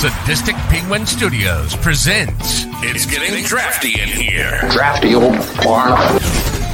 [0.00, 4.58] Sadistic Penguin Studios presents It's Getting Drafty in Here.
[4.70, 5.90] Drafty old barn.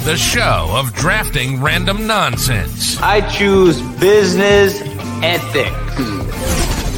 [0.04, 3.02] The show of drafting random nonsense.
[3.02, 4.80] I choose business
[5.24, 5.98] ethics.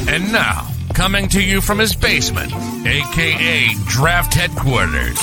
[0.07, 2.53] And now, coming to you from his basement,
[2.85, 5.19] aka Draft Headquarters,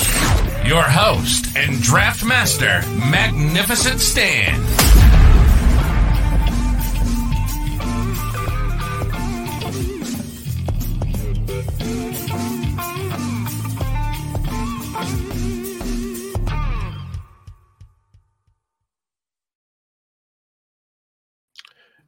[0.66, 2.82] your host and draft master,
[3.12, 5.15] Magnificent Stan.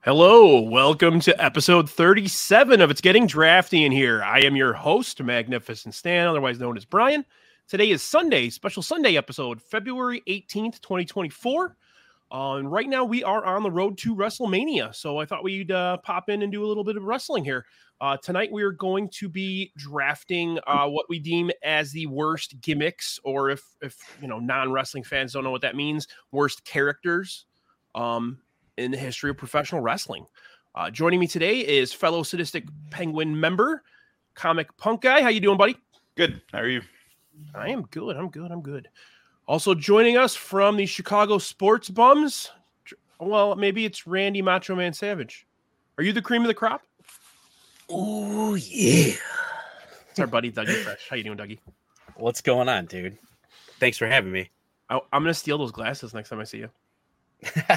[0.09, 4.23] Hello, welcome to episode 37 of It's Getting Drafty in Here.
[4.23, 7.27] I am your host, Magnificent Stan, otherwise known as Brian.
[7.69, 11.77] Today is Sunday, special Sunday episode, February 18th, 2024.
[12.33, 14.95] Uh, and right now we are on the road to WrestleMania.
[14.95, 17.67] So I thought we'd uh, pop in and do a little bit of wrestling here.
[18.01, 22.59] Uh, tonight we are going to be drafting uh, what we deem as the worst
[22.63, 27.45] gimmicks, or if if you know non-wrestling fans don't know what that means, worst characters.
[27.95, 28.39] Um,
[28.79, 30.27] in the history of professional wrestling.
[30.75, 33.83] Uh, joining me today is fellow Sadistic Penguin member,
[34.35, 35.21] comic punk guy.
[35.21, 35.77] How you doing, buddy?
[36.17, 36.41] Good.
[36.53, 36.83] How are you?
[37.55, 38.17] I am good.
[38.17, 38.51] I'm good.
[38.51, 38.89] I'm good.
[39.47, 42.51] Also joining us from the Chicago Sports Bums.
[43.19, 45.47] Well, maybe it's Randy Macho Man Savage.
[45.97, 46.83] Are you the cream of the crop?
[47.89, 49.15] Oh yeah.
[50.11, 51.09] It's our buddy Dougie Fresh.
[51.11, 51.59] How you doing, Dougie?
[52.17, 53.19] What's going on, dude?
[53.81, 54.51] Thanks for having me.
[54.91, 56.71] I, I'm gonna steal those glasses next time I see you.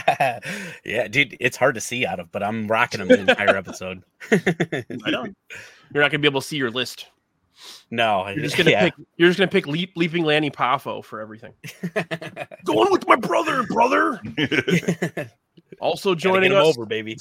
[0.84, 4.04] yeah, dude, it's hard to see out of, but I'm rocking them the entire episode.
[4.32, 5.26] I know.
[5.94, 7.08] You're not gonna be able to see your list.
[7.90, 8.86] No, You're just gonna yeah.
[8.86, 8.94] pick.
[9.18, 11.54] You're just gonna pick leap, leaping Lanny Poffo for everything.
[12.66, 14.20] Going with my brother, brother.
[15.80, 17.18] Also joining us, over, baby.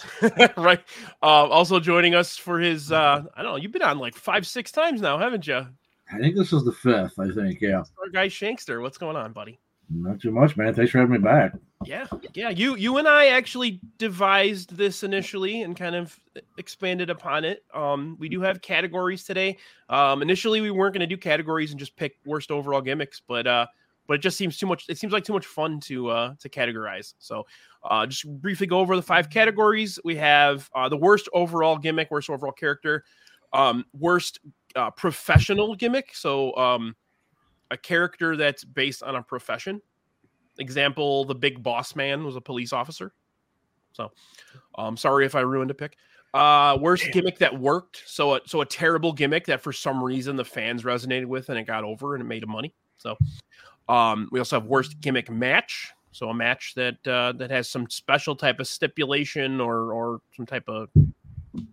[0.56, 0.80] right?
[1.22, 2.91] Uh, also joining us for his.
[2.92, 3.56] Uh, I don't know.
[3.56, 5.66] You've been on like five, six times now, haven't you?
[6.12, 7.18] I think this is the fifth.
[7.18, 7.83] I think, yeah.
[7.98, 8.83] Our guy Shankster.
[8.83, 9.61] What's going on, buddy?
[9.92, 10.73] Not too much, man.
[10.73, 11.52] Thanks for having me back.
[11.84, 12.51] Yeah, yeah.
[12.51, 16.18] You, you and I actually devised this initially and kind of
[16.58, 17.64] expanded upon it.
[17.74, 19.56] Um, we do have categories today.
[19.89, 23.46] Um, initially we weren't going to do categories and just pick worst overall gimmicks, but
[23.46, 23.67] uh,
[24.06, 24.86] but it just seems too much.
[24.89, 27.14] It seems like too much fun to uh to categorize.
[27.20, 27.46] So,
[27.84, 30.00] uh, just briefly go over the five categories.
[30.05, 33.05] We have uh, the worst overall gimmick, worst overall character,
[33.52, 34.40] um, worst
[34.74, 36.11] uh, professional gimmick.
[36.12, 36.96] So, um,
[37.70, 39.81] a character that's based on a profession.
[40.58, 43.13] Example: the Big Boss Man was a police officer.
[43.92, 44.11] So,
[44.77, 45.97] um, sorry if I ruined a pick.
[46.33, 48.03] Uh, worst gimmick that worked.
[48.07, 51.59] So, a, so a terrible gimmick that for some reason the fans resonated with and
[51.59, 52.73] it got over and it made them money.
[52.98, 53.17] So,
[53.89, 55.92] um, we also have worst gimmick match.
[56.13, 60.47] So a match that uh, that has some special type of stipulation or or some
[60.47, 60.89] type of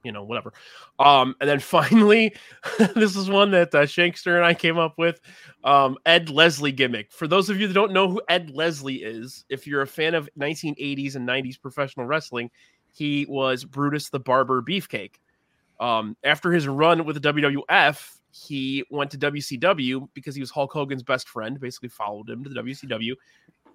[0.03, 0.53] you know whatever.
[0.99, 2.35] Um, and then finally,
[2.95, 5.19] this is one that uh, Shankster and I came up with.
[5.63, 7.11] Um, Ed Leslie gimmick.
[7.11, 10.13] For those of you that don't know who Ed Leslie is, if you're a fan
[10.13, 12.49] of 1980s and 90s professional wrestling,
[12.93, 15.15] he was Brutus the Barber Beefcake.
[15.79, 20.71] Um, after his run with the WWF, he went to WCW because he was Hulk
[20.73, 23.13] Hogan's best friend, basically followed him to the WCW.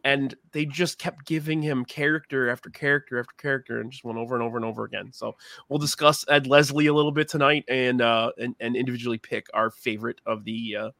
[0.04, 4.34] And they just kept giving him character after character after character and just went over
[4.34, 5.12] and over and over again.
[5.12, 5.36] So
[5.68, 9.70] we'll discuss Ed Leslie a little bit tonight and uh and, and individually pick our
[9.70, 10.90] favorite of the uh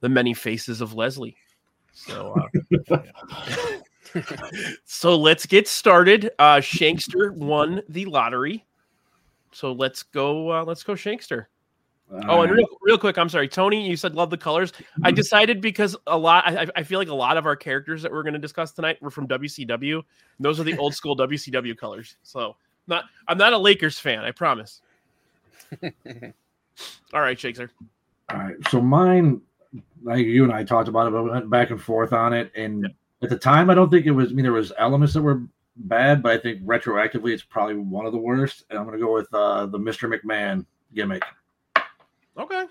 [0.00, 1.36] the many faces of Leslie.
[1.92, 2.34] So
[2.90, 3.00] uh,
[4.84, 6.30] so let's get started.
[6.38, 8.66] Uh Shankster won the lottery.
[9.52, 11.46] So let's go uh let's go Shankster.
[12.10, 13.86] Oh, and Uh, real, real quick, I'm sorry, Tony.
[13.86, 14.72] You said love the colors.
[15.02, 18.10] I decided because a lot, I, I feel like a lot of our characters that
[18.10, 20.02] we're going to discuss tonight were from WCW.
[20.40, 22.16] Those are the old school WCW colors.
[22.22, 24.24] So, not, I'm not a Lakers fan.
[24.24, 24.80] I promise.
[27.12, 27.70] All right, Shankster.
[28.32, 28.56] all right.
[28.70, 29.40] So mine,
[30.02, 32.52] like you and I talked about it, but we went back and forth on it.
[32.54, 32.86] And
[33.22, 34.30] at the time, I don't think it was.
[34.30, 35.42] I mean, there was elements that were
[35.76, 38.64] bad, but I think retroactively, it's probably one of the worst.
[38.70, 40.12] And I'm going to go with uh, the Mr.
[40.12, 40.64] McMahon
[40.94, 41.22] gimmick.
[42.38, 42.64] Okay.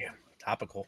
[0.00, 0.10] Yeah.
[0.44, 0.86] Topical.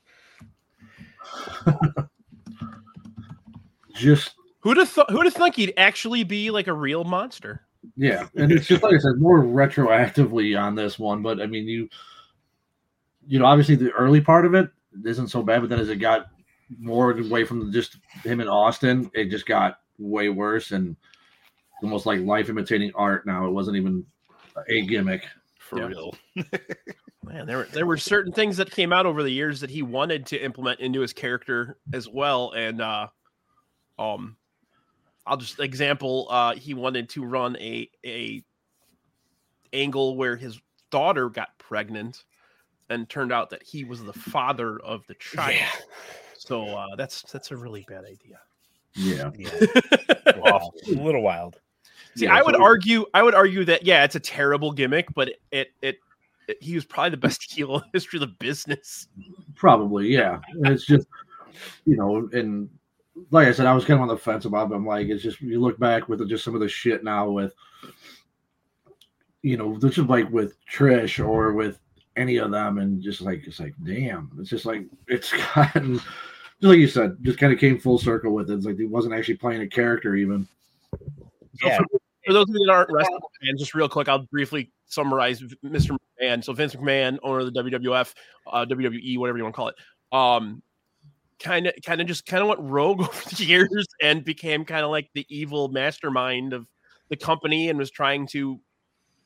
[3.95, 7.63] Just Who'd have th- who'd have thunk he'd actually be like a real monster?
[7.97, 11.21] Yeah, and it's just like I said, more retroactively on this one.
[11.23, 11.87] But I mean, you,
[13.27, 14.71] you know, obviously the early part of it
[15.05, 16.29] isn't so bad, but then as it got
[16.79, 20.97] more away from just him in Austin, it just got way worse and
[21.83, 23.27] almost like life imitating art.
[23.27, 24.05] Now it wasn't even
[24.69, 25.27] a gimmick.
[25.59, 25.87] For Yeah.
[25.87, 26.15] real.
[27.27, 29.83] Man, there were there were certain things that came out over the years that he
[29.83, 33.09] wanted to implement into his character as well, and uh,
[33.99, 34.37] um,
[35.27, 36.27] I'll just example.
[36.31, 38.43] Uh, he wanted to run a a
[39.73, 40.61] angle where his
[40.91, 42.25] daughter got pregnant,
[42.91, 45.55] and turned out that he was the father of the child.
[45.55, 45.71] Yeah.
[46.39, 48.41] So uh, that's that's a really bad idea.
[48.95, 49.31] Yeah.
[49.37, 49.51] Yeah.
[50.37, 50.73] Wow.
[50.89, 51.59] a little wild.
[52.17, 55.29] See, Yeah, I would argue, I would argue that yeah, it's a terrible gimmick, but
[55.29, 55.99] it, it, it-
[56.61, 59.09] he was probably the best heel in the history of the business.
[59.55, 60.41] Probably, yeah.
[60.65, 61.07] It's just,
[61.87, 62.69] you know, and
[63.31, 64.75] like I said, I was kind of on the fence about it.
[64.75, 67.55] I'm like, it's just you look back with just some of the shit now with,
[69.43, 71.79] you know, this is like with Trish or with
[72.17, 76.05] any of them, and just like it's like, damn, it's just like it's gotten, just
[76.63, 78.55] like you said, just kind of came full circle with it.
[78.55, 80.49] It's like he wasn't actually playing a character even.
[81.63, 81.79] Yeah.
[82.27, 85.97] For those of you that aren't wrestling fans, just real quick, I'll briefly summarize Mr.
[86.21, 86.43] McMahon.
[86.43, 88.15] So Vince McMahon, owner of the WWF,
[88.51, 89.75] uh, WWE, whatever you want to call it,
[90.13, 90.63] um,
[91.39, 94.85] kind of, kind of just kind of went rogue over the years and became kind
[94.85, 96.67] of like the evil mastermind of
[97.09, 98.61] the company and was trying to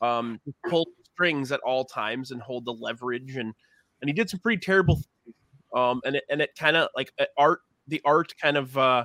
[0.00, 3.52] um, pull strings at all times and hold the leverage and
[4.00, 5.34] and he did some pretty terrible things.
[5.74, 8.76] Um, and it and it kind of like art, the art kind of.
[8.76, 9.04] Uh,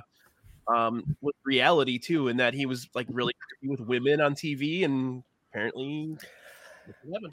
[0.68, 5.22] um with reality too in that he was like really with women on tv and
[5.50, 6.16] apparently
[7.04, 7.30] women.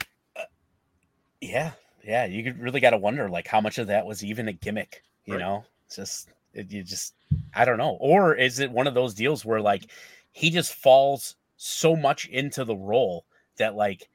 [1.40, 1.72] Yeah.
[2.04, 2.24] Yeah.
[2.24, 5.34] You really got to wonder like how much of that was even a gimmick, you
[5.34, 5.40] Right.
[5.40, 5.64] know?
[5.86, 7.14] It's just, it, you just,
[7.54, 7.96] I don't know.
[8.00, 9.90] Or is it one of those deals where like
[10.32, 13.24] he just falls so much into the role
[13.58, 14.08] that like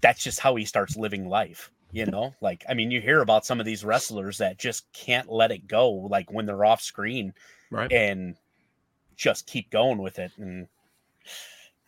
[0.00, 1.70] that's just how he starts living life?
[1.92, 5.28] You know, like I mean, you hear about some of these wrestlers that just can't
[5.28, 7.34] let it go, like when they're off screen,
[7.70, 8.36] right and
[9.16, 10.32] just keep going with it.
[10.38, 10.66] And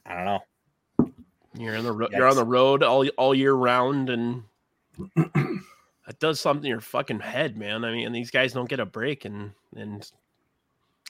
[0.06, 1.12] I don't know.
[1.56, 4.42] you're on the ro- you're on the road all all year round and
[5.16, 8.80] that does something to your fucking head man i mean and these guys don't get
[8.80, 10.10] a break and and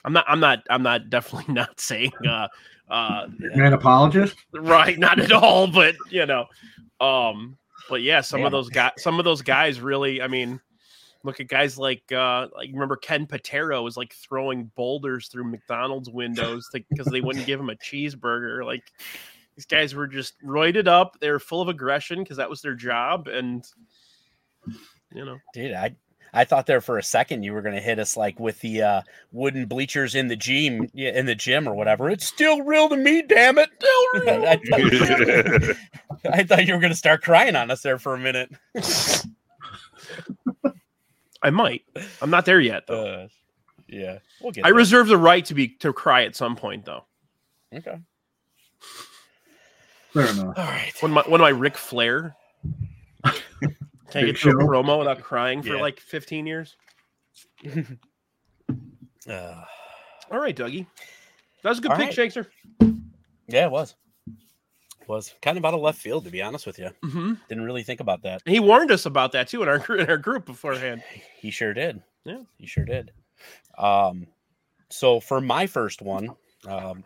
[0.05, 2.47] i'm not i'm not i'm not definitely not saying uh
[2.89, 3.27] uh
[3.57, 4.37] Man, apologist.
[4.55, 6.47] right not at all but you know
[7.01, 7.57] um
[7.89, 8.47] but yeah some Yeah.
[8.47, 10.61] of those guys some of those guys really i mean
[11.25, 16.11] look at guys like uh like remember ken patera was like throwing boulders through mcdonald's
[16.11, 18.85] windows because they wouldn't give him a cheeseburger like
[19.57, 22.75] these guys were just roided up they were full of aggression because that was their
[22.75, 23.65] job and
[25.15, 25.95] you know Dude, I
[26.35, 29.03] I thought there for a second you were gonna hit us like with the uh,
[29.33, 32.09] wooden bleachers in the gym, yeah, in the gym or whatever.
[32.09, 33.69] It's still real to me, damn it!
[33.79, 34.47] Still real.
[34.47, 35.77] I, thought,
[36.33, 38.51] I thought you were gonna start crying on us there for a minute.
[41.43, 41.83] i might
[42.21, 43.29] i'm not there yet though Uh,
[43.89, 44.65] yeah, we'll get.
[44.65, 44.75] i there.
[44.75, 47.05] reserve the right to be to cry at some point though
[47.75, 47.99] Okay.
[50.13, 50.59] Fair enough.
[50.59, 50.93] All right.
[51.01, 52.37] When my when my Ric Flair
[53.25, 53.35] can't
[54.13, 54.53] get to a show.
[54.53, 55.81] promo without crying for Yeah.
[55.81, 56.77] like 15 years.
[59.29, 59.65] Uh,
[60.31, 60.87] All right, Dougie.
[61.63, 62.31] That was a good All pick, right.
[62.31, 62.47] Shankster.
[63.47, 63.95] yeah, it was.
[65.09, 66.91] Was kind of out of left field, to be honest with you.
[67.03, 67.35] Mm-hmm.
[67.49, 68.43] Didn't really think about that.
[68.47, 71.03] He warned us about that too in our in our group beforehand.
[71.37, 72.01] He sure did.
[72.25, 72.43] Yeah.
[72.57, 73.11] he sure did.
[73.77, 74.29] Um,
[74.91, 76.31] so for my first one,
[76.69, 77.03] um,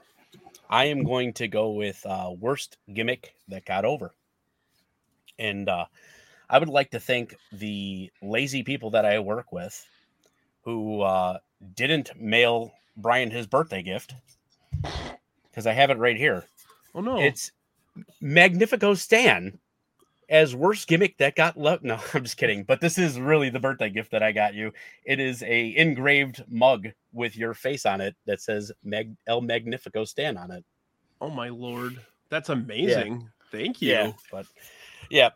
[0.68, 4.14] I am going to go with uh, worst gimmick that got over,
[5.38, 5.86] and uh,
[6.50, 9.86] I would like to thank the lazy people that I work with
[10.62, 11.38] who uh,
[11.74, 14.14] didn't mail Brian his birthday gift
[15.50, 16.44] because I have it right here.
[16.94, 17.18] Oh no!
[17.18, 17.52] It's
[18.20, 19.58] Magnifico Stan
[20.28, 21.84] as worst gimmick that got left.
[21.84, 22.64] No, I'm just kidding.
[22.64, 24.72] But this is really the birthday gift that I got you.
[25.04, 30.04] It is a engraved mug with your face on it that says Mag- El Magnifico
[30.04, 30.64] Stan on it.
[31.20, 33.28] oh my lord, that's amazing.
[33.52, 33.92] Thank you.
[33.92, 34.46] Yeah, but
[35.10, 35.30] yeah,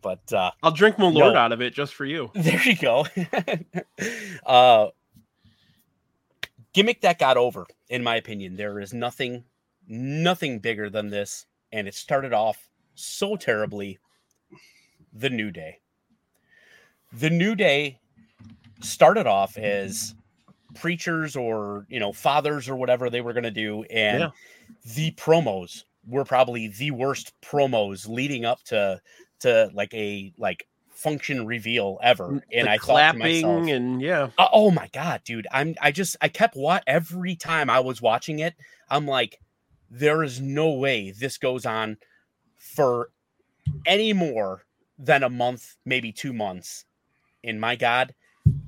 [0.00, 1.40] but uh, I'll drink my lord No.
[1.40, 2.30] out of it just for you.
[2.34, 3.04] there you go.
[4.46, 4.86] uh,
[6.72, 8.54] gimmick that got over, in my opinion.
[8.56, 9.42] There is nothing,
[9.88, 13.98] nothing bigger than this, and it started off so terribly.
[15.12, 15.78] The New Day.
[17.12, 17.98] The New Day
[18.80, 20.14] started off as
[20.74, 24.30] preachers or you know fathers or whatever they were going to do, and Yeah.
[24.94, 29.00] the promos were probably the worst promos leading up to
[29.40, 32.28] to like a like function reveal ever.
[32.28, 35.46] Mm, and The I thought to clapping myself, and yeah, "Oh- oh my god, dude!
[35.50, 38.54] I'm I just I kept what every time I was watching it,
[38.90, 39.40] I'm like,
[39.90, 41.96] there is no way this goes on
[42.56, 43.10] for
[43.86, 44.64] any more
[44.98, 46.84] than a month, maybe two months.
[47.44, 48.14] And my god,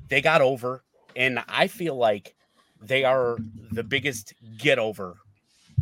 [0.09, 0.85] they got over,
[1.17, 2.35] and I feel like
[2.81, 3.37] they are
[3.73, 5.17] the biggest get over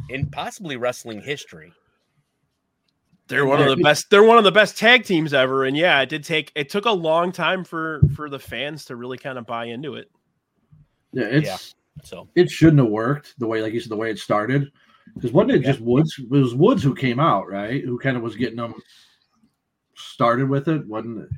[0.09, 1.73] in possibly wrestling history.
[3.29, 4.11] they're one of the best.
[4.11, 5.65] They're one of the best tag teams ever.
[5.65, 6.51] And yeah, it did take.
[6.55, 9.95] It took a long time for for the fans to really kind of buy into
[9.95, 10.11] it.
[11.13, 11.57] Yeah, it's Yeah.
[12.05, 14.71] So it shouldn't have worked the way, like you said, the way it started.
[15.15, 16.15] Because wasn't it just Woods?
[16.19, 17.85] It was Woods who came out, right?
[17.85, 18.75] Who kind of was getting them
[19.95, 20.87] started with it?
[20.87, 21.29] Wasn't it?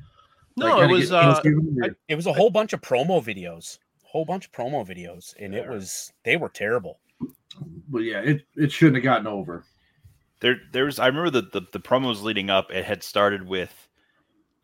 [0.57, 3.79] No, like, it was get uh, into it, was a whole bunch of promo videos,
[4.03, 7.01] whole bunch of promo videos, and it was they were terrible.
[7.89, 9.65] but yeah, it, it shouldn't have gotten over.
[10.41, 10.99] There, there was.
[10.99, 12.71] I remember the, the the promos leading up.
[12.71, 13.89] It had started with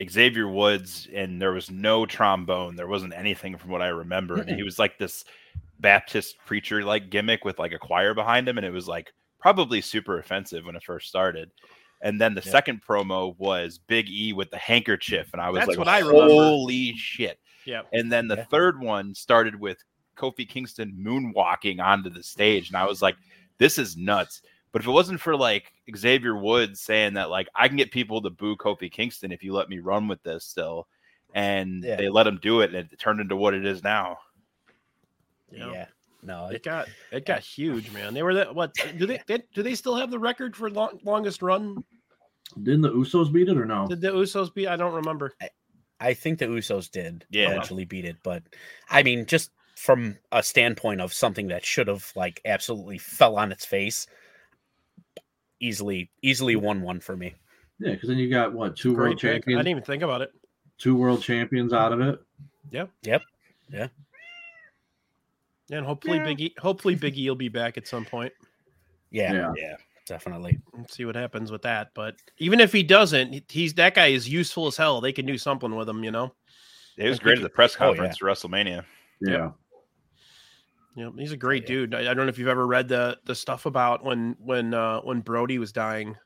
[0.08, 2.76] Xavier Woods, and there was no trombone.
[2.76, 4.36] There wasn't anything from what I remember.
[4.36, 5.24] And he was like this
[5.80, 9.80] Baptist preacher like gimmick with like a choir behind him, and it was like probably
[9.80, 11.50] super offensive when it first started.
[12.02, 12.50] And then the Yeah.
[12.52, 16.00] second promo was Big E with the handkerchief, and I was That's like, what I
[16.00, 16.48] remember.
[16.48, 17.82] "Holy shit!" yeah.
[17.92, 18.44] And then the Yeah.
[18.44, 19.82] third one started with
[20.16, 22.68] Kofi Kingston moonwalking onto the stage.
[22.68, 23.16] And I was like,
[23.58, 24.42] this is nuts.
[24.72, 28.20] But if it wasn't for like Xavier Woods saying that, like, I can get people
[28.22, 30.88] to boo Kofi Kingston if you let me run with this still.
[31.34, 31.96] And Yeah.
[31.96, 34.18] they let him do it, and it turned into what it is now.
[35.50, 35.70] Yeah.
[35.72, 35.86] Yeah,
[36.22, 38.14] no, It it, got it got huge, man.
[38.14, 40.98] They were that what do they, they do they still have the record for long,
[41.04, 41.84] longest run?
[42.62, 43.86] Didn't the Usos beat it or no?
[43.86, 44.66] Did the Usos be?
[44.68, 45.34] I don't remember.
[46.00, 47.48] I think the Usos did Yeah.
[47.50, 48.42] eventually beat it, but
[48.90, 53.50] I mean, just from a standpoint of something that should have like absolutely fell on
[53.52, 54.06] its face,
[55.60, 57.34] easily, easily won one for me.
[57.78, 59.44] Yeah, because then you got what two Great world pick.
[59.48, 60.30] I didn't even think about it.
[60.78, 62.20] two world champions out of it.
[65.70, 66.24] And hopefully Yeah.
[66.24, 68.32] Big E, hopefully Biggie will be back at some point.
[69.10, 69.52] Yeah, Yeah.
[69.56, 69.76] Yeah.
[70.06, 70.58] definitely.
[70.72, 71.90] Let's see what happens with that.
[71.94, 75.00] But even if he doesn't, he's that guy is useful as hell.
[75.00, 76.32] They can do something with him, you know.
[76.96, 77.88] It was I great at the press oh, yeah.
[77.88, 78.84] conference for WrestleMania.
[79.20, 79.50] Yeah.
[80.96, 81.68] Yeah, he's a great yeah.
[81.68, 81.94] dude.
[81.94, 85.00] I, I don't know if you've ever read the the stuff about when when uh
[85.00, 86.16] when Brody was dying.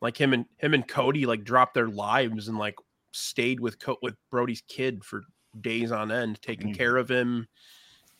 [0.00, 2.76] Like him and him and Cody like dropped their lives and like
[3.12, 5.22] stayed with Co- with Brody's kid for
[5.60, 6.76] days on end, taking Mm.
[6.76, 7.48] care of him,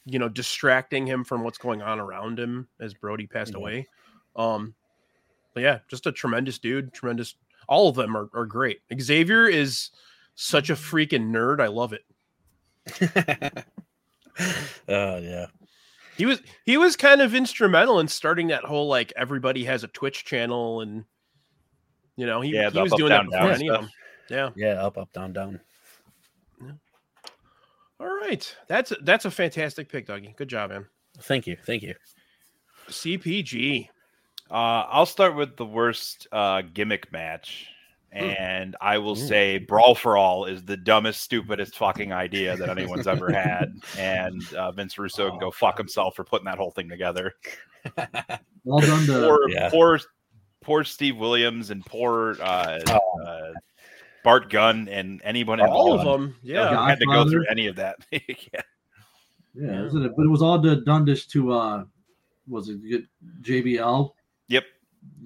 [0.06, 3.58] you know, distracting him from what's going on around him as Brody passed Yeah.
[3.58, 3.88] away.
[4.36, 4.74] Um
[5.54, 7.36] but yeah, just a tremendous dude, tremendous
[7.68, 8.80] all of them are, are great.
[9.00, 9.90] Xavier is
[10.34, 11.60] such a freaking nerd.
[11.60, 12.04] I love it.
[14.88, 15.46] Oh yeah,
[16.16, 19.88] He was he was kind of instrumental in starting that whole like everybody has a
[19.88, 21.04] Twitch channel and
[22.16, 23.90] you know he, Yeah, he was up, doing down, that before any of them.
[24.28, 24.50] Yeah.
[24.56, 25.60] yeah, up, up, down, down.
[28.00, 28.54] All right.
[28.68, 30.34] That's that's a fantastic pick, Dougie.
[30.36, 30.86] Good job, man.
[31.20, 31.94] Thank you, thank you.
[32.88, 33.88] CPG.
[34.50, 34.54] Uh,
[34.88, 37.68] I'll start with the worst uh, gimmick match.
[38.12, 39.26] And I will Ooh.
[39.26, 43.72] say Brawl for All is the dumbest, stupidest fucking idea that anyone's ever had.
[43.98, 47.32] And uh, Vince Russo can go fuck himself for putting that whole thing together.
[48.62, 49.68] Well done to Poor, Yeah.
[49.68, 49.98] poor,
[50.62, 53.52] poor Steve Williams and poor uh, Oh.
[54.24, 56.34] Bart Gunn and anyone All of them.
[56.42, 56.70] Yeah.
[56.70, 56.88] God.
[56.88, 57.96] had to go through any of that.
[58.10, 58.20] yeah.
[59.54, 60.12] yeah, isn't it?
[60.16, 61.84] But it was all to, done this to uh
[62.48, 63.04] was it get
[63.42, 64.10] JBL?
[64.48, 64.64] Yep.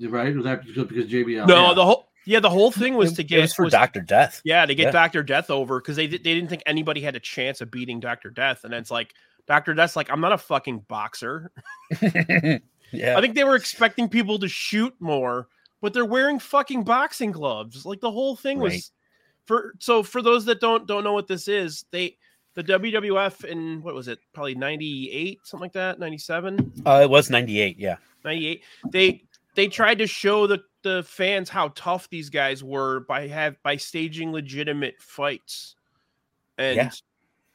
[0.09, 0.35] Right?
[0.35, 1.47] Was that because because JBL?
[1.47, 1.75] No, yeah.
[1.75, 4.01] the whole yeah, the whole thing was It- to it get was for was- Doctor
[4.01, 4.43] Death.
[4.45, 4.91] Yeah, to get Yeah.
[4.91, 8.29] Doctor Death over because they they didn't think anybody had a chance of beating Doctor
[8.31, 9.15] Death, and it's like
[9.47, 11.51] Doctor Death's like I'm not a fucking boxer.
[12.93, 15.49] yeah, I think they were expecting people to shoot more,
[15.81, 17.87] but they're wearing fucking boxing gloves.
[17.87, 18.93] Like the whole thing was
[19.47, 22.17] for so for those that don't don't know what this is, they
[22.55, 24.19] the WWF in what was it?
[24.33, 27.79] Probably 98, something like that, 97, uh, it was ninety eight.
[27.79, 28.63] Yeah, 98.
[28.91, 29.23] They
[29.55, 33.77] they tried to show the the fans how tough these guys were by have by
[33.77, 35.77] staging legitimate fights.
[36.57, 36.91] And Yeah.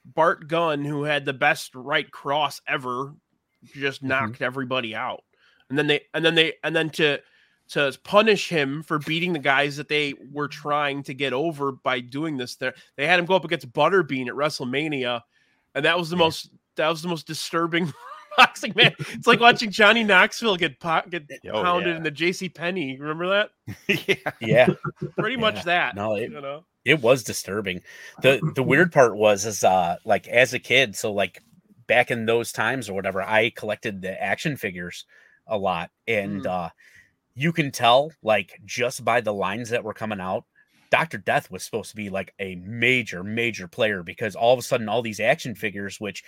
[0.06, 3.14] Bart Gunn, who had the best right cross ever,
[3.74, 4.08] just Mhm.
[4.08, 5.24] knocked everybody out.
[5.70, 7.22] And then they and then they and then to
[7.70, 12.00] to punish him for beating the guys that they were trying to get over by
[12.00, 15.22] doing this there they had him go up against Butterbean at WrestleMania
[15.76, 16.24] and that was the Yeah.
[16.24, 17.92] most that was the most disturbing
[18.38, 21.98] boxing man it's like watching Johnny Knoxville get po- get Oh, pounded yeah.
[21.98, 23.52] in the JC Penney remember that
[24.08, 24.32] yeah.
[24.42, 24.68] yeah.
[25.18, 25.42] pretty Yeah.
[25.42, 27.82] much that No, it, you know it was disturbing.
[28.22, 31.42] the The weird part was is uh like as a kid, so like
[31.88, 35.06] back in those times or whatever, I collected the action figures
[35.48, 36.70] a lot, and uh
[37.36, 40.46] you can tell like just by the lines that were coming out.
[40.92, 41.18] Dr.
[41.18, 44.88] Death was supposed to be like a major, major player because all of a sudden
[44.88, 46.24] all these action figures, which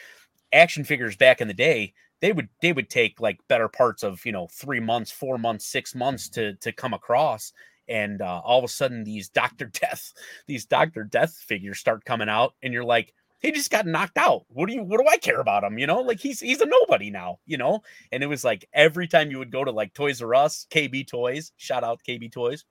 [0.51, 4.25] action figures back in the day, they would they would take like better parts of
[4.25, 7.53] you know three months, four months, six months to to come across.
[7.87, 10.13] And uh, all of a sudden, these Doctor Death,
[10.47, 14.45] these Doctor Death figures start coming out, and you're like, he just got knocked out.
[14.49, 14.83] What do you?
[14.83, 15.77] What do I care about him?
[15.77, 17.39] You know, like he's he's a nobody now.
[17.45, 20.33] You know, and it was like every time you would go to like Toys R
[20.35, 22.65] Us, KB Toys, shout out KB Toys,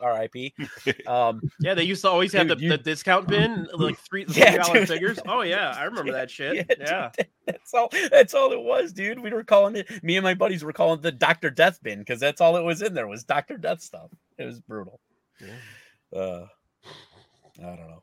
[0.00, 0.54] R.I.P.
[1.06, 4.24] Um, yeah they used to always have Dude, the, you- the discount bin like three
[4.24, 7.10] the Yeah, three dollar figures oh yeah I remember that shit dude, yeah
[7.46, 7.88] that's all.
[8.10, 9.18] That's all it was, dude.
[9.20, 10.02] We were calling it.
[10.04, 12.62] Me and my buddies were calling it the Doctor Death bin because that's all it
[12.62, 14.10] was in there was Doctor Death stuff.
[14.38, 15.00] It was brutal.
[15.40, 16.18] Yeah.
[16.18, 16.46] Uh,
[17.60, 18.02] I don't know.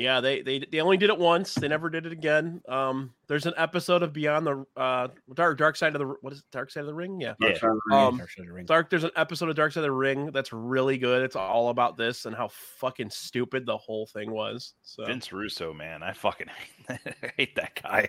[0.00, 1.54] Yeah, they they they only did it once.
[1.54, 2.62] They never did it again.
[2.66, 6.38] Um, there's an episode of Beyond the uh Dark Dark Side of the what is
[6.38, 7.20] it, Dark Side of the Ring?
[7.20, 7.34] Yeah.
[7.38, 7.58] Yeah.
[7.92, 8.64] Um, Dark Side of the Ring.
[8.64, 8.88] Dark.
[8.88, 11.22] There's an episode of Dark Side of the Ring that's really good.
[11.22, 14.72] It's all about this and how fucking stupid the whole thing was.
[14.82, 16.48] So Vince Russo, man, I fucking
[17.36, 18.08] hate that guy.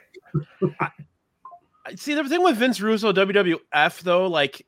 [0.79, 0.91] I-
[1.95, 4.65] see the thing with Vince Russo WWF though, like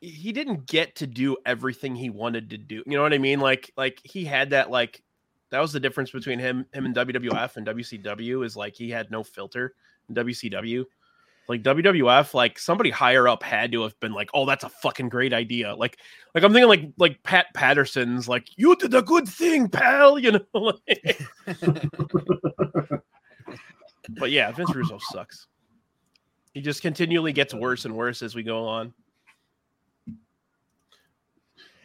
[0.00, 2.82] he didn't get to do everything he wanted to do.
[2.86, 3.40] You know what I mean?
[3.40, 5.02] Like like he had that like
[5.54, 9.08] that was the difference between him him and WWF and WCW is like he had
[9.08, 9.74] no filter
[10.08, 10.84] in WCW.
[11.46, 15.10] Like WWF, like somebody higher up had to have been like, "Oh, that's a fucking
[15.10, 15.98] great idea." Like,
[16.34, 20.32] like I'm thinking like like Pat Patterson's like, "You did a good thing, pal," you
[20.32, 20.40] know.
[20.54, 21.20] like-
[24.18, 25.46] but yeah, Vince Russo sucks.
[26.52, 28.92] He just continually gets worse and worse as we go on.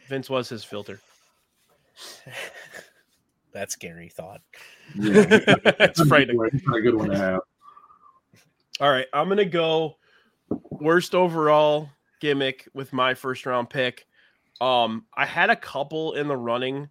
[0.08, 0.98] Vince was his filter.
[3.52, 4.42] That's scary thought.
[4.94, 5.24] Yeah.
[5.80, 6.40] it's frightening.
[6.52, 7.40] It's not a good one to have.
[8.80, 9.96] All right, I'm gonna go
[10.70, 11.90] worst overall
[12.20, 14.06] gimmick with my first round pick.
[14.60, 16.88] Um, I had a couple in the running,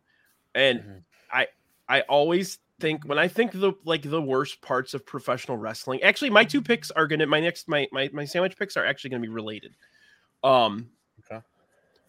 [0.55, 1.03] and Mhm.
[1.31, 1.47] I
[1.87, 6.01] I always think when I think the like the worst parts of professional wrestling.
[6.03, 9.09] Actually, my two picks are gonna my next my my my sandwich picks are actually
[9.11, 9.75] gonna be related.
[10.43, 10.87] Um, Okay.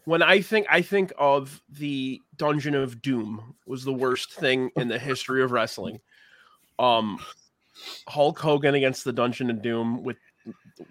[0.05, 4.89] When I think I think of the Dungeon of Doom was the worst thing in
[4.89, 6.01] the history of wrestling.
[6.79, 7.19] Um,
[8.09, 10.17] Hulk Hogan against the Dungeon of Doom with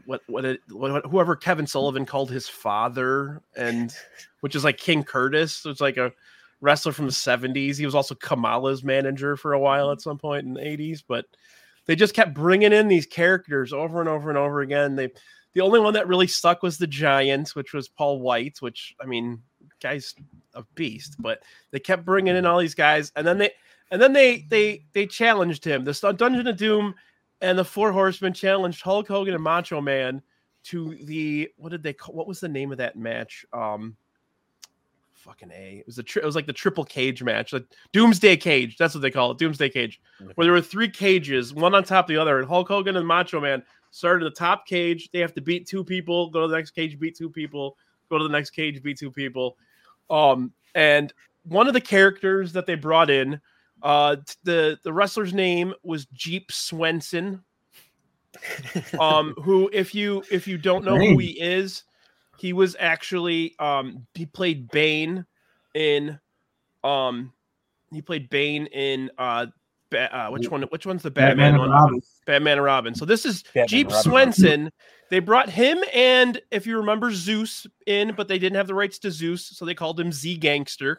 [0.05, 3.93] what what, it, what whoever Kevin Sullivan called his father, and
[4.41, 5.65] which is like King Curtis.
[5.65, 6.13] It's like a
[6.61, 7.77] wrestler from the seventies.
[7.77, 11.25] He was also Kamala's manager for a while at some point in the eighties, but
[11.85, 14.95] they just kept bringing in these characters over and over and over again.
[14.95, 15.09] They
[15.53, 19.05] the only one that really stuck was the Giants, which was Paul White, which I
[19.05, 19.41] mean,
[19.81, 20.13] guy's
[20.53, 21.41] a beast, but
[21.71, 23.51] they kept bringing in all these guys, and then they
[23.91, 25.83] and then they they they challenged him.
[25.83, 26.95] The Dungeon of Doom
[27.41, 30.21] and the Four Horsemen challenged Hulk Hogan and Macho Man
[30.65, 32.15] to the what did they call?
[32.15, 33.45] What was the name of that match?
[33.53, 33.95] Um,
[35.13, 35.77] fucking a.
[35.79, 38.77] It was a tri- it was like the triple cage match, like Doomsday Cage.
[38.77, 40.01] That's what they call it, Doomsday Cage,
[40.35, 43.07] where there were three cages, one on top of the other, and Hulk Hogan and
[43.07, 45.09] Macho Man started at the top cage.
[45.11, 47.77] They have to beat two people, go to the next cage, beat two people,
[48.09, 49.57] go to the next cage, beat two people.
[50.09, 53.39] Um, and one of the characters that they brought in,
[53.81, 57.43] uh, the the wrestler's name was Jeep Swenson.
[58.99, 61.83] Um, who, if you if you don't know who he is,
[62.37, 65.25] he was actually um he played Bane
[65.73, 66.19] in
[66.83, 67.33] um
[67.91, 69.47] he played Bane in uh,
[69.89, 72.01] ba- uh which one which one's the Batman, Batman one?
[72.29, 72.43] Robin.
[72.43, 72.95] Batman and Robin.
[72.95, 74.03] So this is Batman Jeep Robin.
[74.03, 74.71] Swenson.
[75.09, 78.99] They brought him and if you remember Zeus in, but they didn't have the rights
[78.99, 80.97] to Zeus, so they called him Z-Gangsta.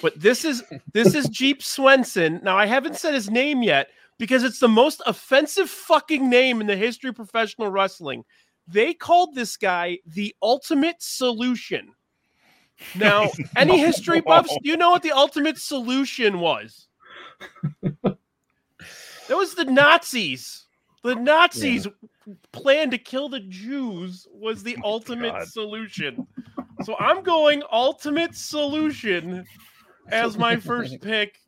[0.00, 2.40] But this is this is Jeep Swenson.
[2.42, 6.66] Now I haven't said his name yet because it's the most offensive fucking name in
[6.66, 8.24] the history of professional wrestling.
[8.68, 11.94] They called this guy the ultimate solution.
[12.94, 16.88] Now, any history buffs, you know what the ultimate solution was?
[19.32, 20.66] That was the Nazis.
[21.02, 21.86] The Nazis
[22.52, 25.48] plan to kill the Jews was the ultimate God.
[25.48, 26.26] solution.
[26.82, 29.46] So I'm going ultimate solution
[30.10, 31.38] as my first pick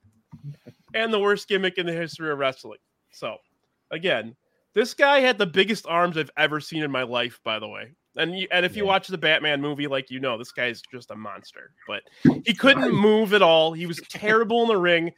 [0.95, 2.79] and the worst gimmick in the history of wrestling.
[3.11, 3.37] So
[3.91, 4.35] again,
[4.73, 7.93] this guy had the biggest arms I've ever seen in my life, by the way.
[8.17, 11.11] And you, and if you watch the Batman movie, like you know, this guy's just
[11.11, 11.73] a monster.
[11.87, 12.03] But
[12.47, 13.75] he couldn't move at all.
[13.75, 15.13] He was terrible in the ring.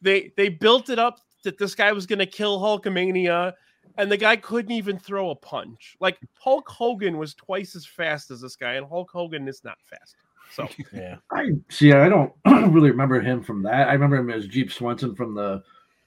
[0.00, 3.52] They they built it up that this guy was going to kill Hulkamania,
[3.98, 5.96] and the guy couldn't even throw a punch.
[6.00, 9.78] Like Hulk Hogan was twice as fast as this guy, and Hulk Hogan is not
[9.84, 10.16] fast.
[10.52, 11.16] So Yeah.
[11.30, 11.92] I see.
[11.92, 13.88] I don't really remember him from that.
[13.88, 15.62] I remember him as Jeep Swenson from the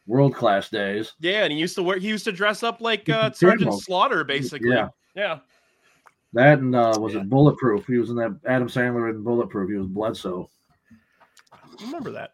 [0.07, 1.13] world class days.
[1.19, 4.23] yeah, and he used to wear he used to dress up like uh, Sergeant Slaughter,
[4.23, 4.69] basically.
[4.71, 4.89] Yeah.
[5.15, 5.39] yeah.
[6.33, 7.21] That and uh, was Yeah.
[7.21, 7.85] it Bulletproof?
[7.87, 9.69] He was in that Adam Sandler in Bulletproof.
[9.69, 10.49] He was Bledsoe.
[11.81, 12.31] remember that.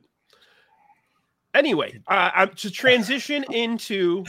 [1.56, 4.26] Anyway, uh, I'm to transition into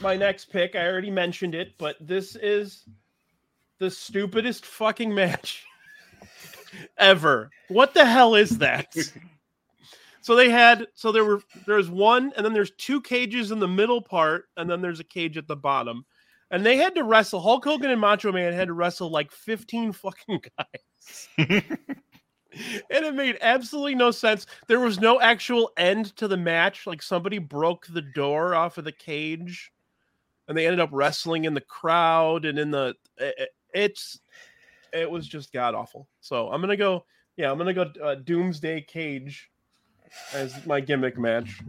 [0.00, 0.74] my next pick.
[0.74, 2.84] I already mentioned it, but this is
[3.78, 5.64] the stupidest fucking match
[6.98, 7.50] ever.
[7.68, 8.94] What the hell is that?
[10.22, 13.68] so they had so there were there's one and then there's two cages in the
[13.68, 16.04] middle part and then there's a cage at the bottom.
[16.50, 19.92] And they had to wrestle Hulk Hogan and Macho Man had to wrestle like 15
[19.92, 21.28] fucking guys
[22.90, 24.46] and it made absolutely no sense.
[24.66, 26.86] There was no actual end to the match.
[26.86, 29.72] Like somebody broke the door off of the cage,
[30.46, 32.94] and they ended up wrestling in the crowd and in the.
[33.16, 34.20] It, it's
[34.92, 36.08] it was just god awful.
[36.20, 37.04] So I'm gonna go
[37.36, 39.50] Yeah, I'm gonna go uh, Doomsday Cage
[40.32, 41.60] as my gimmick match.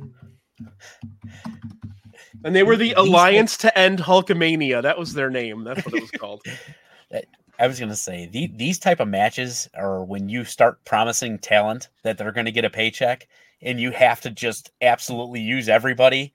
[2.44, 4.82] And they were the Alliance to End Hulkamania.
[4.82, 5.64] That was their name.
[5.64, 6.42] That's what it was called.
[7.60, 11.90] I was gonna say the, these type of matches are when you start promising talent
[12.04, 13.28] that they're gonna get a paycheck,
[13.62, 16.34] and you have to just absolutely use everybody.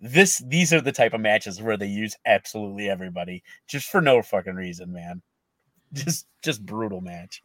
[0.00, 4.22] This these are the type of matches where they use absolutely everybody just for no
[4.22, 5.22] fucking reason, man.
[5.92, 7.42] Just just brutal match.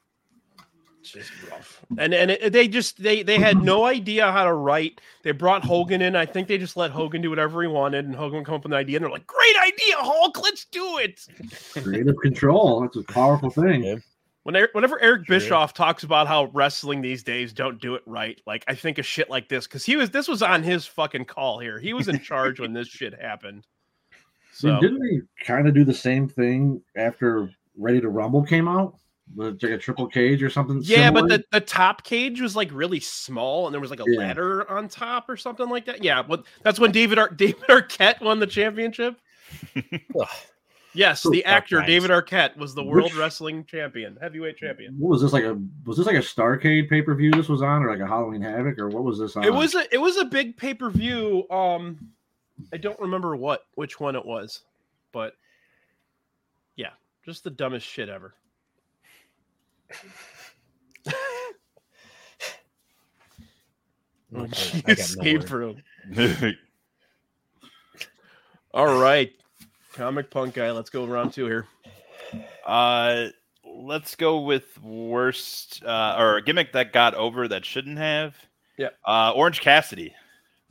[1.12, 1.86] Just rough.
[1.98, 5.02] And and it, they just they they had no idea how to write.
[5.24, 6.16] They brought Hogan in.
[6.16, 8.64] I think they just let Hogan do whatever he wanted, and Hogan would come up
[8.64, 10.42] with an idea, and they're like, "Great idea, Hulk!
[10.42, 11.26] Let's do it."
[11.74, 12.82] Creative control.
[12.82, 13.84] That's a powerful thing.
[13.84, 13.96] Yeah.
[14.44, 15.40] When Er- whenever Eric Sure.
[15.40, 19.06] Bischoff talks about how wrestling these days don't do it right, like I think of
[19.06, 21.80] shit like this because he was this was on his fucking call here.
[21.80, 23.66] He was in charge when this shit happened.
[24.54, 28.68] So So didn't they kind of do the same thing after Ready to Rumble came
[28.68, 28.96] out?
[29.36, 30.82] With like a triple cage or something?
[30.84, 34.04] yeah, but the, the top cage was like really small, and there was like a
[34.08, 34.20] Yeah.
[34.20, 36.04] ladder on top or something like that.
[36.04, 39.20] Yeah, but that's when David Ar- David Arquette won the championship.
[40.98, 41.88] Yes, the actor times.
[41.88, 44.96] David Arquette was the world Which- wrestling champion, heavyweight champion.
[44.98, 47.62] what was this like a was this like a Starcade pay per view this was
[47.62, 49.44] on or like a Halloween Havoc or what was this on?
[49.44, 51.46] It was a it was a big pay per view.
[51.50, 52.12] Um,
[52.72, 54.62] I don't remember what which one it was,
[55.12, 55.34] but
[56.78, 56.92] yeah,
[57.26, 58.34] just the dumbest shit ever.
[64.36, 65.50] Okay, You I no saved word.
[65.50, 66.58] for him.
[68.74, 69.32] All right,
[69.94, 70.72] comic punk guy.
[70.72, 71.68] Let's go round two here.
[72.66, 73.28] Uh,
[73.64, 78.36] let's go with worst uh, or a gimmick that got over that shouldn't have.
[78.78, 78.90] Yeah.
[79.06, 80.14] Uh, Orange Cassidy.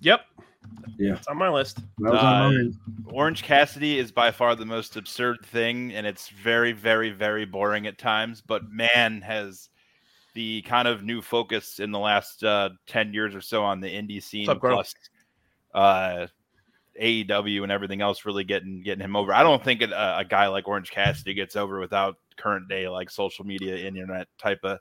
[0.01, 0.21] Yep.
[0.99, 1.15] Yeah.
[1.15, 1.79] It's on my list.
[1.99, 2.79] That was on uh, mine.
[3.07, 7.87] Orange Cassidy is by far the most absurd thing, and it's very, very, very boring
[7.87, 8.41] at times.
[8.41, 9.69] But man, has
[10.35, 13.89] the kind of new focus in the last uh, ten years or so on the
[13.89, 14.77] indie scene, up, Carl?
[14.77, 14.95] plus
[15.75, 16.27] uh,
[17.01, 19.33] AEW and everything else, really getting getting him over.
[19.33, 22.89] I don't think it, uh, a guy like Orange Cassidy gets over without current day
[22.89, 24.79] like social media, internet type of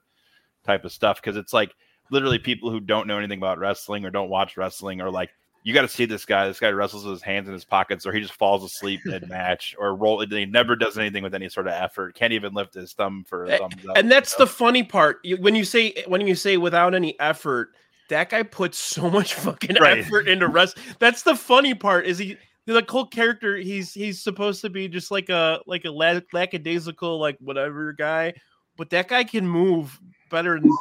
[0.63, 1.73] type of stuff because it's like
[2.11, 5.31] literally people who don't know anything about wrestling or don't watch wrestling are like
[5.63, 6.47] you got to see this guy.
[6.47, 9.27] This guy wrestles with his hands in his pockets, or he just falls asleep mid
[9.29, 10.19] match, or roll.
[10.25, 12.15] He never does anything with any sort of effort.
[12.15, 13.97] Can't even lift his thumb for a thumbs up.
[13.97, 15.25] And that's the funny part.
[15.39, 17.69] When you say when you say without any effort,
[18.09, 19.99] that guy puts so much fucking Right.
[19.99, 20.77] effort into rest.
[20.99, 22.05] That's the funny part.
[22.05, 23.55] Is he the whole character?
[23.57, 28.33] He's he's supposed to be just like a like a la- lackadaisical like whatever guy,
[28.77, 29.97] but that guy can move
[30.29, 30.71] better than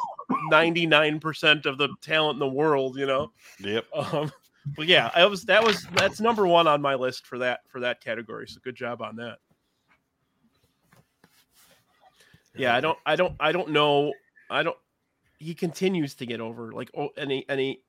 [0.49, 2.97] ninety nine percent of the talent in the world.
[2.97, 3.31] You know.
[3.59, 3.85] Yep.
[3.93, 4.31] Um,
[4.75, 7.79] but yeah, I was that was that's number one on my list for that for
[7.81, 8.47] that category.
[8.47, 9.37] So good job on that.
[12.55, 14.13] Yeah, I don't, I don't, I don't know.
[14.49, 14.77] I don't.
[15.39, 17.81] He continues to get over like oh, any any.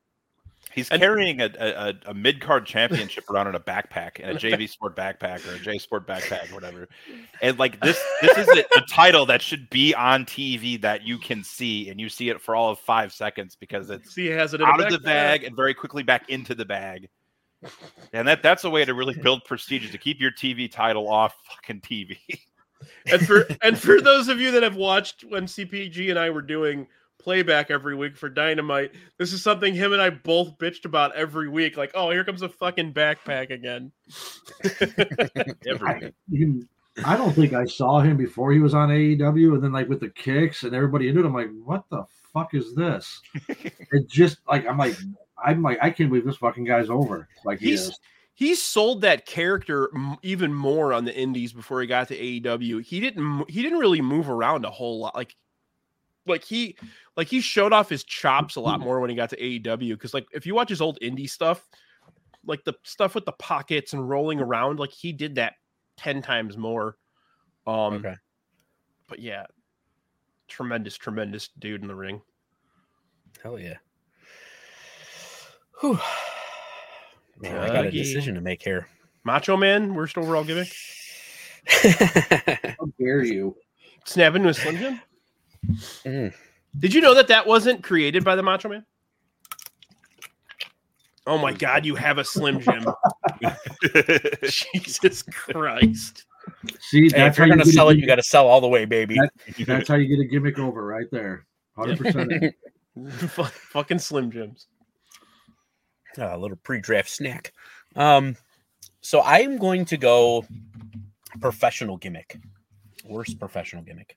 [0.73, 4.35] He's And- carrying a, a, a- mid card championship around in a backpack, in a
[4.39, 6.89] JV Sport backpack or a J Sport backpack, or whatever.
[7.43, 11.19] And like this, this is a, a title that should be on TV that you
[11.19, 14.31] can see, and you see it for all of five seconds because it's See, he
[14.31, 15.05] has it out of the backpack.
[15.05, 17.09] bag and very quickly back into the bag.
[18.13, 21.35] And that that's a way to really build prestige to keep your TV title off
[21.51, 22.19] fucking TV.
[23.07, 26.43] and for and for those of you that have watched when CPG and I were
[26.43, 26.87] doing
[27.25, 31.49] playback every week for Dynamite, this is something him and I both bitched about every
[31.49, 31.77] week.
[31.77, 33.91] Like, oh, here comes a fucking backpack again.
[35.67, 36.13] Every I,
[37.05, 40.01] I don't think I saw him before he was on AEW, and then like with
[40.01, 43.21] the kicks and everybody into it, I'm like, what the fuck is this?
[43.49, 44.95] it just like I'm like
[45.45, 47.29] I'm like I can't believe this fucking guy's over.
[47.45, 48.01] Like he He's- is.
[48.35, 52.83] he sold that character m- even more on the indies before he got to AEW.
[52.85, 55.17] He didn't he didn't really move around a whole lot.
[55.17, 55.35] Like
[56.27, 56.77] like he
[57.17, 60.15] like he showed off his chops a lot more when he got to AEW because
[60.15, 61.67] like if you watch his old indie stuff,
[62.47, 65.55] like the stuff with the pockets and rolling around, like he did that
[65.97, 66.97] 10 times more.
[67.67, 68.15] Um Okay.
[69.09, 69.45] but yeah,
[70.49, 72.21] tremendous tremendous dude in the ring.
[73.43, 73.77] Hell yeah.
[75.81, 75.99] Whew.
[77.41, 78.87] Man, I got a decision to make here.
[79.25, 80.73] Macho Man, worst overall gimmick.
[81.69, 83.57] How dare you?
[84.05, 85.01] Snapping to a Slim Jim.
[86.05, 86.35] Mm.
[86.79, 88.85] Did you know that that wasn't created by the Macho Man?
[91.27, 92.85] Oh my God, you have a Slim Jim.
[94.43, 96.25] Jesus Christ.
[96.81, 98.15] See, Hey, that's if you're how you gonna get a sell it, you gimmick- got
[98.17, 99.19] to sell all the way, baby.
[99.67, 101.47] That's how you get a gimmick over right there.
[101.77, 102.55] Hundred percent.
[103.31, 104.67] Fu- Fucking Slim Jims.
[106.19, 107.53] a little pre-draft snack.
[107.97, 108.37] Um,
[109.01, 110.45] so I am going to go
[111.41, 112.37] professional gimmick,
[113.05, 114.17] worst professional gimmick,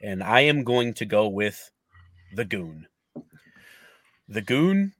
[0.00, 1.70] and I am going to go with
[2.34, 2.86] the Goon.
[4.28, 4.92] The Goon.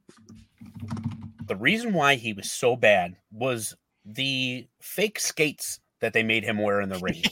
[1.46, 6.58] The reason why he was so bad was the fake skates that they made him
[6.58, 7.22] wear in the ring.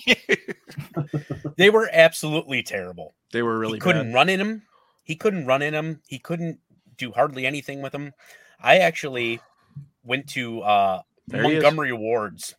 [1.57, 3.15] they were absolutely terrible.
[3.33, 4.15] They were really he couldn't bad.
[4.15, 4.63] run in him.
[5.05, 6.01] He couldn't run in him.
[6.09, 6.59] He couldn't
[6.97, 8.13] do hardly anything with him.
[8.61, 9.41] I actually
[10.03, 11.63] went to uh, There he is.
[11.63, 12.55] Montgomery Wards,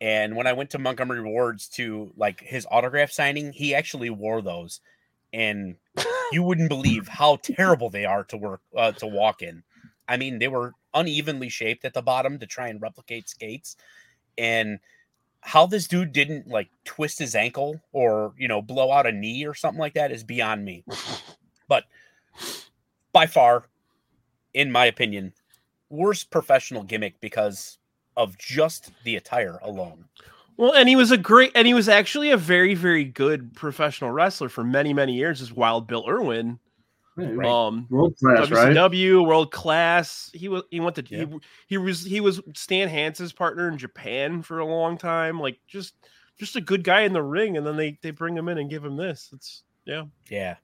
[0.00, 4.42] and when I went to Montgomery Wards to like his autograph signing, he actually wore
[4.42, 4.80] those,
[5.32, 5.76] and
[6.32, 9.62] you wouldn't believe how terrible they are to work uh, to walk in.
[10.08, 13.76] I mean, they were unevenly shaped at the bottom to try and replicate skates,
[14.36, 14.80] and
[15.40, 19.46] how this dude didn't like twist his ankle or you know blow out a knee
[19.46, 20.84] or something like that is beyond me.
[21.68, 21.84] But
[23.12, 23.64] by far,
[24.52, 25.32] in my opinion,
[25.88, 27.78] worst professional gimmick because
[28.16, 30.04] of just the attire alone.
[30.56, 34.10] Well, and he was a great, and he was actually a very, very good professional
[34.10, 35.42] wrestler for many, many years.
[35.42, 36.58] As Wild Bill Irwin,
[37.18, 37.48] Yeah, Right.
[37.48, 38.74] um, World class, right?
[38.74, 40.30] WCW, world class.
[40.34, 41.24] He was he went to Yeah.
[41.26, 45.40] he, he was he was Stan Hansen's partner in Japan for a long time.
[45.40, 45.94] Like just
[46.38, 48.68] just a good guy in the ring, and then they they bring him in and
[48.70, 49.30] give him this.
[49.34, 50.04] It's yeah.
[50.30, 50.56] Yeah.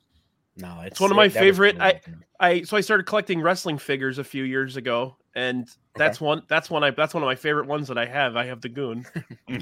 [0.59, 2.01] No, it's, one of my that favorite- I-
[2.39, 6.69] I so I started collecting wrestling figures a few years ago, and that's one that's
[6.71, 8.37] one I that's one of my favorite ones that I have.
[8.37, 9.07] I have the Goon.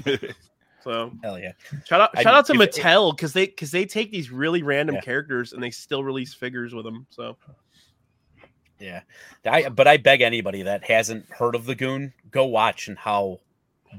[0.83, 1.51] So hell yeah.
[1.85, 4.95] shout out I- shout out to Mattel because they because they take these really random
[4.95, 5.01] Yeah.
[5.01, 7.05] characters and they still release figures with them.
[7.11, 7.37] So
[8.79, 9.01] Yeah.
[9.45, 13.41] I but I beg anybody that hasn't heard of the goon, go watch and how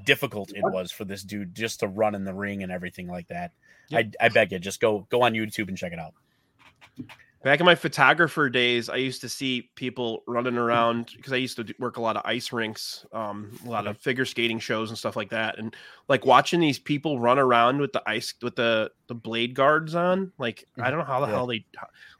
[0.04, 3.28] difficult it was for this dude just to run in the ring and everything like
[3.28, 3.52] that.
[3.92, 6.14] I, I beg you, just go go on YouTube and check it out.
[7.42, 11.56] Back in my photographer days, I used to see people running around because I used
[11.56, 14.98] to work a lot of ice rinks, um, a lot of figure skating shows and
[14.98, 15.74] stuff like that, and
[16.08, 20.30] like watching these people run around with the ice with the the blade guards on.
[20.38, 21.32] Like I don't know how the Yeah.
[21.32, 21.64] hell they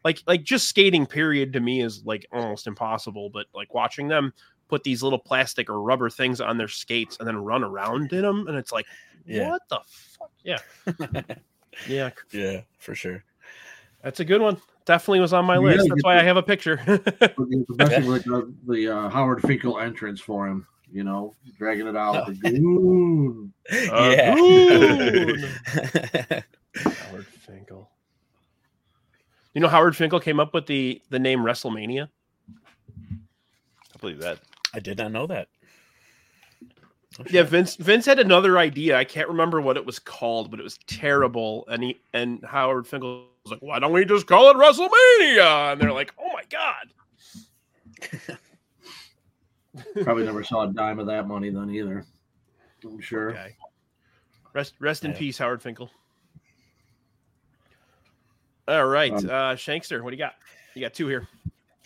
[0.04, 1.06] like like just skating.
[1.06, 4.32] Period to me is like almost impossible, but like watching them
[4.66, 8.22] put these little plastic or rubber things on their skates and then run around in
[8.22, 8.86] them, and it's like,
[9.24, 9.50] Yeah.
[9.50, 10.30] what the fuck?
[10.42, 10.58] Yeah,
[11.88, 13.22] yeah, Yeah, for sure.
[14.02, 14.60] that's a good one.
[14.84, 15.84] Definitely was on my list.
[15.84, 16.76] you That's get why I have a picture.
[16.86, 20.66] The the best thing was the, the uh, Howard Finkel entrance for him.
[20.90, 22.16] You know, dragging it out.
[22.28, 22.32] Oh.
[22.32, 23.52] The goon.
[23.72, 24.34] yeah.
[26.92, 27.90] Howard Finkel.
[29.54, 32.08] You know, Howard Finkel came up with the the name WrestleMania.
[32.50, 34.38] I believe that.
[34.74, 35.48] I did not know that.
[37.20, 37.42] Oh, Yeah.
[37.42, 38.98] Vince Vince had another idea.
[38.98, 41.64] I can't remember what it was called, but it was terrible.
[41.68, 45.80] And he and Howard Finkel was like, "Why don't we just call it WrestleMania?" And
[45.80, 48.38] they're like, "Oh my god."
[50.02, 52.04] Probably never saw a dime of that money then either.
[52.84, 53.30] I'm sure.
[53.30, 53.56] Okay.
[54.52, 55.90] Rest rest in peace, Howard Finkel.
[58.68, 60.34] All right, Um, uh Shankster, what do you got?
[60.74, 61.26] You got two here.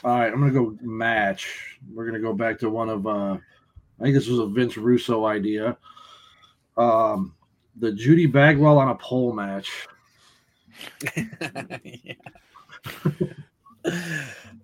[0.05, 1.79] All right, I'm gonna go match.
[1.95, 3.37] We're gonna go back to one of uh
[3.99, 5.77] I think this was a Vince Russo idea.
[6.77, 7.35] Um
[7.77, 9.87] the Judy Bagwell on a pole match.
[11.85, 12.15] Yeah.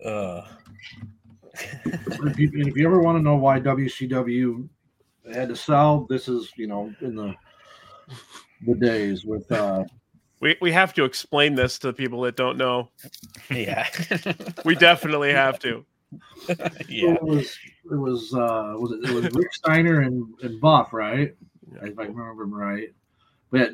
[0.05, 0.47] uh,
[1.55, 4.69] If you, if you ever want to know why WCW
[5.33, 7.35] had to sell, this is you know in the
[8.67, 9.85] the days with uh
[10.41, 12.91] We we have to explain this to the people that don't know.
[13.51, 13.87] yeah.
[14.65, 15.85] We definitely have to.
[16.89, 17.15] yeah.
[17.15, 17.57] it was
[17.91, 21.35] it was uh was it, it was Rick Steiner and, and Buff, right?
[21.83, 22.89] If I remember him right.
[23.51, 23.71] But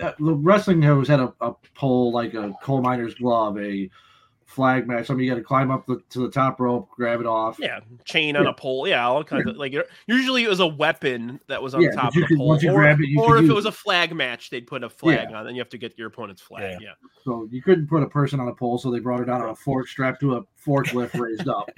[0.00, 3.88] uh, the wrestling has had a, a pole like a coal miner's glove, a
[4.44, 5.06] flag match.
[5.06, 7.58] Something you got to climb up the, to the top rope, grab it off.
[7.58, 8.86] Yeah, chain on a pole.
[8.86, 9.74] Yeah, all kinds of like.
[10.06, 12.74] Usually, it was a weapon that was on Yeah, top of the could- pole, or,
[12.74, 15.56] grab it, or if it was a flag match, they'd put a flag on, and
[15.56, 16.78] you have to get your opponent's flag.
[16.80, 16.92] Yeah,
[17.24, 19.50] So you couldn't put a person on a pole, so they brought it out on
[19.50, 21.70] a fork strapped to a forklift raised up.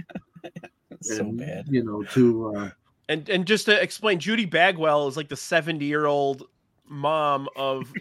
[1.03, 1.67] so and, bad.
[1.69, 2.71] You know, to uh,
[3.09, 6.45] and and just to explain, Judy Bagwell is like the seventy-year-old
[6.89, 7.93] mom of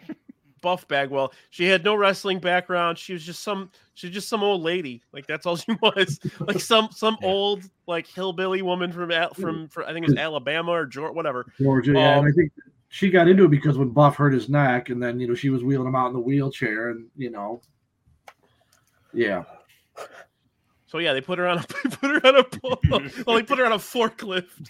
[0.62, 1.32] Buff Bagwell.
[1.52, 2.98] She had no wrestling background.
[2.98, 3.70] She was just some.
[3.94, 5.04] She's just some old lady.
[5.14, 6.20] Like that's all she was.
[6.40, 7.28] Like some some Yeah.
[7.28, 11.46] old like hillbilly woman from from, from I think it was Alabama or Georgia, whatever.
[11.62, 11.94] Georgia.
[11.94, 12.52] Yeah, Um, and I think
[12.90, 15.50] she got into it because when Buff hurt his neck, and then you know she
[15.50, 17.62] was wheeling him out in the wheelchair, and you know,
[19.14, 19.44] yeah.
[20.88, 22.80] So yeah, they put her on a put her on a pole.
[23.26, 24.70] well, they put her on a forklift.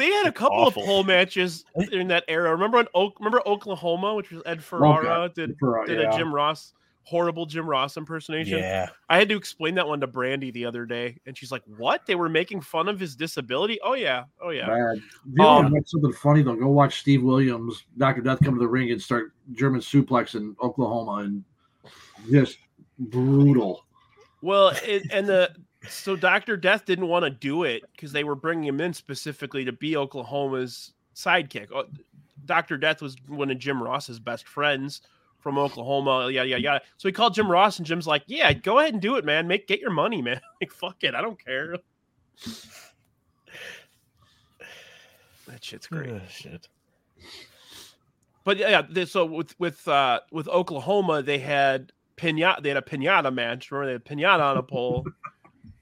[0.00, 0.82] They had a couple Awful.
[0.82, 2.50] of pole matches in that era.
[2.52, 6.14] Remember Oak, remember Oklahoma, which was Ed Ferrara did uh, did yeah.
[6.14, 6.72] a Jim Ross
[7.10, 8.58] horrible Jim Ross impersonation.
[8.58, 8.88] Yeah.
[9.08, 12.06] I had to explain that one to Brandy the other day, and she's like, "What?
[12.06, 13.78] They were making fun of his disability?
[13.82, 15.02] Oh yeah, oh yeah." Bad.
[15.34, 18.20] You Um, something funny, though, go watch Steve Williams, Dr.
[18.20, 21.44] Death come to the ring and start German suplex in Oklahoma and
[22.30, 22.58] just
[22.98, 23.84] brutal.
[24.42, 25.50] Well, it, and the
[25.88, 29.64] so Doctor Death didn't want to do it because they were bringing him in specifically
[29.64, 31.68] to be Oklahoma's sidekick.
[31.74, 31.84] Oh,
[32.44, 35.02] Doctor Death was one of Jim Ross's best friends
[35.38, 36.28] from Oklahoma.
[36.30, 36.78] Yeah, yeah, yeah.
[36.98, 39.46] So he called Jim Ross, and Jim's like, "Yeah, go ahead and do it, man.
[39.48, 40.40] Make get your money, man.
[40.60, 41.76] Like, fuck it, I don't care."
[45.46, 46.10] That shit's great.
[46.10, 46.68] Oh, shit.
[48.44, 52.62] But yeah, yeah, they- so with with uh with Oklahoma, they had pinata.
[52.62, 53.70] They had a pinata match.
[53.70, 55.06] Remember, they had pinata on a pole,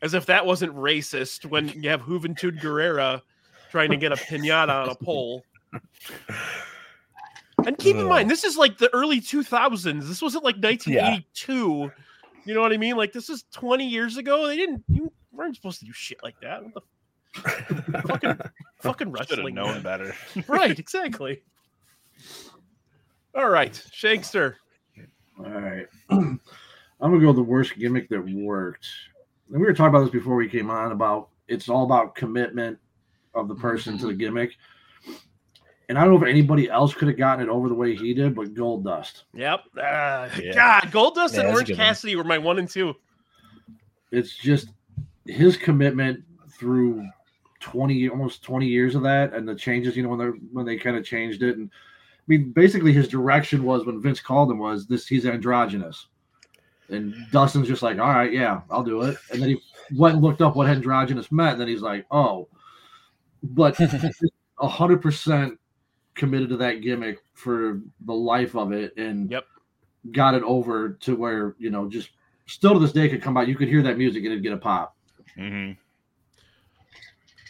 [0.02, 1.46] as if that wasn't racist.
[1.46, 3.22] When you have Juventud Guerrera
[3.70, 5.44] trying to get a pinata on a pole.
[7.66, 10.06] And keep in mind, this is like the early 2000s.
[10.06, 11.90] This wasn't like 1982.
[12.44, 12.96] You know what I mean?
[12.96, 14.46] Like this is 20 years ago.
[14.46, 14.84] They didn't.
[14.88, 16.62] You weren't supposed to do shit like that.
[16.64, 18.38] What the fucking
[18.80, 19.54] fucking Should have wrestling?
[19.54, 20.14] known better.
[20.48, 21.42] right, exactly.
[23.34, 24.54] All right, Shankster.
[25.38, 25.86] All right.
[26.10, 26.40] I'm
[27.00, 28.88] gonna go with the worst gimmick that worked.
[29.50, 32.78] And we were talking about this before we came on about it's all about commitment
[33.34, 34.52] of the person to the gimmick.
[35.88, 38.12] And I don't know if anybody else could have gotten it over the way he
[38.12, 39.22] did, but Goldust.
[39.32, 39.60] Yep.
[39.76, 40.52] Uh, Yeah.
[40.52, 41.86] God, Goldust Yeah, and that's Orange good one.
[41.86, 42.94] Cassidy were my one and two.
[44.10, 44.68] It's just
[45.24, 47.06] his commitment through
[47.60, 50.76] 20 almost 20 years of that and the changes, you know, when they when they
[50.76, 51.56] kind of changed it.
[51.56, 56.06] And I mean, basically his direction was when Vince called him was this he's androgynous.
[56.90, 59.18] And Dustin's just like, all right, yeah, I'll do it.
[59.30, 59.60] And then he
[59.94, 62.48] went and looked up what androgynous meant, and then he's like, oh.
[63.42, 63.78] But
[64.60, 65.58] a hundred percent
[66.14, 69.44] committed to that gimmick for the life of it and Yep.
[70.12, 72.10] got it over to where, you know, just
[72.46, 73.46] still to this day could come out.
[73.46, 74.96] You could hear that music and it'd get a pop.
[75.36, 75.72] hmm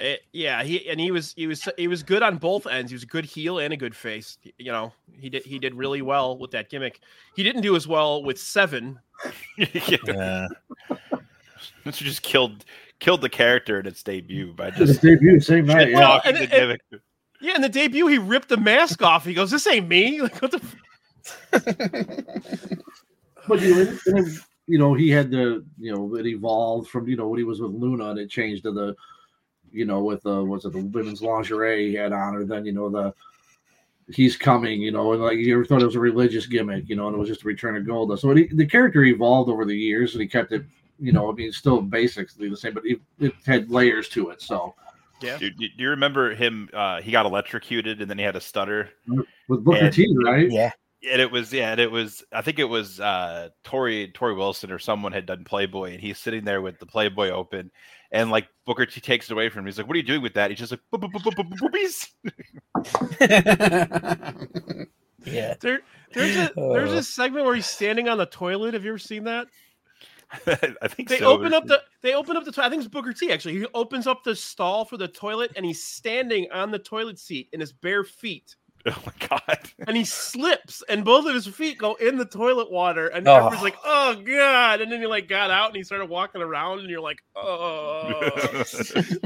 [0.00, 2.90] Eh, yeah, he and he was he was he was good on both ends.
[2.90, 4.38] He was a good heel and a good face.
[4.58, 7.00] You know, he did he did really well with that gimmick.
[7.34, 8.98] He didn't do as well with Seven.
[9.58, 9.96] yeah.
[10.06, 10.46] Yeah.
[11.84, 12.64] This just killed
[13.00, 15.84] killed the character in its debut by His just debut, same night.
[15.84, 15.98] shit Yeah.
[15.98, 16.80] Well, talking and- the gimmick.
[17.40, 19.24] Yeah, in the debut, he ripped the mask off.
[19.24, 20.60] He goes, "This ain't me." Like, what the?
[21.52, 21.78] F-?
[23.48, 24.26] But you know,
[24.66, 27.60] you know, he had the you know it evolved from you know when he was
[27.60, 28.94] with Luna and it changed to the
[29.72, 32.72] you know with the was it the women's lingerie he had on or Then you
[32.72, 33.14] know the
[34.14, 36.96] he's coming, you know, and like you ever thought it was a religious gimmick, you
[36.96, 38.18] know, and it was just a return of gold.
[38.18, 40.64] So it, the character evolved over the years, and he kept it,
[40.98, 44.40] you know, I mean, still basically the same, but it, it had layers to it.
[44.40, 44.74] So
[45.20, 45.36] Yeah.
[45.36, 46.70] Dude, do you remember him?
[46.72, 48.88] Uh, he got electrocuted and then he had a stutter.
[49.06, 50.50] with Booker And- T, right?
[50.50, 50.72] Yeah.
[51.12, 54.72] And it was yeah, and it was I think it was uh Tori Torrie Wilson
[54.72, 57.70] or someone had done Playboy and he's sitting there with the Playboy open
[58.10, 59.66] and like Booker T takes it away from him.
[59.66, 60.50] He's like, What are you doing with that?
[60.50, 62.08] He's just like "Boop, boop, boop, boop, boop, boobies.
[65.24, 65.54] yeah.
[65.60, 65.80] There,
[66.14, 66.96] there's a there's Uh.
[66.96, 68.74] a segment where he's standing on the toilet.
[68.74, 69.46] Have you ever seen that?
[70.46, 71.32] I think They so.
[71.32, 72.66] open up the they open up the toilet.
[72.66, 73.58] I think it's Booker T actually.
[73.58, 77.48] He opens up the stall for the toilet and he's standing on the toilet seat
[77.52, 78.56] in his bare feet.
[78.96, 79.58] Oh my god.
[79.86, 83.08] And he slips and both of his feet go in the toilet water.
[83.08, 83.34] And Oh.
[83.36, 84.80] everyone's like, oh god.
[84.80, 88.20] And then he like got out and he started walking around and you're like, oh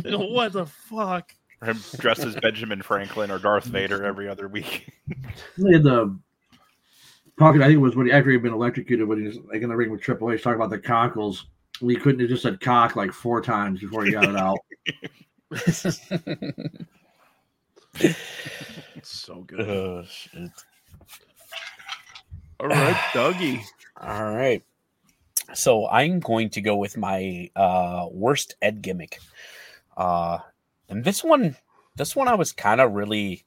[0.04, 1.32] what the fuck?
[1.60, 4.92] Or him dressed as Benjamin Franklin or Darth Vader every other week.
[5.56, 6.18] They had the
[7.38, 7.60] pocket.
[7.62, 9.68] I think it was when he, after he'd been electrocuted when he was like in
[9.68, 11.46] the ring with Triple H talking about the cockles.
[11.80, 14.58] He couldn't have just said cock like four times before he got it out.
[19.02, 19.68] So good.
[19.68, 20.50] oh shit.
[22.60, 23.62] All right, Dougie.
[24.00, 24.62] All right.
[25.54, 29.18] So I'm going to go with my uh worst Ed gimmick.
[29.96, 30.38] Uh
[30.88, 31.56] and this one
[31.96, 33.44] this one I was kind of really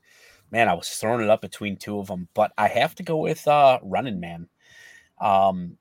[0.51, 3.17] man, I was throwing it up between two of them, but I have to go
[3.17, 4.49] with uh Running Man.
[5.21, 5.77] Um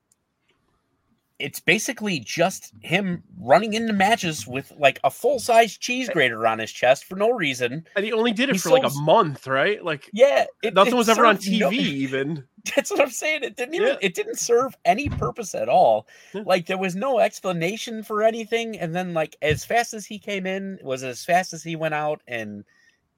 [1.45, 6.73] it's basically just him running into matches with like a full-size cheese grater on his
[6.73, 7.87] chest for no reason.
[7.95, 9.85] And he only did it He for like a month, right?
[9.85, 12.45] Like Yeah, it, nothing it was ever on served no- TV, even.
[12.75, 13.45] That's what I'm saying.
[13.45, 13.97] It didn't even Yeah.
[14.01, 16.09] it didn't serve any purpose at all.
[16.33, 16.45] Yeah.
[16.47, 18.79] Like there was no explanation for anything.
[18.79, 21.93] And then like as fast as he came in was as fast as he went
[21.93, 22.65] out, and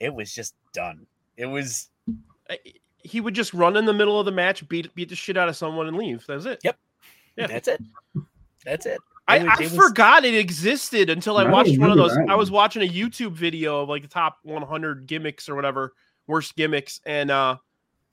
[0.01, 1.07] it was just done.
[1.37, 1.89] It was
[2.51, 2.59] I-
[3.05, 5.49] He would just run in the middle of the match, beat beat the shit out
[5.49, 6.25] of someone, and leave.
[6.27, 6.59] That's it.
[6.65, 6.77] Yep.
[7.37, 7.47] Yeah.
[7.49, 7.83] that's it.
[8.65, 8.99] That's it.
[9.29, 12.15] I, was- I it was- forgot it existed until I I watched one of those.
[12.15, 15.93] that I was watching a YouTube video of like the top 100 gimmicks or whatever,
[16.27, 17.57] worst gimmicks, and uh,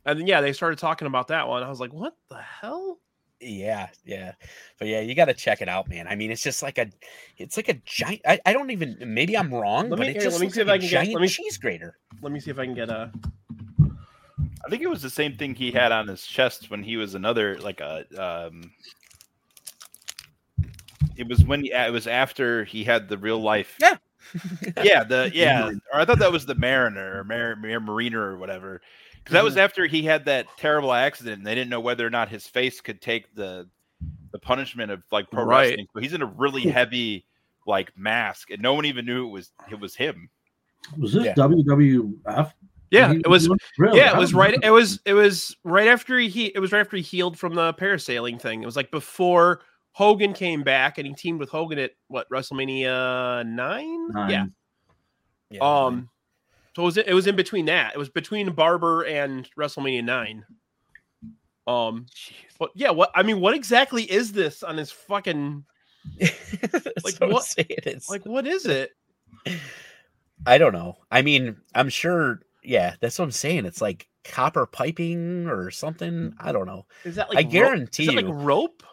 [0.05, 1.63] and then yeah, they started talking about that one.
[1.63, 2.99] I was like, what the hell?
[3.39, 4.31] Yeah, yeah,
[4.79, 6.07] but yeah, you got to check it out, man.
[6.07, 6.87] I mean, it's just like a,
[7.37, 8.21] it's like a giant.
[8.25, 8.95] I, I don't even.
[9.05, 10.73] Maybe I'm wrong, Let but me- it here, just let me looks see if like
[10.73, 11.97] I a can get- giant let me- cheese grater.
[12.21, 13.11] Let me see if I can get a.
[14.65, 17.15] I think it was the same thing he had on his chest when he was
[17.15, 18.05] another like a.
[18.49, 18.71] Um,
[21.15, 23.75] it was when he, it was after he had the real life.
[23.79, 23.97] Yeah.
[24.83, 28.37] yeah, the yeah, or I thought that was the Mariner or Mar- Mar- Mariner or
[28.37, 28.81] whatever,
[29.17, 29.61] because that was mm-hmm.
[29.61, 31.39] after he had that terrible accident.
[31.39, 33.67] and They didn't know whether or not his face could take the
[34.31, 35.69] the punishment of like pro Right.
[35.69, 35.87] wrestling.
[35.93, 37.25] So he's in a really heavy
[37.67, 40.29] like mask, and no one even knew it was it was him.
[40.97, 41.33] Was this Yeah.
[41.35, 42.53] WWF?
[42.91, 43.49] Yeah, He- it was.
[43.77, 43.97] Really?
[43.97, 44.51] Yeah, it was right.
[44.51, 44.67] remember.
[44.67, 44.99] It was.
[45.05, 46.45] It was right after he.
[46.45, 48.61] It was right after he healed from the parasailing thing.
[48.61, 49.61] It was like before
[49.93, 54.07] Hogan came back, and he teamed with Hogan at what WrestleMania nine?
[54.09, 54.29] Nine.
[54.29, 54.45] Yeah.
[55.51, 56.09] Yeah, Um.
[56.75, 56.97] So it was.
[56.97, 57.93] It was in between that.
[57.93, 60.43] It was between Barber and WrestleMania nine.
[61.67, 62.07] Um.
[62.59, 65.63] But yeah, what I mean, what exactly is this on his fucking
[66.19, 66.33] like,
[67.03, 68.25] what I'm what- saying, like?
[68.25, 68.91] What is it?
[70.45, 70.97] I don't know.
[71.11, 72.41] I mean, I'm sure.
[72.63, 73.65] Yeah, that's what I'm saying.
[73.65, 76.33] It's like copper piping or something.
[76.39, 76.85] I don't know.
[77.03, 77.37] Is that like?
[77.37, 77.51] I rope?
[77.51, 78.27] guarantee Is that you.
[78.33, 78.83] like rope?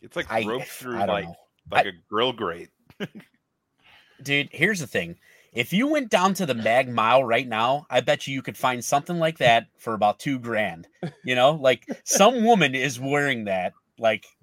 [0.00, 1.34] It's like I, rope through I like know.
[1.70, 2.70] like a grill grate.
[4.22, 5.16] Dude, here's the thing.
[5.52, 8.56] If you went down to the Mag Mile right now, I bet you you could
[8.56, 10.88] find something like that for about two grand.
[11.24, 13.72] You know, like some woman is wearing that.
[13.98, 14.24] Like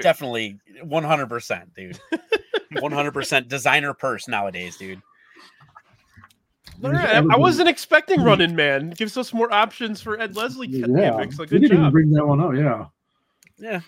[0.00, 2.00] definitely 100%, dude.
[2.72, 5.02] 100% designer purse nowadays, dude.
[6.84, 8.92] All right, I, I wasn't expecting Running Man.
[8.92, 11.36] It gives us more options for Ed Leslie Yeah, gimmicks.
[11.36, 11.92] So you good didn't even job.
[11.92, 12.54] bring that one up.
[12.54, 12.86] Yeah,
[13.58, 13.80] Yeah.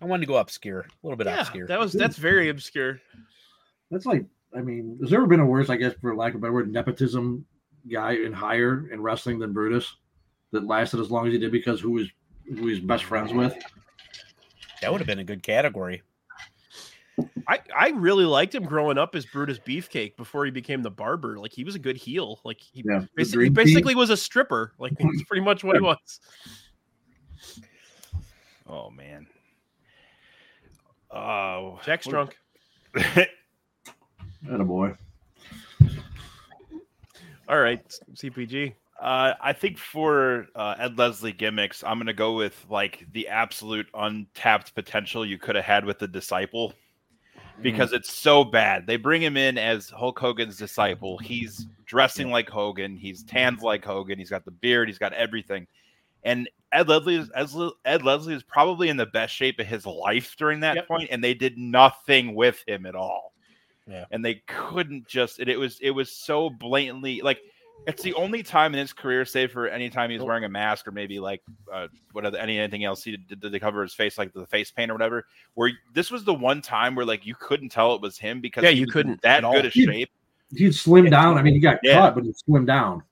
[0.00, 1.66] I wanted to go obscure, a little bit Yeah, obscure.
[1.66, 3.00] that was that's very obscure.
[3.90, 4.24] that's like.
[4.56, 6.52] I mean, has there ever been a worse, I guess, for lack of a better
[6.52, 7.44] word, nepotism
[7.90, 9.96] guy in higher in wrestling than Brutus
[10.52, 12.08] that lasted as long as he did because who was
[12.48, 13.52] who he's best friends with?
[14.80, 16.02] that would have been a good category.
[17.48, 21.36] I, I really liked him growing up as Brutus Beefcake before he became the barber.
[21.38, 22.40] Like he was a good heel.
[22.44, 23.52] Like he, Yeah, the basi- he Team.
[23.54, 24.72] basically was a stripper.
[24.78, 26.20] Like that's pretty much what he was.
[28.68, 29.26] oh man.
[31.14, 32.36] Oh, Jack's drunk.
[32.96, 34.94] a boy.
[37.48, 37.80] All right,
[38.14, 38.74] CPG.
[39.00, 43.86] Uh, I think for uh, Ed Leslie gimmicks, I'm gonna go with like the absolute
[43.94, 46.72] untapped potential you could have had with the disciple,
[47.60, 48.86] because it's so bad.
[48.86, 51.18] They bring him in as Hulk Hogan's disciple.
[51.18, 52.96] He's dressing like Hogan.
[52.96, 54.18] He's tanned like Hogan.
[54.18, 54.88] He's got the beard.
[54.88, 55.66] He's got everything.
[56.24, 57.30] And Ed Leslie is
[57.84, 60.88] Ed Leslie is probably in the best shape of his life during that Yep.
[60.88, 63.32] point, and they did nothing with him at all.
[63.86, 64.06] Yeah.
[64.10, 65.38] And they couldn't just.
[65.40, 67.40] It, it was it was so blatantly like
[67.86, 70.88] it's the only time in his career, save for any time he's wearing a mask
[70.88, 74.16] or maybe like uh, whatever any anything else he did, did to cover his face,
[74.16, 75.26] like the face paint or whatever.
[75.52, 78.64] Where this was the one time where like you couldn't tell it was him because
[78.64, 79.56] Yeah, you couldn't that good all.
[79.66, 80.10] a shape.
[80.56, 81.36] He'd slimmed down.
[81.36, 81.94] I mean, he got Yeah.
[82.00, 83.02] cut, but he slimmed down.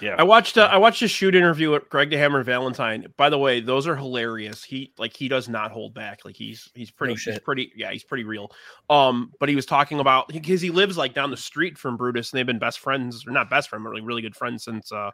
[0.00, 3.06] Yeah, I watched uh, I watched a shoot interview with Greg The Hammer Valentine.
[3.16, 4.64] By the way, those are hilarious.
[4.64, 6.24] He like he does not hold back.
[6.24, 8.52] Like he's he's pretty he's pretty yeah he's pretty real.
[8.88, 12.32] Um, but he was talking about because he lives like down the street from Brutus,
[12.32, 14.92] and they've been best friends or not best friend, but really really good friends since
[14.92, 15.10] uh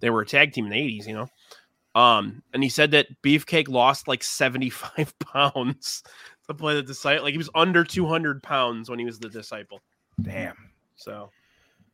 [0.00, 1.06] they were a tag team in the eighties.
[1.06, 6.02] You know, um, and he said that Beefcake lost like seventy five pounds
[6.46, 7.24] to play the disciple.
[7.24, 9.80] Like he was under two hundred pounds when he was the disciple.
[10.22, 10.56] damn.
[10.96, 11.30] So,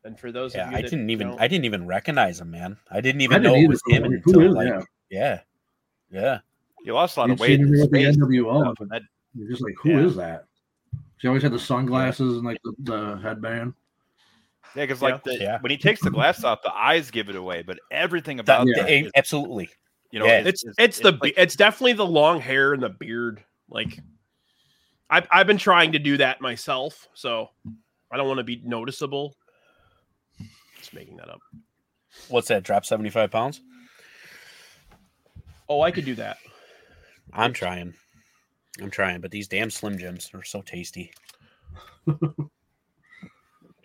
[0.07, 2.41] and for those Yeah, of you I that didn't even don't- I didn't even recognize
[2.41, 2.77] him, man.
[2.91, 4.87] I didn't I even didn't know it was him Like, until who is like that?
[5.11, 5.41] yeah.
[6.11, 6.39] Yeah.
[6.85, 7.59] You lost a lot You'd of weight.
[7.59, 9.03] seen in him the NWO, stuff, but and that-
[9.35, 10.07] You're just like, who Yeah.
[10.07, 10.45] is that?
[11.19, 13.75] She always had the sunglasses and like the, the headband.
[14.75, 15.09] Yeah, because Yeah.
[15.09, 15.59] like the, Yeah.
[15.61, 18.67] when he takes the glass off, the eyes give it away, but everything That- about
[18.69, 18.83] Yeah.
[18.83, 19.69] that eh, absolutely.
[20.13, 20.41] you know, Yeah.
[20.41, 23.43] is- it's is- it's the be like- it's definitely the long hair and the beard.
[23.69, 23.99] Like
[25.11, 27.51] I've I've been trying to do that myself, so
[28.11, 29.35] I don't want to be noticeable.
[30.87, 31.41] Just making that up.
[32.28, 32.62] What's that?
[32.62, 33.61] Drop 75 pounds?
[35.68, 36.37] Oh, I could do that.
[37.32, 37.93] I'm trying.
[38.80, 41.12] I'm trying, but these damn Slim Jims are so tasty.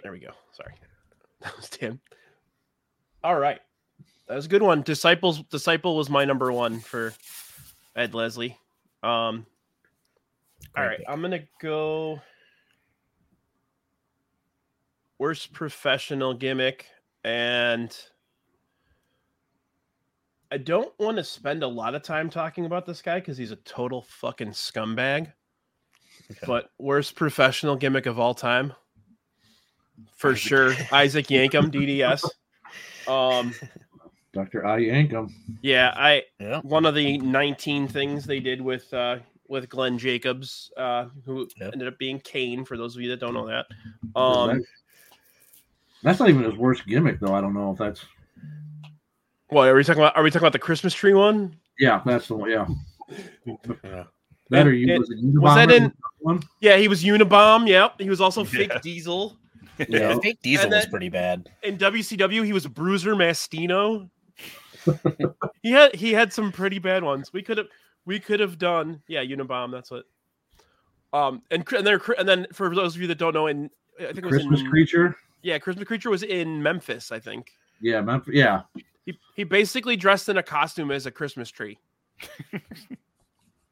[0.03, 0.31] There we go.
[0.51, 0.73] Sorry,
[1.41, 1.99] that was Tim.
[3.23, 3.59] All right,
[4.27, 4.81] that was a good one.
[4.81, 7.13] Disciples disciple was my number one for
[7.95, 8.57] Ed Leslie.
[9.03, 9.45] Um,
[10.75, 11.05] all Great right, pick.
[11.07, 12.19] I'm gonna go
[15.21, 16.87] worst professional gimmick,
[17.23, 17.95] and
[20.49, 23.51] I don't want to spend a lot of time talking about this guy because he's
[23.51, 25.31] a total fucking scumbag.
[26.31, 26.39] Okay.
[26.47, 28.73] But worst professional gimmick of all time,
[30.17, 32.25] for sure, Isaac Yankem, DDS.
[33.07, 33.53] Um,
[34.33, 34.65] Dr.
[34.65, 35.31] I Yankem.
[35.61, 36.61] Yeah, I Yeah.
[36.61, 41.73] one of the 19 things they did with uh with Glenn Jacobs, uh, who Yep.
[41.73, 42.65] ended up being Kane.
[42.65, 43.67] For those of you that don't know that,
[44.15, 44.63] um,
[46.03, 47.33] that's not even his worst gimmick, though.
[47.33, 48.05] I don't know if that's.
[49.49, 50.15] what are we talking about?
[50.17, 51.55] Are we talking about the Christmas tree one?
[51.79, 52.49] Yeah, that's the one.
[52.49, 52.67] Yeah.
[53.83, 54.03] Yeah.
[54.49, 56.41] That or you was, it was that in- one?
[56.59, 57.67] Yeah, he was Unabomb.
[57.67, 58.79] Yep, he was also Fake Yeah.
[58.81, 59.37] Diesel.
[59.87, 61.49] Yeah, fake diesel And was then- pretty bad.
[61.63, 64.09] In WCW, he was Bruiser Mastino.
[65.63, 67.31] he had he had some pretty bad ones.
[67.33, 67.67] We could have
[68.05, 69.71] we could have done yeah Unabomb.
[69.71, 70.03] That's what.
[71.13, 74.05] Um and and then and then for those of you that don't know, in I
[74.05, 75.15] think it was Christmas in, creature.
[75.43, 77.11] Yeah, Christmas creature was in Memphis.
[77.11, 78.61] I think Yeah, Memphis, yeah.
[79.05, 81.77] he he basically dressed in a costume as a Christmas tree.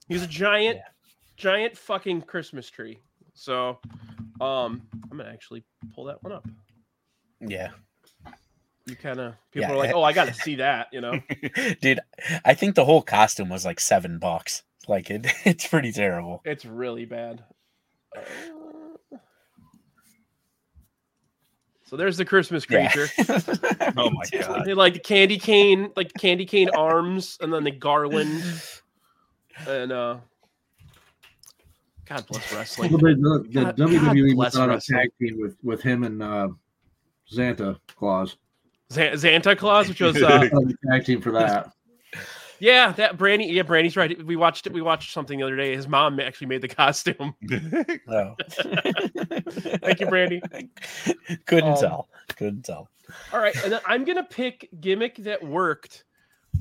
[0.07, 0.83] he was a giant, Yeah.
[1.37, 2.99] giant fucking Christmas tree.
[3.33, 3.79] So,
[4.41, 5.63] um, I'm gonna actually
[5.93, 6.47] pull that one up.
[7.39, 7.69] Yeah.
[8.85, 10.87] You kind of people Yeah, are like, eh, oh, I got to see that.
[10.91, 11.19] You know,
[11.81, 11.99] Dude,
[12.43, 14.63] I think the whole costume was like seven bucks.
[14.87, 16.41] Like it, it's pretty terrible.
[16.43, 17.43] it's really bad.
[18.17, 18.21] Uh,
[21.89, 22.91] So there's the Christmas Yeah.
[22.91, 23.09] creature.
[23.97, 24.65] Oh my god.
[24.65, 28.43] They like the candy cane, like candy cane arms, and then the garland,
[29.67, 30.17] and uh,
[32.05, 32.91] God bless wrestling.
[32.91, 36.21] Well, the, the, the God- WWE was on a tag team with, with him and
[36.21, 36.49] uh,
[37.25, 38.37] Santa Claus.
[38.91, 40.47] Xan- Xanta Claus, which was uh,
[40.91, 41.71] tag team for that.
[42.59, 44.21] Yeah, that Brandy, yeah, Brandy's right.
[44.25, 44.73] We watched it.
[44.73, 45.75] We watched something the other day.
[45.75, 47.33] His mom actually made the costume.
[48.09, 48.35] Oh.
[49.81, 50.41] Thank you, Brandy.
[51.45, 52.09] Couldn't Um, tell.
[52.35, 52.89] Couldn't tell.
[53.33, 56.03] All right, and then I'm gonna pick gimmick that worked.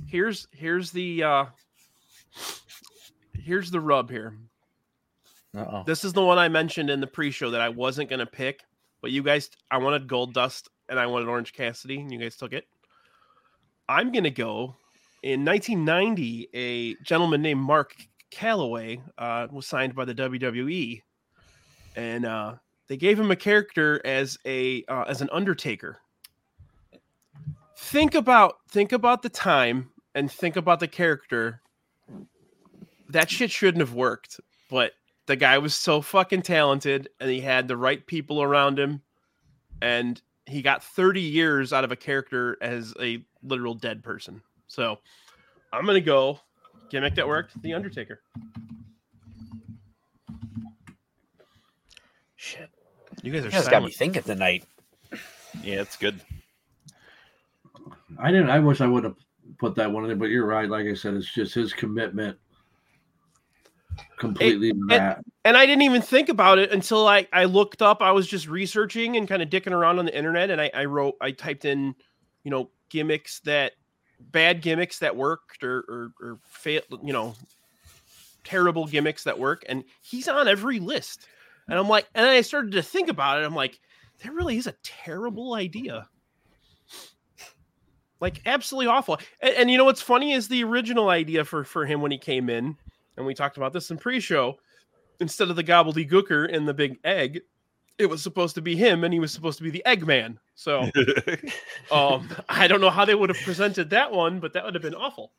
[0.07, 1.45] Here's here's the uh
[3.35, 4.37] here's the rub here.
[5.57, 5.83] Uh-oh.
[5.87, 8.61] This is the one I mentioned in the pre-show that I wasn't gonna pick,
[9.01, 12.53] but you guys, I wanted Goldust and I wanted Orange Cassidy, and you guys took
[12.53, 12.67] it.
[13.89, 14.77] I'm gonna go
[15.29, 16.49] in 1990.
[16.55, 17.95] A gentleman named Mark
[18.33, 21.03] Calaway uh, was signed by the WWE,
[21.97, 22.55] and uh,
[22.89, 25.99] they gave him a character as a uh, as an Undertaker.
[27.77, 31.61] Think about think about the time and think about the character.
[33.11, 34.93] That shit shouldn't have worked, but
[35.27, 39.03] the guy was so fucking talented and he had the right people around him
[39.83, 44.99] and he got 30 years out of a character as a literal dead person so
[45.73, 46.39] i'm gonna go
[46.91, 48.21] gimmick that worked the undertaker
[52.37, 52.71] Shit.
[53.23, 54.65] you guys are You guys got me thinking tonight.
[55.63, 56.21] Yeah, it's good.
[58.17, 58.49] I didn't.
[58.49, 59.17] I wish I would have
[59.59, 60.69] put that one in there, but you're right.
[60.69, 62.39] Like I said, it's just his commitment
[64.17, 65.25] completely to that.
[65.45, 68.47] and i didn't even think about it until i i looked up i was just
[68.47, 71.65] researching and kind of dicking around on the internet and i i wrote i typed
[71.65, 71.93] in
[72.45, 73.73] you know gimmicks that
[74.21, 77.35] bad gimmicks that worked or or, or fail you know
[78.45, 81.27] terrible gimmicks that work and he's on every list.
[81.69, 83.79] And i'm like and i started to think about it i'm like
[84.23, 86.09] that really is a terrible idea.
[88.21, 89.19] Like absolutely awful.
[89.41, 92.19] And, and you know what's funny is the original idea for for him when he
[92.19, 92.77] came in
[93.17, 94.57] and we talked about this in pre-show
[95.21, 97.41] instead of the Gobbledy Gooker and the big egg
[97.97, 100.91] it was supposed to be him and he was supposed to be the eggman so
[101.93, 104.83] um i don't know how they would have presented that one but that would have
[104.83, 105.31] been awful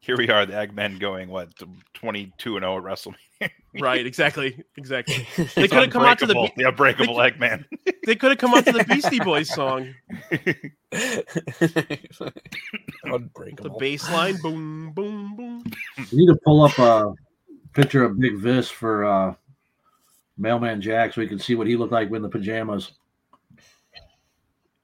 [0.00, 1.48] Here we are, the Eggmen going what
[1.94, 3.50] twenty two and zero at WrestleMania.
[3.80, 5.26] right exactly exactly
[5.56, 7.64] they could have come out to the Unbreakable- the unbreakable Eggman.
[8.04, 9.94] they could have come out to the beastie boys song
[10.30, 10.70] the
[13.04, 13.78] Unbreakable.
[13.78, 15.64] bass line boom boom boom
[16.10, 17.14] You need to pull up a
[17.72, 19.34] picture of Big Vis for uh,
[20.36, 22.92] Mailman Jack so we can see what he looked like in the pajamas.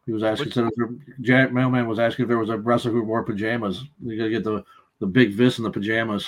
[0.09, 0.89] He was asking, Which- so if there-
[1.21, 3.85] Jack Mailman was asking if there was a wrestler who wore pajamas.
[4.03, 4.65] You gotta get the
[5.01, 6.27] the Big Vis in the pajamas.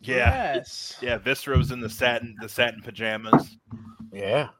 [0.00, 1.18] Yeah, yes yeah.
[1.18, 3.56] Viscera's in the satin, the satin pajamas.
[4.12, 4.50] Yeah.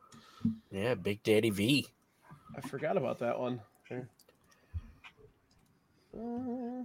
[0.73, 1.87] Yeah, Big Daddy V.
[2.57, 4.09] i forgot about that one Sure.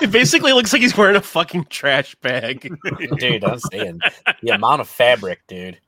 [0.00, 2.72] It basically looks like he's wearing a fucking trash bag.
[3.18, 4.00] Dude, I'm saying
[4.42, 5.80] the amount of fabric, dude.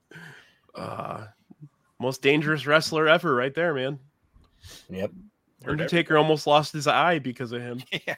[0.80, 1.26] Uh,
[1.98, 3.98] most dangerous wrestler ever, right there, man.
[4.88, 5.10] Yep.
[5.66, 7.82] Undertaker almost lost his eye because of him.
[8.06, 8.14] Yeah,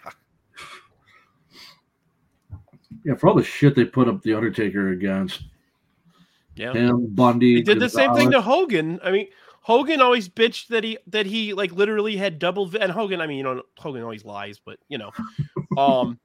[3.04, 5.42] Yeah, for all the shit they put up the Undertaker against
[6.54, 7.56] Yeah, him, Bundy.
[7.56, 9.00] he did the same thing to Hogan.
[9.02, 9.26] I mean,
[9.62, 12.66] Hogan always bitched that he that he like literally had double.
[12.66, 15.10] vi- And Hogan, I mean, you know, Hogan always lies, but you know,
[15.76, 16.20] um,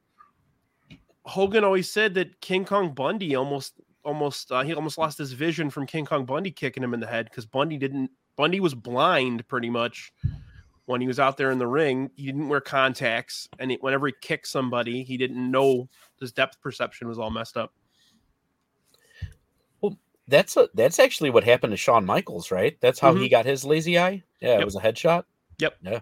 [1.26, 3.74] Hogan always said that King Kong Bundy almost
[4.08, 7.08] almost uh, he almost lost his vision from King Kong Bundy kicking him in the
[7.08, 10.14] head because Bundy didn't Bundy was blind pretty much
[10.86, 12.10] when he was out there in the ring.
[12.16, 15.90] He didn't wear contacts, and it, whenever he kicked somebody, he didn't know
[16.20, 17.74] his depth perception was all messed up.
[19.82, 19.98] Well,
[20.28, 22.80] that's a, that's actually what happened to Shawn Michaels, right?
[22.80, 24.24] That's how he got his lazy eye.
[24.40, 24.62] Yeah, Yep.
[24.62, 25.24] it was a headshot.
[25.60, 25.78] Yep.
[25.82, 26.00] Yeah.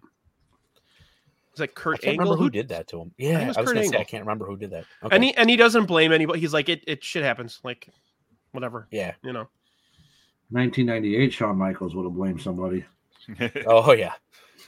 [1.55, 3.13] It's like I Kurt can't Angle remember who who did that to him.
[3.17, 4.83] Yeah, it was I was Kurt gonna say I can't remember who did that.
[5.05, 5.15] Okay.
[5.15, 6.41] and he and he doesn't blame anybody.
[6.41, 6.83] He's like it.
[6.85, 7.61] It shit happens.
[7.63, 7.87] Like
[8.51, 8.89] whatever.
[8.91, 9.13] yeah.
[9.23, 9.47] You know.
[10.49, 12.83] 1998, Shawn Michaels would have blamed somebody.
[13.65, 14.15] Oh yeah.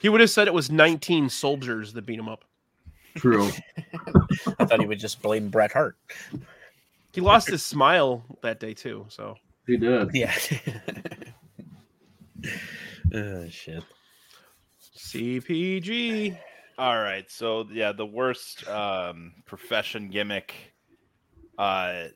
[0.02, 2.46] He would have said it was 19 soldiers that beat him up.
[3.18, 3.50] True.
[4.60, 5.98] I thought he would just blame Bret Hart.
[7.12, 9.08] He lost his smile that day too.
[9.10, 9.36] So
[9.66, 10.10] he did.
[10.14, 10.34] Yeah.
[13.14, 13.84] oh shit.
[14.98, 16.38] CPG.
[16.78, 20.74] All right, so yeah, the worst um, profession gimmick.
[21.58, 22.10] Uh,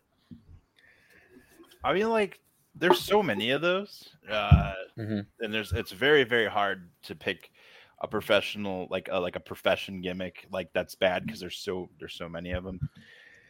[1.83, 2.39] I mean, like,
[2.75, 5.27] there's so many of those, uh, Mhm.
[5.39, 7.51] and there's it's very very hard to pick
[7.99, 12.15] a professional like a, like a profession gimmick like that's bad because there's so there's
[12.15, 12.81] so many of them.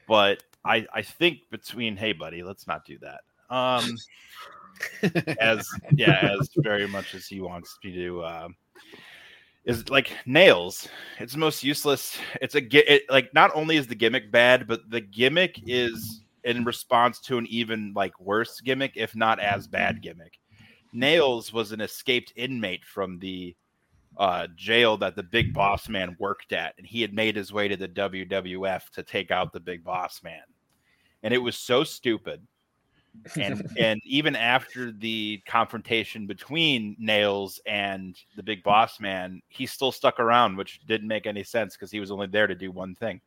[0.08, 3.22] But I I think between hey buddy, let's not do that.
[3.50, 4.04] Um,
[5.40, 8.26] as yeah, as very much as he wants me to.
[8.26, 8.56] Um,
[9.66, 10.88] is like nails.
[11.20, 12.18] It's the most useless.
[12.42, 16.64] It's a it, like not only is the gimmick bad, but the gimmick is in
[16.64, 20.40] response to an even like worse gimmick, if not as bad gimmick.
[20.94, 23.56] Nails was an escaped inmate from the
[24.18, 27.68] uh, jail that the big boss man worked at, and he had made his way
[27.68, 30.42] to the WWF to take out the big boss man.
[31.24, 32.46] And it was so stupid.
[33.40, 39.92] And and even after the confrontation between Nails and the big boss man, he still
[39.92, 42.96] stuck around, which didn't make any sense because he was only there to do one
[42.96, 43.22] thing.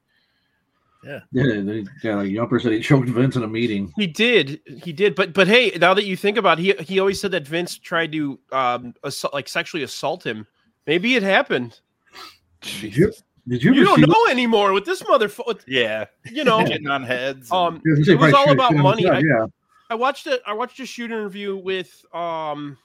[1.05, 2.15] Yeah, they, yeah.
[2.17, 3.93] Like Yumper said, he choked Vince in a meeting.
[3.97, 4.61] He did.
[4.83, 5.15] He did.
[5.15, 7.77] But but hey, now that you think about it, he he always said that Vince
[7.77, 10.47] tried to um assault, like sexually assault him.
[10.87, 11.81] Maybe it happened.
[12.81, 13.13] Did you?
[13.47, 13.75] Did you?
[13.75, 15.61] You don't see- know anymore with this motherfucker.
[15.67, 16.65] Yeah, You know.
[16.67, 17.51] getting on heads.
[17.51, 19.03] and- Um, I was gonna say, it was all about money.
[19.03, 19.47] the yeah, I
[19.95, 20.41] watched it.
[20.47, 22.77] I watched a shoot interview with um,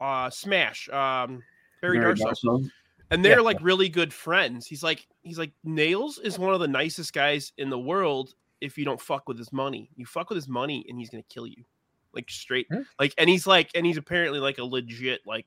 [0.00, 1.42] uh, Smash, um,
[1.80, 2.70] Barry Barry Darsow, Darsow.
[3.10, 3.42] and they're Yeah.
[3.42, 4.66] like really good friends.
[4.66, 8.34] He's like, he's like, Nails is one of the nicest guys in the world.
[8.60, 11.22] If you don't fuck with his money, you fuck with his money, and he's gonna
[11.28, 11.64] kill you,
[12.12, 12.66] like straight.
[12.72, 12.80] Hmm.
[12.98, 15.46] Like, and he's like, and he's apparently like a legit like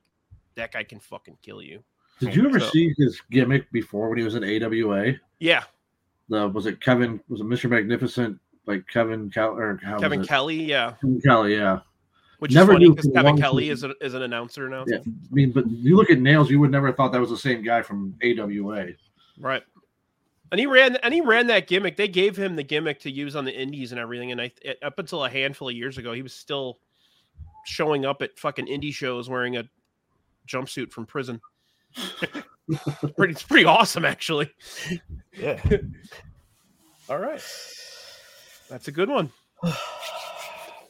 [0.54, 1.82] that guy can fucking kill you.
[2.20, 5.14] Did you ever So- see his gimmick before when he was in AWA?
[5.40, 5.64] Yeah,
[6.28, 7.20] The was it Kevin?
[7.28, 7.68] Was it Mr.
[7.68, 8.38] Magnificent?
[8.66, 10.24] Like Kevin Cal or Kevin?
[10.24, 10.62] Kelly.
[10.62, 11.80] Yeah, Kevin Kelly, yeah.
[12.38, 13.90] which Never is funny because Kevin Kelly season.
[13.90, 14.84] is a, is an announcer now.
[14.86, 14.98] Yeah.
[14.98, 17.36] I mean, but you look at Nails, you would never have thought that was the
[17.36, 18.88] same guy from AWA.
[19.38, 19.62] Right.
[20.52, 21.96] And he ran and he ran that gimmick.
[21.96, 24.32] They gave him the gimmick to use on the indies and everything.
[24.32, 26.78] And I it- up until a handful of years ago, he was still
[27.64, 29.64] showing up at fucking indie shows wearing a
[30.46, 31.40] jumpsuit from prison.
[33.16, 34.50] pretty it's pretty awesome actually.
[35.36, 35.60] Yeah.
[37.08, 37.42] All right.
[38.72, 39.30] That's a good one.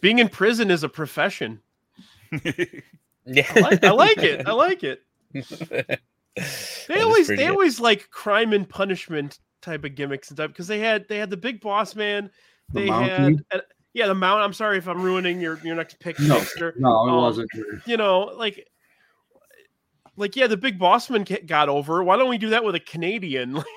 [0.00, 1.60] Being in prison is a profession.
[3.24, 3.46] Yeah.
[3.54, 4.48] I like, I like it.
[4.48, 5.02] I like it.
[6.88, 7.50] They always they good.
[7.50, 11.28] always like crime and punishment type of gimmicks and stuff because they had they had
[11.30, 12.30] the big boss man.
[12.72, 13.44] The They Mountie?
[13.50, 13.62] had uh,
[13.92, 14.42] yeah the mount.
[14.42, 16.18] I'm sorry if I'm ruining your your next pick.
[16.18, 16.74] No, Dexter.
[16.78, 17.50] No, it Um, wasn't.
[17.86, 18.66] You know like
[20.16, 22.02] like yeah the big boss man got over.
[22.02, 23.62] Why don't we do that with a Canadian?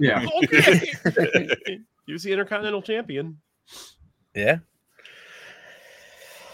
[0.00, 0.26] Yeah.
[0.42, 0.92] okay,
[2.06, 3.38] he was the Intercontinental Champion.
[4.34, 4.58] Yeah.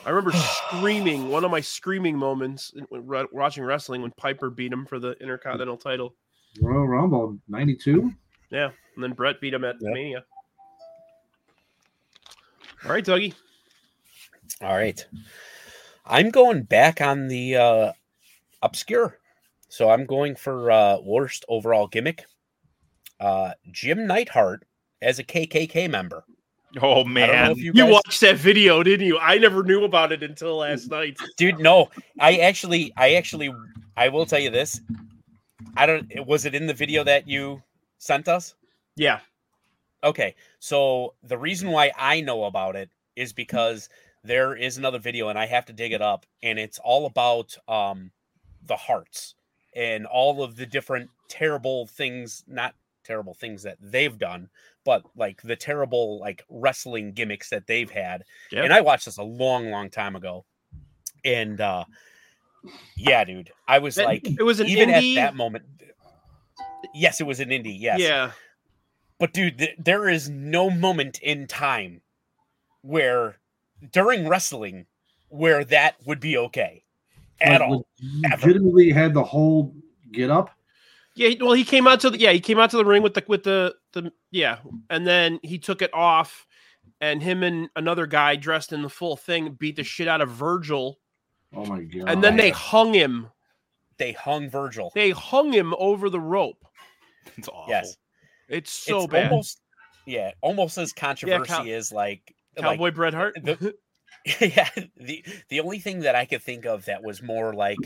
[0.06, 4.72] I remember screaming one of my screaming moments when re- watching wrestling when Piper beat
[4.72, 6.14] him for the Intercontinental title.
[6.60, 8.12] Royal Rumble 92.
[8.50, 9.90] Yeah, and then Bret beat him at Yeah.
[9.92, 10.24] Mania.
[12.84, 13.32] All right, Dougie.
[14.60, 15.04] All right.
[16.04, 17.92] I'm going back on the uh
[18.62, 19.18] obscure.
[19.68, 22.26] So I'm going for uh worst overall gimmick.
[23.18, 24.66] Uh Jim Neidhart
[25.00, 26.24] as a KKK member.
[26.82, 29.18] Oh I don't know man, you, You watched that video, didn't you?
[29.18, 31.16] I never knew about it until last night.
[31.36, 31.88] dude no
[32.20, 33.52] i actually i actually
[33.96, 34.80] i will tell you this
[35.76, 37.62] i don't was it in the video that you
[37.98, 38.54] sent us
[38.96, 39.20] Yeah.
[40.02, 43.88] okay so the reason why i know about it is because
[44.22, 47.56] there is another video and i have to dig it up and it's all about
[47.68, 48.10] um
[48.66, 49.34] the hearts
[49.74, 54.48] and all of the different terrible things not terrible things that they've done
[54.84, 58.62] but like the terrible like wrestling gimmicks that they've had Yeah.
[58.64, 60.44] and I watched this a long, long time ago.
[61.24, 61.84] And uh
[62.96, 65.64] yeah, dude, I was That- like, it was an even indie- at that moment.
[66.94, 67.76] Yes, it was an indie.
[67.78, 68.32] Yes, Yeah.
[69.18, 72.00] but dude, th- there is no moment in time
[72.82, 73.38] where
[73.92, 74.86] during wrestling
[75.28, 76.82] where that would be okay.
[77.40, 77.86] at Like, all.
[78.22, 79.74] legitimately had the whole
[80.12, 80.50] get up.
[81.16, 83.14] Yeah, well, he came out to the yeah, he came out to the ring with
[83.14, 84.58] the with the the yeah,
[84.90, 86.46] and then he took it off,
[87.00, 90.28] and him and another guy dressed in the full thing beat the shit out of
[90.30, 90.98] Virgil,
[91.54, 92.08] Oh my god!
[92.08, 93.28] and then they hung him.
[93.96, 94.90] They hung Virgil.
[94.94, 96.64] They hung him over the rope.
[97.36, 97.66] It's awful.
[97.68, 97.96] yes,
[98.48, 99.30] It's so it's bad.
[99.30, 99.60] almost
[100.06, 103.36] yeah, almost as controversy Cow- as like Cowboy Bret Hart.
[103.42, 103.74] the-
[104.40, 107.76] yeah the the only thing that i could think of that was more like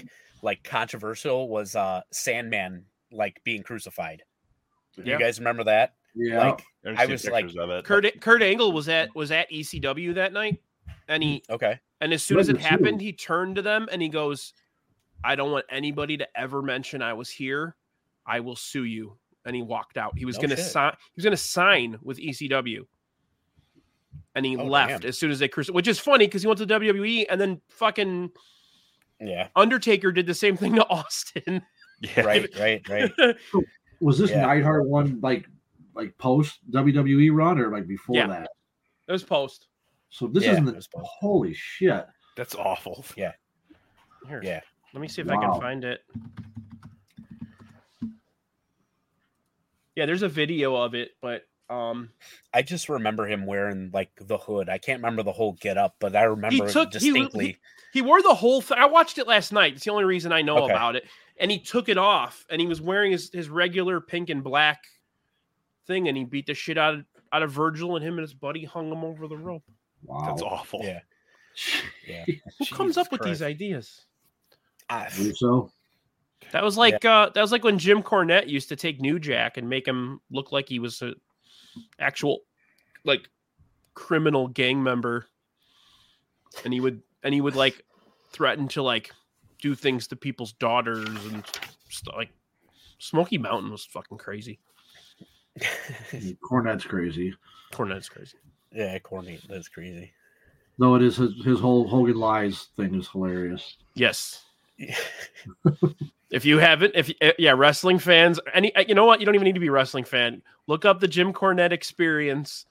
[0.41, 4.23] like controversial was uh sandman like being crucified
[4.97, 5.15] Yeah.
[5.15, 6.39] you guys remember that yeah.
[6.49, 7.85] like There's I was like, pictures of it.
[7.85, 10.61] Kurt Kurt Angle was at was at ECW that night,
[11.09, 14.09] and he okay and as soon as it happened, he turned to them and he
[14.09, 14.53] goes,
[15.25, 17.77] "I don't want anybody to ever mention I was here.
[18.27, 20.17] I will sue you." And he walked out.
[20.19, 20.93] He was No going to sign.
[20.93, 22.87] He was going to sign with ECW,
[24.35, 25.09] and he Oh, left damn.
[25.09, 25.75] as soon as they crucified.
[25.75, 28.31] Which is funny because he went to WWE, and then fucking
[29.21, 31.63] yeah Undertaker did the same thing to Austin.
[32.01, 32.21] Yeah.
[32.23, 33.13] right right right
[34.01, 34.43] Was this Yeah.
[34.47, 35.49] Neidhart one like
[35.95, 38.27] like post WWE run or like before Yeah.
[38.29, 38.51] that?
[39.09, 39.67] It was post.
[40.11, 42.07] So this Yeah, isn't the holy shit.
[42.37, 43.05] That's awful.
[43.17, 43.33] Yeah.
[44.29, 44.61] Here, Yeah.
[44.95, 46.01] Let me see if I can find it.
[49.97, 52.09] Yeah, there's a video of it, but um,
[52.55, 55.97] i just remember him wearing like the hood i can't remember the whole get up
[55.99, 57.59] but i remember it took- he- distinctly
[57.93, 58.79] he wore the whole thing.
[58.79, 59.73] I watched it last night.
[59.75, 60.73] It's the only reason I know Okay.
[60.75, 61.07] about it.
[61.41, 64.83] And he took it off, and he was wearing his, his regular pink and black
[65.87, 68.35] thing, and he beat the shit out of out of Virgil, and him and his
[68.35, 69.63] buddy hung him over the rope.
[70.03, 70.25] Wow.
[70.27, 70.81] That's awful.
[70.83, 71.01] yeah
[72.07, 72.25] yeah
[72.59, 74.07] Who comes Jesus up with these ideas?
[74.89, 75.71] I- Believe so.
[76.53, 79.59] That was like uh, that was like when Jim Cornette used to take New Jack
[79.59, 81.13] and make him look like he was a
[81.99, 82.39] actual
[83.05, 83.29] like
[83.93, 85.27] criminal gang member,
[86.65, 87.83] and he would and he would like
[88.31, 89.11] threaten to like
[89.61, 91.45] do things to people's daughters and
[91.89, 92.17] stuff.
[92.17, 92.31] Like
[92.99, 94.59] Smoky Mountain was fucking crazy.
[96.43, 97.35] Cornette's crazy.
[97.73, 98.37] Cornette's crazy.
[98.73, 100.13] yeah corny that's crazy
[100.79, 103.77] No, it is his, his whole Hogan lies thing is hilarious.
[103.95, 104.45] Yes.
[106.31, 109.35] If you haven't, if uh, yeah, wrestling fans, any uh, you know what, you don't
[109.35, 110.43] even need to be a wrestling fan.
[110.67, 112.67] Look up the Jim Cornette experience,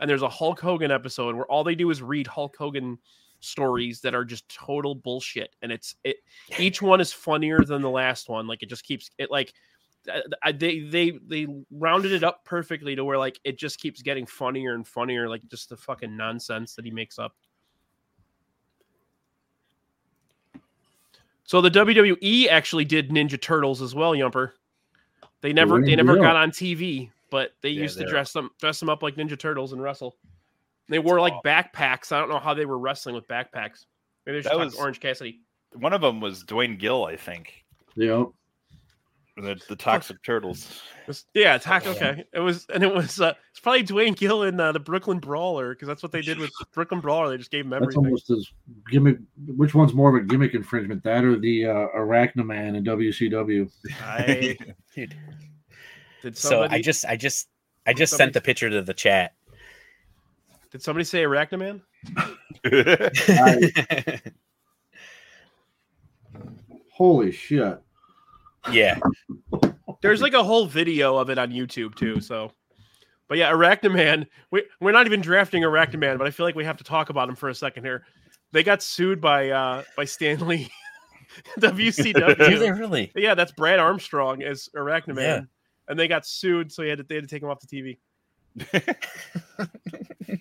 [0.00, 2.98] and there's a Hulk Hogan episode where all they do is read Hulk Hogan
[3.44, 6.16] stories that are just total bullshit, and it's it.
[6.58, 8.46] Each one is funnier than the last one.
[8.46, 9.52] Like it just keeps it like.
[10.12, 14.02] uh, I, they they they rounded it up perfectly to where like it just keeps
[14.02, 17.34] getting funnier and funnier like just the fucking nonsense that he makes up
[21.44, 24.52] So the WWE actually did Ninja Turtles as well, Yumper.
[25.42, 28.80] They never they never got on TV, but they Yeah, used to dress them dress
[28.80, 30.16] them up like Ninja Turtles and wrestle.
[30.88, 32.12] They wore like backpacks.
[32.12, 33.86] I don't know how they were wrestling with backpacks.
[34.26, 35.40] Maybe they should That talk was- to Orange Cassidy.
[35.74, 37.64] One of them was Duane Gill, I think.
[37.96, 38.26] Yep.
[39.38, 40.82] The, the Toxic Turtles.
[41.04, 41.84] It's- yeah, attack.
[41.86, 41.90] yeah.
[41.92, 43.18] Okay, it was, and it was.
[43.18, 46.38] uh It's probably Duane Gill in uh, the Brooklyn Brawler because that's what they did
[46.38, 47.30] with Brooklyn Brawler.
[47.30, 48.04] They just gave him That's everything.
[48.04, 48.46] almost as
[48.90, 49.16] gimmick.
[49.56, 51.02] Which one's more of a gimmick infringement?
[51.04, 53.70] That or the uh, Arachnaman in WCW?
[54.02, 54.58] I
[54.94, 55.14] Dude.
[56.22, 57.48] did so i just i just
[57.86, 59.32] i just somebody- sent the picture to the chat
[60.72, 61.82] did somebody say Arachnaman?
[66.90, 67.80] Holy shit!
[68.70, 68.98] yeah
[70.02, 72.20] There's like a whole video of it on YouTube too.
[72.20, 72.52] So,
[73.28, 74.26] but yeah, Arachnaman.
[74.50, 77.28] We we're not even drafting Arachnaman, but I feel like we have to talk about
[77.28, 78.04] him for a second here.
[78.52, 80.70] They got sued by uh by Stanley
[81.60, 82.78] do they WCW.
[82.78, 85.40] really yeah, that's Brad Armstrong as Arachnaman, Yeah.
[85.88, 87.66] and they got sued, so he had to they had to take him off the
[87.66, 87.98] TV.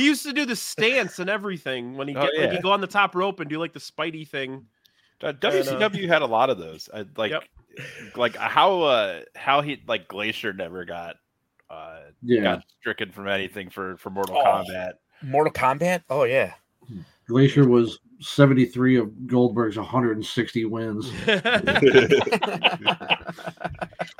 [0.00, 2.72] He used to do the stance and everything when he Oh, get like he'd go
[2.72, 4.66] on the top rope and do like the Spidey thing.
[5.22, 6.88] Uh, WCW had a lot of those.
[6.94, 7.44] I, like, Yep.
[8.16, 11.16] like how uh how he like Glacier never got
[11.68, 14.44] uh Yeah, got stricken from anything for for Mortal Oh.
[14.44, 14.92] Kombat.
[15.22, 16.54] mortal kombat oh yeah
[17.28, 21.10] Glacier was seventy-three of Goldberg's one hundred and sixty wins.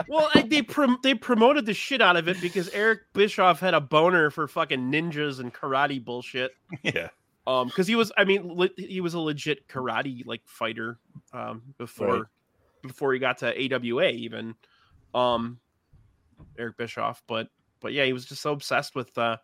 [0.08, 3.74] Well, I, they prom- they promoted the shit out of it because Eric Bischoff had
[3.74, 6.50] a boner for fucking ninjas and karate bullshit.
[6.82, 7.08] yeah.
[7.46, 10.98] Um, because he was, I mean, le- he was a legit karate like fighter,
[11.32, 12.22] um, before Right.
[12.82, 14.54] before he got to AWA even,
[15.14, 15.58] um,
[16.58, 17.22] Eric Bischoff.
[17.28, 17.48] But
[17.80, 19.36] but yeah, he was just so obsessed with uh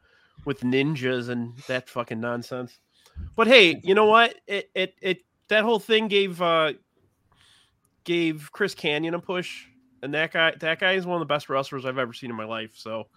[0.44, 2.80] with ninjas and that fucking nonsense.
[3.36, 4.34] But hey, you know what?
[4.46, 6.72] It it it that whole thing gave uh
[8.04, 9.66] gave Chris Kanyon a push,
[10.02, 12.36] and that guy that guy is one of the best wrestlers I've ever seen in
[12.36, 12.72] my life.
[12.74, 13.08] So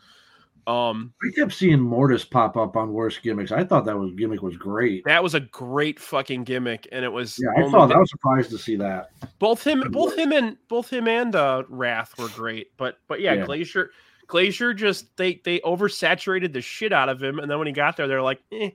[0.68, 3.52] Um, I kept seeing Mortis pop up on worst gimmicks.
[3.52, 5.04] I thought that was gimmick was great.
[5.06, 8.52] that was a great fucking gimmick, and it was Yeah, I thought I was surprised
[8.52, 9.10] to see that.
[9.40, 12.76] both him, both him, and both him and uh, Wrath were great.
[12.78, 13.46] But but yeah, Yeah.
[13.46, 13.92] Glacier,
[14.28, 17.96] Glacier just they they oversaturated the shit out of him, and then when he got
[17.98, 18.72] there, they're like, eh,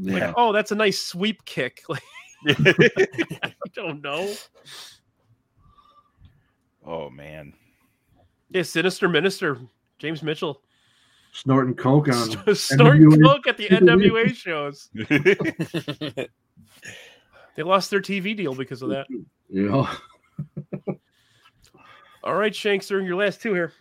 [0.00, 1.82] like, oh, that's a nice sweep kick.
[2.46, 2.56] Like,
[3.42, 4.32] I don't know.
[6.86, 7.52] oh man.
[8.50, 9.58] Yeah, Sinister Minister
[9.98, 10.62] James Mitchell
[11.32, 13.22] Snorting coke on snorting NWA.
[13.24, 14.88] coke at the NWA shows.
[17.56, 19.08] They lost their TV deal because of that.
[19.48, 19.88] you know.
[22.22, 23.72] All right, Shanks, they're your last two here.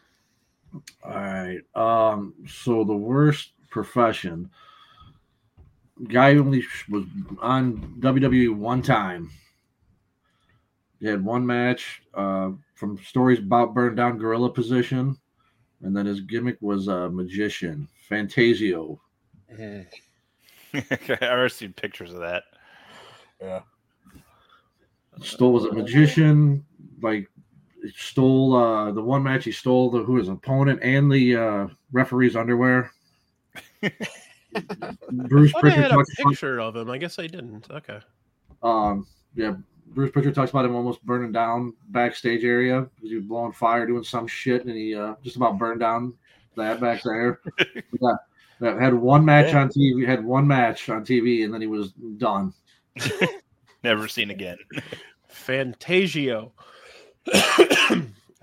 [1.03, 1.59] All right.
[1.75, 2.33] Um.
[2.47, 4.49] So the worst profession.
[6.07, 7.05] Guy only was
[7.41, 9.29] on WWE one time.
[10.99, 12.01] He had one match.
[12.13, 15.17] Uh, from stories about burned down gorilla position,
[15.81, 18.99] and then his gimmick was a magician, Fantasio.
[19.53, 19.87] Mhm.
[20.73, 22.43] I've already seen pictures of that.
[23.41, 23.61] Yeah.
[25.21, 26.65] Stole was a magician.
[27.01, 27.29] Like
[27.95, 32.35] stole uh the one match he stole the who his opponent and the uh referee's
[32.35, 32.91] underwear.
[35.11, 36.89] Bruce I thought I had a talks about, picture of him.
[36.89, 37.69] I guess I didn't.
[37.71, 37.99] Okay.
[38.63, 39.05] um
[39.35, 39.55] yeah
[39.87, 43.85] Bruce Prichard talks about him almost burning down backstage area because he was blowing fire
[43.87, 46.13] doing some shit and he uh just about burned down
[46.55, 47.39] that back there.
[48.01, 48.13] yeah,
[48.59, 49.61] that had one match Yeah.
[49.61, 52.51] on TV, had one match on TV, and then he was done.
[53.83, 54.57] Never seen again.
[55.27, 56.51] Fantasio.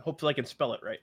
[0.01, 1.01] Hopefully, I can spell it right.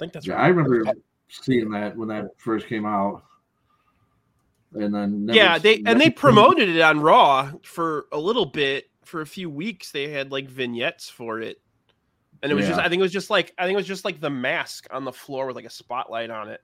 [0.00, 0.44] I think that's Yeah, right.
[0.44, 0.90] I remember
[1.28, 3.22] seeing that when that first came out,
[4.72, 8.46] and then never yeah, they seen and they promoted it on Raw for a little
[8.46, 8.86] bit.
[9.04, 11.60] For a few weeks, they had like vignettes for it,
[12.42, 14.04] and it was just I think it was just like I think it was just
[14.04, 16.62] like the mask on the floor with like a spotlight on it.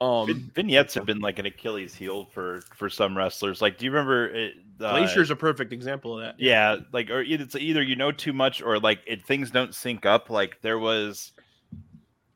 [0.00, 3.62] Um, vignettes have been like an Achilles heel for for some wrestlers.
[3.62, 6.34] Like, do you remember it, uh, Glacier's a perfect example of that.
[6.38, 10.04] Yeah, like or it's either you know too much or like it things don't sync
[10.04, 10.28] up.
[10.28, 11.32] Like there was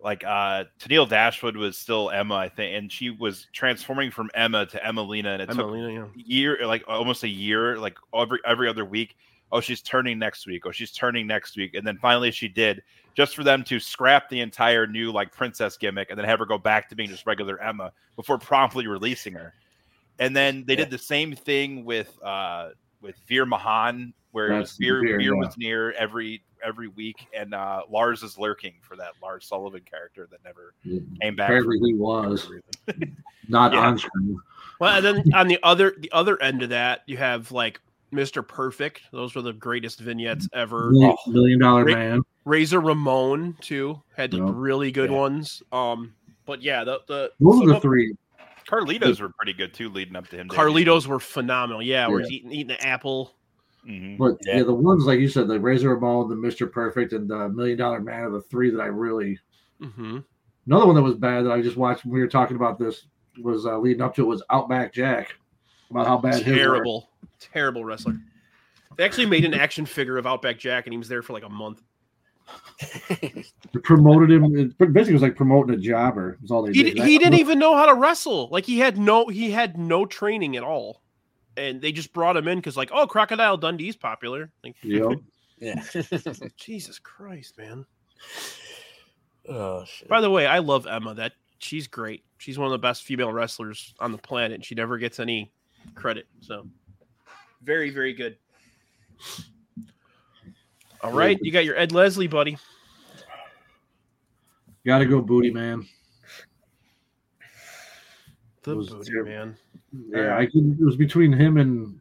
[0.01, 4.67] like uh Tennille Dashwood was still Emma, I think, and she was transforming from Emma
[4.67, 6.05] to Emmalina, and it took yeah.
[6.15, 9.17] year like almost a year, like every every other week.
[9.53, 10.67] Oh, she's turning next week.
[10.67, 12.83] Oh, she's turning next week, and then finally she did,
[13.15, 16.47] just for them to scrap the entire new like princess gimmick and then have her
[16.47, 19.55] go back to being just regular Emma before promptly releasing her.
[20.19, 22.71] And then they did the same thing with uh
[23.07, 25.41] with Veer Mahaan, where it was That's Veer, Veer, Veer yeah.
[25.47, 30.27] was near every every week, and uh Lars is lurking for that Lars Sullivan character
[30.31, 30.75] that never
[31.21, 31.49] came back.
[31.51, 32.49] Apparently he was
[33.49, 33.81] not Yeah.
[33.87, 34.39] on screen.
[34.81, 37.81] Well, and then on the other the other end of that, you have like
[38.13, 38.47] Mr.
[38.47, 39.03] Perfect.
[39.13, 40.91] Those were the greatest vignettes ever.
[40.91, 42.23] Million, million dollar Rick- man.
[42.45, 44.45] Razor Ramon too had Yeah.
[44.49, 45.17] really good Yeah.
[45.17, 45.63] ones.
[45.73, 46.15] Um,
[46.47, 48.15] but yeah, the the Those are the of- three.
[48.69, 50.49] Carlitos were pretty good too, leading up to him.
[50.49, 51.83] Carlitos were phenomenal.
[51.83, 52.27] Yeah, where Yeah.
[52.27, 53.37] he's eating eating an apple.
[53.85, 54.59] hmm But Yeah.
[54.59, 54.63] yeah.
[54.65, 58.01] the ones like you said, the Razor Ramon, the Mister Perfect, and the Million Dollar
[58.01, 59.39] Man are the three that I really.
[59.81, 60.19] hmm
[60.67, 63.07] Another one that was bad that I just watched when we were talking about this
[63.41, 65.37] was uh, leading up to it was Outback Jack.
[65.91, 66.57] About how bad his.
[66.57, 68.19] Terrible, terrible wrestler.
[68.97, 71.45] They actually made an action figure of Outback Jack, and he was there for like
[71.45, 71.83] a month.
[73.09, 74.45] They promoted him.
[74.79, 76.39] It basically was like promoting a jobber.
[76.43, 76.97] Was all they He, did.
[76.97, 78.49] d- he didn't even know how to wrestle.
[78.51, 81.03] Like he had no he had no training at all,
[81.57, 84.51] and they just brought him in because like oh Crocodile Dundee's popular.
[84.65, 85.19] Like Yep.
[85.59, 85.83] Yeah.
[86.59, 87.87] Jesus Christ, man.
[89.49, 90.07] oh shit.
[90.07, 91.15] By the way, I love Emma.
[91.15, 92.25] That she's great.
[92.37, 94.63] She's one of the best female wrestlers on the planet.
[94.63, 95.51] She never gets any
[95.95, 96.27] credit.
[96.41, 96.67] So
[97.63, 98.37] very, very good.
[101.03, 102.59] All right, you got your Ed Leslie, buddy.
[104.85, 105.87] Got to go, booty man.
[108.63, 109.31] The was booty terrible.
[109.31, 109.57] man.
[110.11, 111.99] Yeah, I could, it was between him and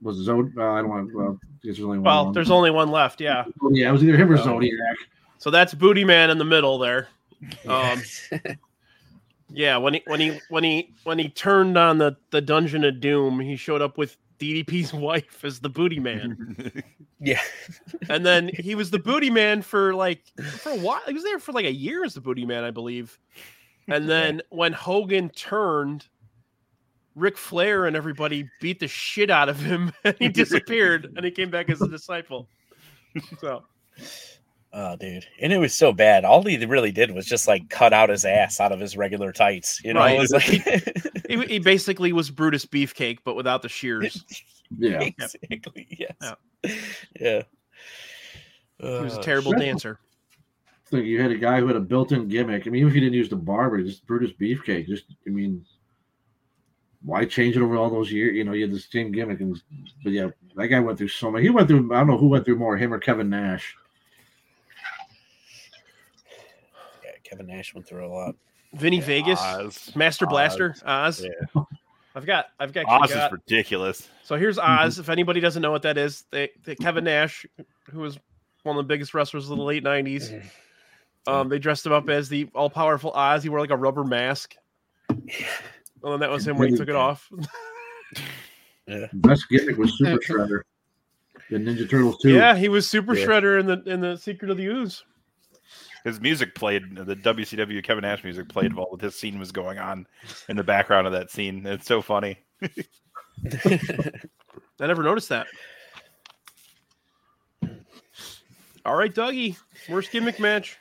[0.00, 0.56] was Zod.
[0.56, 1.14] Uh, I don't want.
[1.14, 2.04] Well, there's only one.
[2.04, 2.34] Well, one.
[2.34, 3.20] there's only one left.
[3.20, 3.44] Yeah.
[3.62, 4.44] Oh, yeah, it was either him or Oh.
[4.44, 4.96] Zodiac.
[5.38, 7.08] So that's booty man in the middle there.
[7.68, 8.00] Um,
[9.50, 13.00] yeah, when he when he when he when he turned on the the Dungeon of
[13.00, 16.82] Doom, he showed up with DDP's wife as the booty man.
[17.20, 17.40] yeah.
[18.08, 20.24] and then he was the booty man for like
[20.58, 21.00] for a while.
[21.06, 23.18] He was there for like a year as the booty man, I believe.
[23.88, 26.06] And then when Hogan turned,
[27.14, 31.30] Ric Flair and everybody beat the shit out of him, and he disappeared, and he
[31.30, 32.48] came back as a disciple.
[33.38, 33.64] So
[34.74, 35.26] Oh, dude.
[35.40, 36.24] And it was so bad.
[36.24, 39.30] All he really did was just like cut out his ass out of his regular
[39.30, 39.80] tights.
[39.84, 40.16] You know, Right.
[40.16, 40.44] it was like
[41.28, 44.24] he, he basically was Brutus Beefcake, but without the shears.
[44.78, 45.86] Yeah, exactly.
[45.90, 46.14] Yes.
[46.22, 46.34] Yeah.
[47.20, 47.42] Yeah.
[48.78, 49.58] He was a Uh, terrible Sure.
[49.60, 49.98] dancer.
[50.86, 51.04] thing.
[51.04, 52.66] You had a guy who had a built-in gimmick.
[52.66, 54.86] I mean, even if you didn't use the barber, just Brutus Beefcake.
[54.86, 55.64] Just, I mean,
[57.02, 58.34] why change it over all those years?
[58.36, 59.60] You know, you had the same gimmick, and
[60.02, 61.44] but yeah, that guy went through so many.
[61.44, 61.92] He went through.
[61.94, 63.76] I don't know who went through more, him or Kevin Nash.
[67.32, 68.34] Kevin Nash went through a lot.
[68.74, 69.90] Vinnie Vegas, Oz.
[69.96, 70.30] Master Oz.
[70.30, 71.24] Blaster, Oz.
[71.24, 71.62] Yeah.
[72.14, 74.08] I've got, I've got, Oz got- is ridiculous.
[74.22, 74.84] So here's Mm-hmm.
[74.86, 74.98] Oz.
[74.98, 77.46] If anybody doesn't know what that is, they, they, Kevin Nash,
[77.90, 78.18] who was
[78.64, 81.32] one of the biggest wrestlers of the late '90s, Mm-hmm.
[81.32, 83.42] um, they dressed him up as the all-powerful Oz.
[83.42, 84.56] He wore like a rubber mask.
[86.02, 87.30] Well, and that was him when he took it off.
[89.14, 90.60] Best gimmick was Super Shredder.
[91.50, 92.30] The Ninja Turtles too.
[92.34, 93.26] Yeah, he was Super Yeah.
[93.26, 95.04] Shredder in the in the Secret of the Ooze.
[96.04, 100.06] His music played, the WCW Kevin Nash music played while this scene was going on
[100.48, 101.64] in the background of that scene.
[101.66, 102.38] It's so funny.
[102.62, 102.68] I
[104.80, 105.46] never noticed that.
[108.84, 109.56] All right, Dougie,
[109.88, 110.76] worst gimmick match.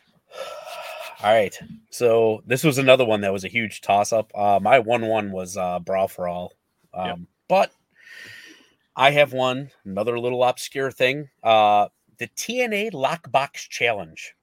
[1.23, 1.57] All right.
[1.91, 4.31] So this was another one that was a huge toss up.
[4.33, 6.53] Uh, my 1 1 was uh, Brawl for All.
[6.93, 7.19] Um, Yep.
[7.47, 7.71] But
[8.95, 14.33] I have one, another little obscure thing uh, the TNA Lockbox Challenge.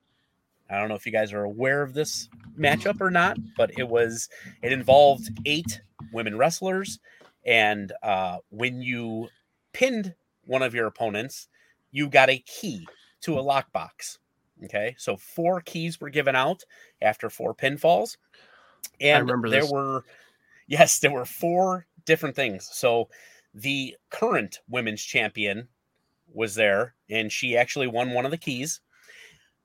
[0.71, 3.89] I don't know if you guys are aware of this matchup or not, but it
[3.89, 4.29] was,
[4.63, 5.81] it involved eight
[6.13, 6.99] women wrestlers.
[7.47, 9.29] And uh, when you
[9.73, 10.15] pinned
[10.45, 11.49] one of your opponents,
[11.91, 12.87] you got a key
[13.23, 14.19] to a lockbox.
[14.65, 16.65] Okay, so four keys were given out
[17.01, 18.17] after four pinfalls,
[19.01, 19.71] and remember there this.
[19.71, 20.05] were
[20.67, 22.69] yes, there were four different things.
[22.73, 23.09] So
[23.55, 25.69] the current women's champion
[26.33, 28.81] was there, and she actually won one of the keys.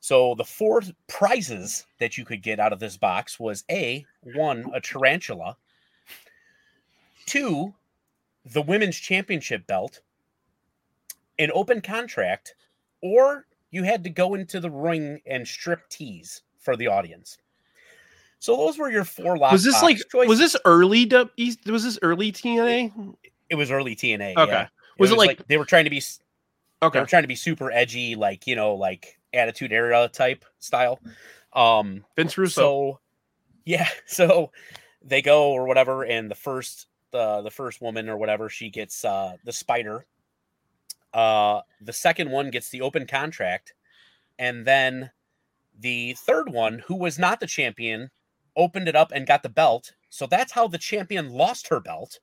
[0.03, 4.69] So the four prizes that you could get out of this box was a one
[4.73, 5.55] a tarantula,
[7.25, 7.73] two
[8.51, 10.01] the women's championship belt,
[11.39, 12.55] an open contract,
[13.01, 17.37] or you had to go into the ring and strip tease for the audience.
[18.39, 20.27] So those were your four was this like choices.
[20.27, 21.09] was this early
[21.65, 23.15] was this early TNA?
[23.49, 24.35] It was early TNA.
[24.35, 24.51] Okay.
[24.51, 24.67] yeah.
[24.99, 26.01] Was it like- they were trying to be
[26.81, 26.91] Okay.
[26.91, 30.99] they were trying to be super edgy, like you know, like Attitude Era type style.
[31.53, 32.61] Um, Vince Russo.
[32.61, 32.99] so
[33.65, 34.51] yeah, so
[35.01, 39.03] they go or whatever, and the first the the first woman or whatever she gets
[39.05, 40.05] uh the spider.
[41.13, 43.73] Uh, the second one gets the open contract,
[44.39, 45.11] and then
[45.79, 48.09] the third one, who was not the champion,
[48.55, 49.93] opened it up and got the belt.
[50.09, 52.19] So that's how the champion lost her belt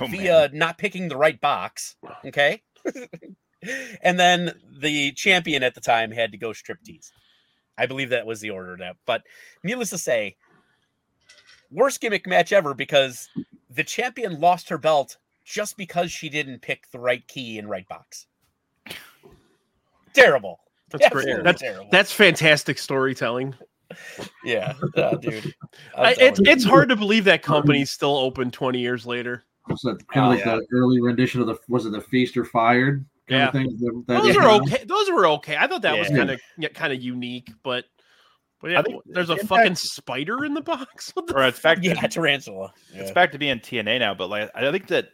[0.00, 0.10] Oh, man.
[0.10, 1.94] via not picking the right box.
[2.24, 2.62] Okay.
[4.02, 7.10] and then the champion at the time had to go striptease.
[7.78, 8.92] I believe that was the order now.
[9.06, 9.22] But
[9.62, 10.36] needless to say,
[11.70, 13.28] worst gimmick match ever because
[13.70, 17.86] the champion lost her belt just because she didn't pick the right key in right
[17.88, 18.26] box.
[20.14, 20.60] Terrible.
[20.90, 21.42] That's great.
[21.44, 21.88] That's terrible.
[21.90, 23.54] that's fantastic storytelling.
[24.44, 25.44] yeah, uh, dude.
[25.96, 26.46] I'm I, telling it's you.
[26.48, 29.44] it's hard to believe that company's still open 20 years later.
[29.68, 30.56] Was that kind of Oh, like yeah.
[30.56, 33.46] the early rendition of the was it the Feast or Fired kind Yeah.
[33.48, 33.76] of thing?
[33.78, 34.84] That, that Those came are okay.
[34.84, 35.56] Those were okay.
[35.56, 37.84] I thought that was kind of yeah, kind of unique, but
[38.60, 41.12] but yeah, there's a Impact- fucking spider in the box.
[41.26, 42.72] The or it's back to, yeah, tarantula.
[42.94, 45.08] it's back to being TNA now, but like I think that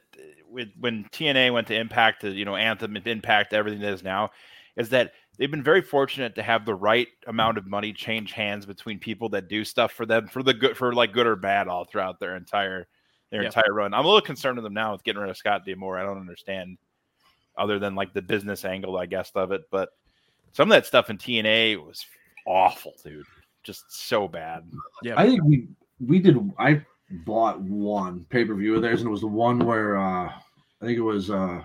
[0.51, 4.31] with when TNA went to Impact, to you know Anthem, Impact, everything that is now,
[4.77, 8.67] is that they've been very fortunate to have the right amount of money change hands
[8.67, 11.69] between people that do stuff for them for the good for like good or bad
[11.69, 12.87] all throughout their entire
[13.31, 13.47] their Yeah.
[13.47, 13.95] entire run.
[13.95, 15.99] I'm a little concerned with them now with getting rid of Scott D'Amore.
[15.99, 16.77] I don't understand
[17.57, 19.63] other than like the business angle, I guess, of it.
[19.71, 19.91] But
[20.53, 22.05] some of that stuff in TNA was
[22.47, 23.25] awful, dude.
[23.63, 24.65] Just so bad.
[25.03, 25.69] Yeah, I think we
[26.05, 26.37] we did.
[26.59, 26.83] I
[27.25, 30.85] bought one pay per view of theirs, and it was the one where uh I
[30.85, 31.63] think it was uh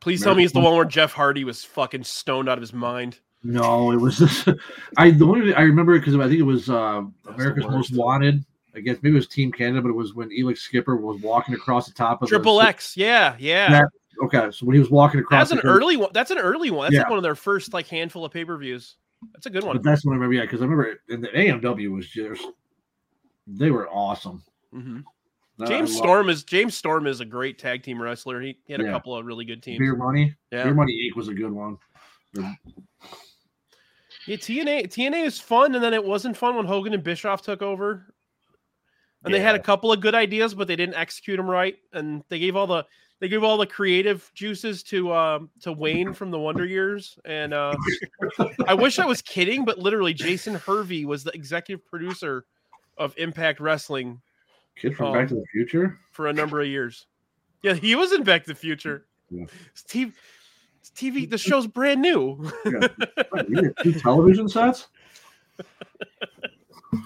[0.00, 2.72] Please tell me it's the one where Jeff Hardy was fucking stoned out of his
[2.72, 3.18] mind.
[3.42, 4.48] no, it was this.
[4.96, 7.94] I the only I remember it because I think it was uh America's Most.
[7.94, 8.44] Wanted.
[8.78, 11.54] I guess maybe it was Team Canada, but it was when Elix Skipper was walking
[11.54, 13.70] across the top of Triple X, yeah, yeah.
[13.70, 13.82] Yeah,
[14.22, 16.10] Okay, so when he was walking across, That's an early one.
[16.12, 16.90] That's an early one.
[16.90, 18.96] That's like one of their first like handful of pay per views.
[19.32, 19.76] That's a good one.
[19.76, 20.34] But that's what I remember.
[20.34, 22.44] Yeah, because I remember in the AMW was just
[23.46, 24.42] they were awesome.
[24.74, 25.04] Mhm.
[25.66, 28.40] James Storm is James Storm is a great tag team wrestler.
[28.40, 29.78] He, he had a couple of really good teams.
[29.78, 30.34] Beer Money.
[30.52, 30.64] Yeah.
[30.64, 31.16] Beer Money Inc.
[31.16, 31.78] was a good one.
[32.34, 32.52] Yeah,
[34.36, 38.14] TNA TNA is fun, and then it wasn't fun when Hogan and Bischoff took over.
[39.24, 41.76] And they had a couple of good ideas, but they didn't execute them right.
[41.92, 42.84] And they gave all the
[43.20, 47.18] they gave all the creative juices to um to Wayne from the Wonder Years.
[47.24, 47.74] And uh
[48.66, 52.44] I wish I was kidding, but literally Jason Hervey was the executive producer
[52.96, 54.20] of Impact Wrestling
[54.76, 55.12] Kid from Oh.
[55.14, 55.98] Back to the Future.
[56.12, 57.06] for a number of years.
[57.62, 59.06] Yeah, he was in Back to the Future.
[59.30, 59.46] Yeah.
[59.72, 59.82] It's
[60.94, 62.48] TV, the show's brand new.
[63.82, 64.86] Two television sets.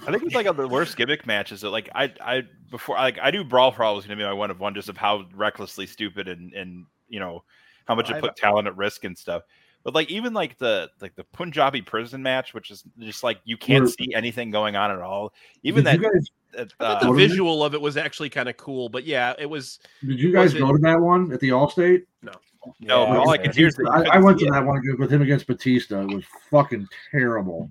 [0.07, 3.31] I think it's like the worst gimmick matches that like I I before like I
[3.31, 6.29] knew Brawl Brawl was gonna be my one of one just of how recklessly stupid
[6.29, 7.43] and and you know
[7.87, 9.43] how much it I've- put talent at risk and stuff.
[9.85, 13.57] But like even like the like the Punjabi prison match, which is just like you
[13.57, 15.33] can't see anything going on at all.
[15.65, 17.29] Even that, guys that, I uh, the What is it?
[17.31, 19.81] visual of it was actually kind of cool, but yeah, it was.
[20.07, 22.05] did you guys was it- go to that one at the Allstate?
[22.23, 22.31] no,
[22.79, 23.43] Yeah, all I yeah.
[23.43, 26.03] could hear is I, I went to that one with him against Batista.
[26.03, 27.69] It was fucking terrible.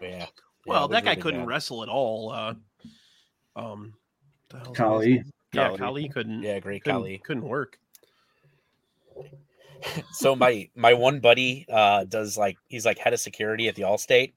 [0.00, 0.26] Yeah.
[0.70, 1.48] Well, that guy really couldn't bad.
[1.48, 2.30] wrestle at all.
[2.32, 2.54] Uh,
[3.56, 3.94] um,
[4.48, 5.24] the hell's his Khali.
[5.52, 5.78] Yeah, Khali.
[5.78, 6.42] Khali couldn't.
[6.42, 7.18] Yeah, great couldn't, Khali.
[7.18, 7.78] couldn't work.
[10.12, 13.82] so my my one buddy uh does like he's like head of security at the
[13.82, 14.32] Allstate.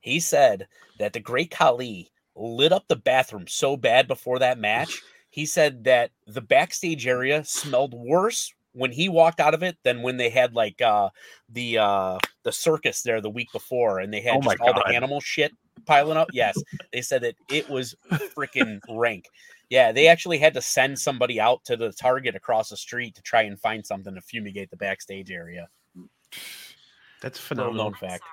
[0.00, 0.66] He said
[0.98, 5.00] that the Great Khali lit up the bathroom so bad before that match.
[5.28, 10.02] He said that the backstage area smelled worse when he walked out of it than
[10.02, 11.10] when they had like uh
[11.48, 14.82] the uh the circus there the week before and they had Oh just all God.
[14.86, 15.52] the animal shit
[15.86, 16.28] piling up.
[16.32, 16.56] Yes,
[16.92, 17.94] they said that it was
[18.36, 19.26] freaking rank.
[19.68, 23.22] Yeah, they actually had to send somebody out to the Target across the street to
[23.22, 25.68] try and find something to fumigate the backstage area.
[27.22, 27.84] That's phenomenal.
[27.84, 28.24] known fact.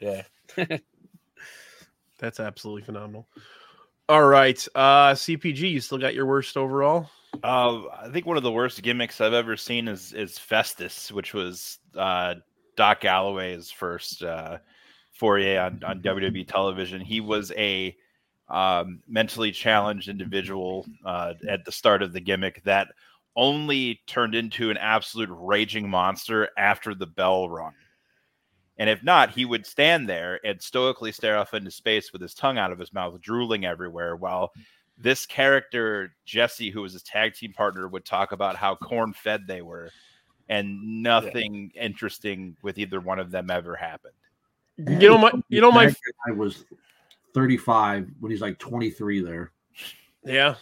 [0.00, 0.22] Yeah.
[2.18, 3.28] That's absolutely phenomenal.
[4.08, 7.08] All right, uh, CPG, you still got your worst overall?
[7.42, 11.32] Uh, I think one of the worst gimmicks I've ever seen is is Festus, which
[11.32, 12.34] was uh,
[12.76, 14.58] Doc Gallows' first uh,
[15.22, 17.00] foray on, on WWE television.
[17.00, 17.96] He was a
[18.48, 22.88] um, mentally challenged individual uh, at the start of the gimmick that
[23.36, 27.72] only turned into an absolute raging monster after the bell rung.
[28.78, 32.34] And if not, he would stand there and stoically stare off into space with his
[32.34, 34.50] tongue out of his mouth, drooling everywhere, while
[34.98, 39.46] this character, Jesse, who was his tag team partner, would talk about how corn fed
[39.46, 39.88] they were,
[40.48, 44.14] and nothing interesting with either one of them ever happened.
[44.78, 45.94] You know my, you know my,
[46.26, 46.64] I was
[47.34, 49.52] 35 when he's like 23 there.
[50.24, 50.54] yeah.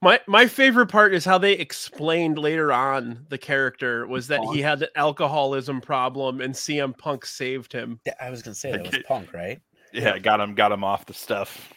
[0.00, 4.60] My my favorite part is how they explained later on the character was that he
[4.60, 8.00] had an alcoholism problem and CM Punk saved him.
[8.04, 9.60] Yeah, I was gonna say that was punk, right?
[9.92, 11.72] Yeah, got him, got him off the stuff.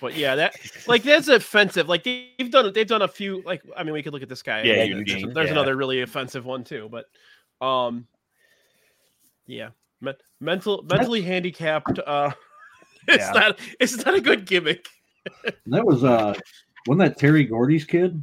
[0.00, 0.54] But yeah, that
[0.86, 1.88] like that's offensive.
[1.88, 4.42] Like they've done they've done a few like I mean we could look at this
[4.42, 4.62] guy.
[4.62, 5.52] Yeah, There's- Eugene, There's yeah.
[5.52, 7.06] another really offensive one too, but
[7.60, 8.06] um
[9.46, 9.70] yeah.
[10.00, 12.30] Men- mental mentally handicapped uh
[13.08, 13.32] it's Yeah.
[13.32, 14.86] not it's not a good gimmick.
[15.66, 16.34] That was uh
[16.86, 18.22] wasn't that Terry Gordy's kid?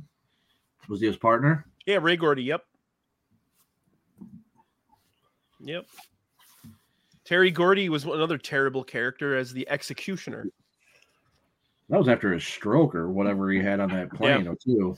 [0.90, 1.66] Was he his partner?
[1.86, 2.64] Yeah, Ray Gordy, yep.
[5.62, 5.86] Yep.
[7.26, 10.48] Terry Gordy was another terrible character as the executioner.
[11.90, 14.96] That was after his stroke or whatever he had on that plane, or too.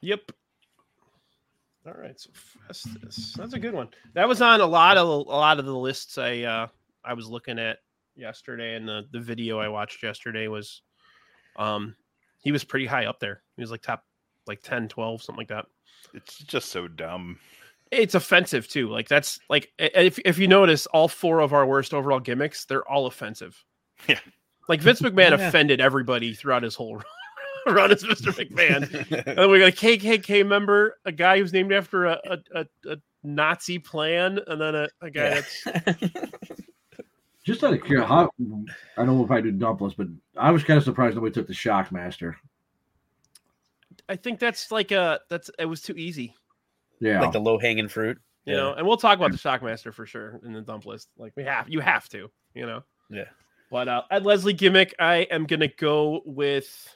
[0.00, 0.30] Yep.
[1.86, 2.30] All right, so
[2.66, 3.34] Festus.
[3.36, 3.88] That's a good one.
[4.14, 6.66] That was on a lot of a lot of the lists I uh
[7.04, 7.78] I was looking at
[8.16, 10.82] yesterday and the the video I watched yesterday was
[11.56, 11.94] um
[12.40, 13.42] he was pretty high up there.
[13.56, 14.04] He was like top
[14.46, 15.66] like 10, 12, something like that.
[16.12, 17.38] It's just so dumb.
[17.90, 18.88] It's offensive too.
[18.88, 22.86] Like that's like if if you notice all four of our worst overall gimmicks, they're
[22.88, 23.62] all offensive.
[24.08, 24.18] Yeah.
[24.68, 25.48] Like Vince McMahon Yeah.
[25.48, 27.02] offended everybody throughout his whole
[27.66, 28.32] run as Mr.
[28.32, 29.26] McMahon.
[29.26, 32.66] And then we got a KKK member, a guy who's named after a, a, a,
[32.92, 35.40] a Nazi plan, and then a, a guy Yeah.
[35.86, 36.04] that's
[37.44, 38.30] Just out of curiosity, how,
[38.96, 41.32] I don't know if I probably do dumpless, but I was kind of surprised nobody
[41.34, 42.34] took the Shockmaster.
[44.08, 46.34] I think that's like a that's it was too easy,
[47.00, 47.20] Yeah.
[47.20, 48.18] like the low hanging fruit.
[48.46, 48.72] you know.
[48.72, 51.08] And we'll talk about the Shockmaster for sure in the dump list.
[51.18, 52.82] Like we have you have to, you know.
[53.10, 53.24] Yeah.
[53.70, 56.88] But uh, Ed Leslie gimmick, I am gonna go with,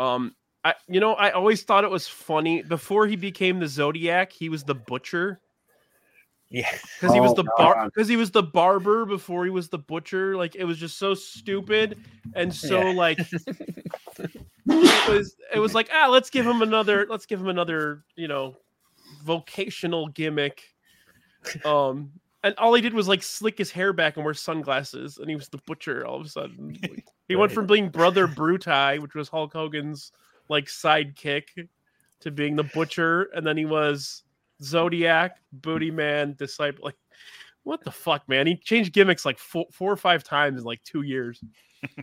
[0.00, 4.32] um, I you know I always thought it was funny before he became the Zodiac.
[4.32, 5.40] He was the butcher
[6.48, 6.68] Yeah.
[6.98, 9.78] because he was Oh, the bar because he was the barber before he was the
[9.78, 10.36] butcher.
[10.36, 11.98] Like it was just so stupid
[12.34, 12.92] and so Yeah.
[12.92, 13.18] like
[14.68, 18.26] it was it was like ah let's give him another let's give him another you
[18.26, 18.56] know
[19.22, 20.62] vocational gimmick.
[21.64, 22.12] Um.
[22.42, 25.36] And all he did was like slick his hair back and wear sunglasses, and he
[25.36, 26.78] was the butcher all of a sudden.
[26.90, 30.10] Like, he went from being Brother Bruti, which was Hulk Hogan's
[30.48, 31.68] like sidekick,
[32.20, 34.24] to being the butcher, and then he was
[34.62, 36.84] Zodiac, Booty Man, Disciple.
[36.84, 36.96] Like,
[37.62, 38.46] what the fuck, man?
[38.46, 41.42] He changed gimmicks like four, four or five times in like two years.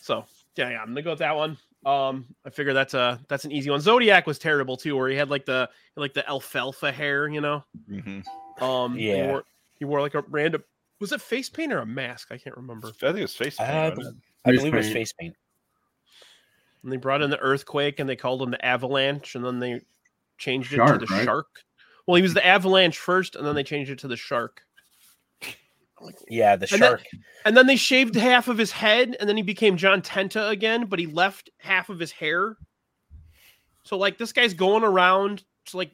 [0.00, 0.24] so
[0.56, 1.58] yeah, yeah, I'm gonna go with that one.
[1.86, 3.80] Um, I figure that's a that's an easy one.
[3.80, 7.64] Zodiac was terrible too, where he had like the like the alfalfa hair, you know.
[7.88, 8.20] hmm
[8.60, 9.26] Um, He Yeah.
[9.28, 9.44] wore,
[9.78, 10.64] he wore like a random.
[11.00, 12.32] Was it face paint or a mask?
[12.32, 12.88] I can't remember.
[12.88, 13.70] I think it was face paint.
[13.70, 14.16] I, wasn't?
[14.44, 15.36] I Face believe it was face paint.
[16.82, 19.80] And they brought in the earthquake and they called him the avalanche, and then they
[20.38, 21.24] changed it Shark, to the right?
[21.24, 21.46] shark.
[22.06, 24.65] Well, he was the avalanche first, and then they changed it to the shark.
[26.28, 27.06] Yeah, the And that- shark.
[27.44, 30.86] And then they shaved half of his head, and then he became John Tenta again,
[30.86, 32.56] but he left half of his hair.
[33.84, 35.44] So like this guy's going around.
[35.64, 35.92] It's like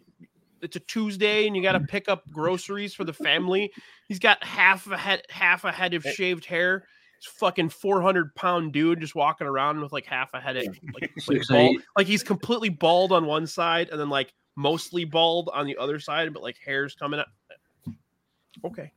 [0.62, 1.86] it's a Tuesday, and you got to mm-hmm.
[1.86, 3.70] pick up groceries for the family.
[4.08, 6.86] He's got half a head, half a head of shaved hair.
[7.18, 10.64] It's fucking four hundred pound dude just walking around with like half a head of
[11.00, 15.50] like, like, bald, like he's completely bald on one side, and then like mostly bald
[15.52, 17.28] on the other side, but like hair's coming up.
[18.64, 18.90] Okay.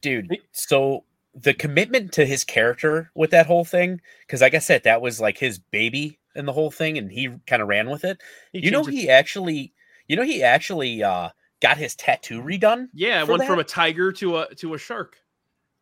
[0.00, 1.04] Dude so
[1.34, 5.20] the commitment to his character with that whole thing because like i said that was
[5.20, 8.20] like his baby in the whole thing and he kind of ran with it.
[8.52, 9.72] He you know changed it- he actually
[10.08, 13.64] you know he actually uh got his tattoo redone yeah, it for went from a
[13.64, 15.16] tiger to a to a shark.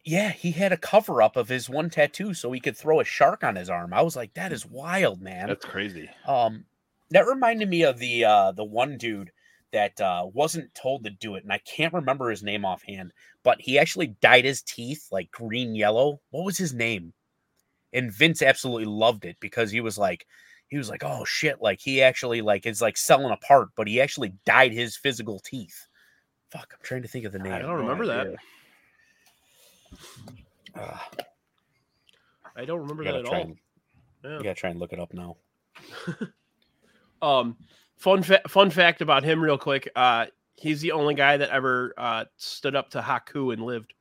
[0.04, 3.04] yeah he had a cover up of his one tattoo so he could throw a
[3.04, 3.92] shark on his arm.
[3.92, 5.48] I was like that is wild man.
[5.48, 6.08] That's crazy.
[6.26, 6.64] um
[7.10, 9.30] that reminded me of the uh the one dude
[9.72, 13.12] that uh wasn't told to do it and i can't remember his name offhand
[13.42, 17.12] but he actually dyed his teeth like green yellow what was his name
[17.92, 20.26] and vince absolutely loved it because he was like
[20.68, 24.00] he was like oh shit like he actually like is like selling apart but he
[24.00, 25.86] actually dyed his physical teeth
[26.50, 28.34] fuck i'm trying to think of the name I don't remember that.
[30.74, 30.98] uh,
[32.56, 33.34] I don't remember that at all.
[33.34, 33.56] and,
[34.24, 34.38] Yeah.
[34.38, 35.36] I gotta try and look it up now
[37.22, 37.56] Um,
[37.98, 39.88] fun fa- fun fact about him, real quick.
[39.94, 40.26] Uh,
[40.56, 43.92] he's the only guy that ever uh stood up to Haku and lived.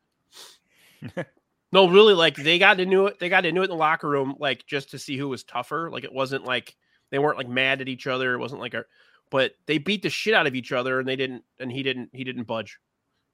[1.71, 3.19] no, really, like they got into it.
[3.19, 5.89] They got into it in the locker room, like just to see who was tougher.
[5.91, 6.75] Like it wasn't like
[7.09, 8.33] they weren't like mad at each other.
[8.33, 8.85] It wasn't like a,
[9.29, 12.09] but they beat the shit out of each other, and they didn't, and he didn't,
[12.13, 12.79] he didn't budge.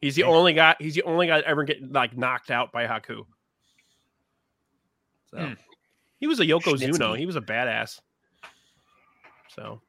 [0.02, 0.76] He's the only guy.
[0.80, 3.26] He's the only guy ever get like knocked out by Haku.
[5.32, 5.54] So Hmm.
[6.20, 7.18] he was a Yokozuna.
[7.18, 8.00] He was a badass.
[9.56, 9.82] So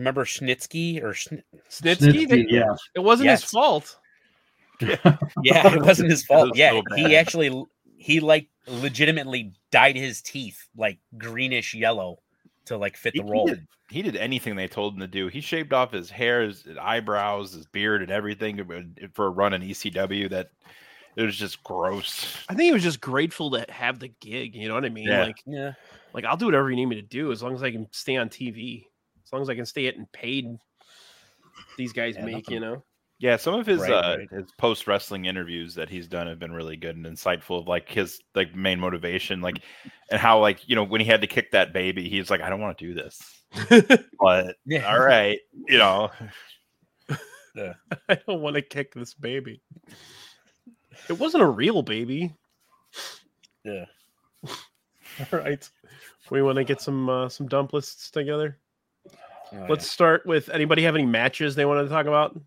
[0.00, 2.74] remember Schnitzky or Schn- Snitsky, they- yeah.
[2.94, 3.98] it wasn't his fault.
[4.80, 6.50] Yeah, it wasn't his fault.
[6.50, 7.64] was Yeah, so he actually
[7.96, 12.18] he like legitimately dyed his teeth like greenish yellow
[12.66, 13.46] to like fit the he role.
[13.46, 15.28] did, he did anything they told him to do.
[15.28, 19.62] He shaved off his hair, his eyebrows, his beard, and everything for a run in
[19.62, 20.30] ECW.
[20.30, 20.50] That
[21.16, 22.26] it was just gross.
[22.48, 24.54] I think he was just grateful to have the gig.
[24.56, 25.06] You know what I mean?
[25.08, 25.24] Yeah.
[25.24, 25.72] Like, Yeah,
[26.12, 28.16] like I'll do whatever you need me to do as long as I can stay
[28.16, 28.86] on TV.
[29.32, 30.58] As long as I can stay getting paid.
[31.78, 32.84] These guys Yeah, make, nothing- you know.
[33.18, 34.30] Yeah, some of his Right, uh, right.
[34.30, 37.60] his post wrestling interviews that he's done have been really good and insightful.
[37.60, 39.60] Of like his like main motivation, like
[40.10, 42.50] and how like you know when he had to kick that baby, he's like, I
[42.50, 43.42] don't want to do this,
[44.20, 44.92] but yeah.
[44.92, 45.38] all right,
[45.68, 46.10] you know,
[47.54, 47.74] yeah.
[48.08, 49.62] I don't want to kick this baby.
[51.08, 52.34] It wasn't a real baby.
[53.64, 53.84] Yeah.
[54.44, 55.70] All right.
[56.30, 58.58] We want to get some uh, some dump lists together.
[59.54, 62.38] Oh, Let's start with anybody have any matches they wanted to talk about?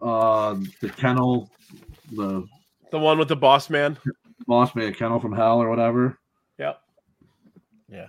[0.00, 1.50] Uh, the kennel,
[2.12, 2.46] the
[2.90, 3.96] The one with the boss man.
[4.46, 6.18] boss man kennel from hell or whatever.
[6.58, 6.80] Yep.
[7.88, 8.06] Yeah.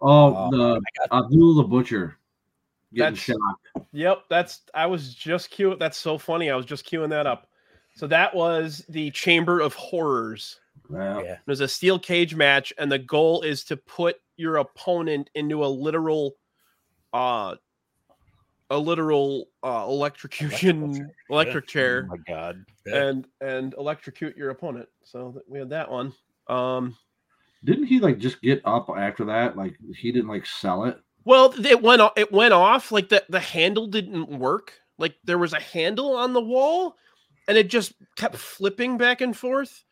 [0.00, 0.80] Oh, Uh, the
[1.12, 2.16] Abdul the butcher
[2.92, 3.84] getting That's- shot.
[3.92, 5.76] Yep, that's I was just cue.
[5.78, 6.50] That's so funny.
[6.50, 7.48] I was just queuing that up.
[7.96, 10.58] So that was the Chamber of Horrors.
[10.90, 11.22] Yeah.
[11.22, 11.36] Yeah.
[11.46, 15.66] There's a steel cage match, and the goal is to put your opponent into a
[15.66, 16.34] literal,
[17.14, 17.54] uh,
[18.70, 21.10] a literal uh, electrocution, Electrical chair.
[21.30, 23.08] Electric oh chair, my god, Yeah.
[23.08, 24.88] and and electrocute your opponent.
[25.04, 26.12] So we had that one.
[26.48, 26.96] Um,
[27.64, 29.56] Didn't he like just get up after that?
[29.56, 31.00] Like he didn't like sell it.
[31.24, 34.72] Well, it went o- it went off like the the handle didn't work.
[34.98, 36.96] Like there was a handle on the wall,
[37.48, 39.84] and it just kept flipping back and forth.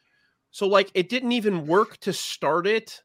[0.51, 3.03] So like it didn't even work to start it,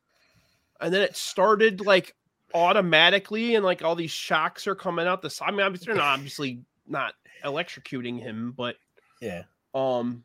[0.82, 2.16] and then it started like
[2.54, 5.50] automatically, and like all these shocks are coming out the side.
[5.50, 7.14] I mean, obviously, they're not obviously not
[7.44, 8.76] electrocuting him, but
[9.22, 9.44] Yeah.
[9.76, 10.24] um,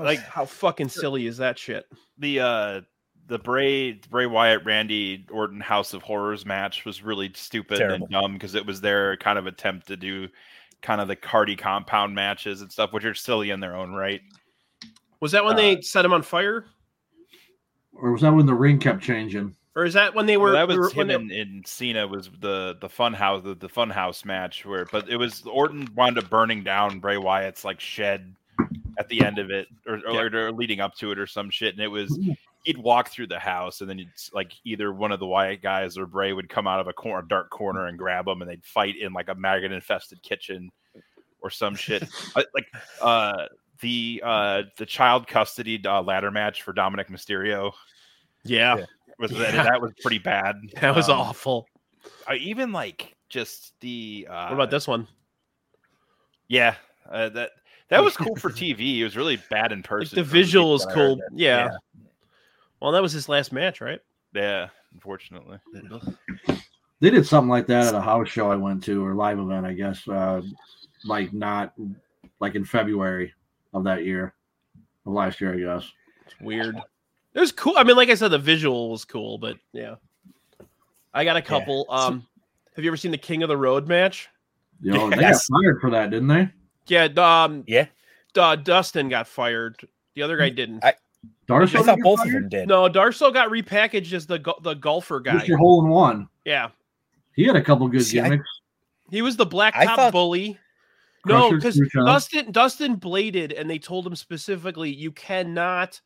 [0.00, 1.86] like how fucking silly is that shit?
[2.18, 2.80] the uh
[3.28, 8.06] the Bray Bray Wyatt Randy Orton House of Horrors match was really stupid Terrible.
[8.06, 10.28] and dumb because it was their kind of attempt to do
[10.82, 14.20] kind of the Hardy compound matches and stuff, which are silly in their own right.
[15.20, 16.64] Was that when they set him on fire,
[17.94, 19.54] Or was that when the ring kept changing?
[19.74, 20.52] or is that when they were?
[20.52, 23.14] Well, that they were- was when him they- and, and Cena was the the fun
[23.14, 26.98] house the, the fun house match where but it was Orton wound up burning down
[27.00, 28.34] Bray Wyatt's like shed
[28.98, 31.72] at the end of it or, or, or leading up to it or some shit
[31.74, 32.18] and it was
[32.64, 35.96] he'd walk through the house and then you'd like either one of the Wyatt guys
[35.96, 38.64] or Bray would come out of a corner dark corner and grab him and they'd
[38.64, 40.70] fight in like a maggot infested kitchen
[41.40, 42.04] or some shit
[42.36, 42.66] I- like
[43.00, 43.46] uh
[43.82, 47.72] the uh the child custody uh, ladder match for Dominik Mysterio
[48.44, 48.84] yeah, Yeah.
[49.18, 49.62] was that, Yeah.
[49.64, 51.66] that was pretty bad that was Um, awful.
[52.26, 55.06] I even like just the uh What about this one?
[56.48, 56.74] Yeah,
[57.10, 57.50] uh, that
[57.88, 58.98] that was cool for TV.
[58.98, 60.16] It was really bad in person.
[60.16, 61.12] the the visual people was cool.
[61.14, 61.20] it.
[61.34, 61.70] Yeah.
[62.80, 64.00] Well, that was his last match, right?
[64.34, 64.68] yeah.
[64.94, 65.58] Unfortunately,
[67.00, 69.64] They did something like that at a house show I went to or live event,
[69.66, 70.06] I guess.
[70.06, 70.42] Uh,
[71.04, 71.72] like not
[72.40, 73.32] like in February
[73.72, 74.34] of that year,
[75.06, 75.90] of last year, I guess.
[76.26, 76.76] It's weird.
[77.34, 77.74] It was cool.
[77.76, 79.94] I mean, like I said, the visual was cool, but yeah.
[81.14, 81.86] I got a couple.
[81.88, 82.26] So- Um,
[82.76, 84.28] have you ever seen the King of the Road match?
[84.80, 86.48] You know, they got fired for that, didn't they?
[86.86, 87.04] Yeah.
[87.16, 87.86] Um, Yeah.
[88.36, 89.76] uh, Dustin got fired.
[90.14, 90.84] The other guy didn't.
[90.84, 90.94] I-
[91.46, 92.66] Darcy I thought both of them did.
[92.68, 95.34] no, Darsow got repackaged as the the golfer guy.
[95.38, 95.56] Mr.
[95.56, 96.28] Hole in One.
[96.44, 96.70] Yeah,
[97.34, 98.48] He had a couple good See, I- gimmicks.
[99.10, 100.58] he was the black top thought- bully.
[101.26, 106.00] No, because Dustin Dustin bladed, and they told him specifically, you cannot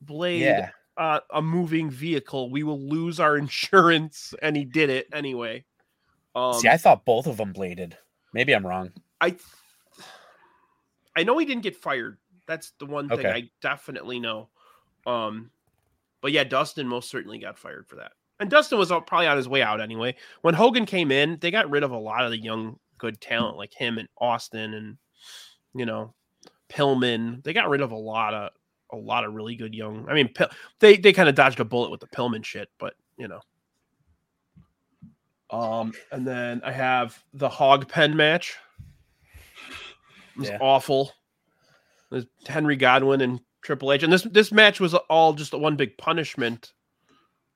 [0.00, 0.70] blade Yeah.
[0.96, 2.50] uh, a moving vehicle.
[2.50, 5.64] We will lose our insurance, and he did it anyway.
[6.34, 7.96] Um, See, I thought both of them bladed.
[8.32, 8.92] Maybe I'm wrong.
[9.20, 9.36] I
[11.16, 12.18] I know he didn't get fired.
[12.46, 13.30] That's the one thing Okay.
[13.30, 14.48] I definitely know.
[15.06, 15.50] Um,
[16.20, 18.12] but yeah, Dustin most certainly got fired for that.
[18.38, 20.14] And Dustin was probably on his way out anyway.
[20.42, 23.56] When Hogan came in, they got rid of a lot of the young, good talent
[23.56, 24.96] like him and Austin and
[25.74, 26.14] you know
[26.68, 27.42] Pillman.
[27.44, 28.50] They got rid of a lot of
[28.92, 30.06] a lot of really good young.
[30.08, 30.48] I mean, Pill,
[30.80, 33.40] they they kind of dodged a bullet with the Pillman shit, but you know.
[35.50, 38.56] Um, and then I have the Hog Pen match.
[40.34, 40.58] It was Yeah.
[40.60, 41.12] awful.
[42.10, 45.76] It was Henry Godwinn and Triple H, and this this match was all just one
[45.76, 46.72] big punishment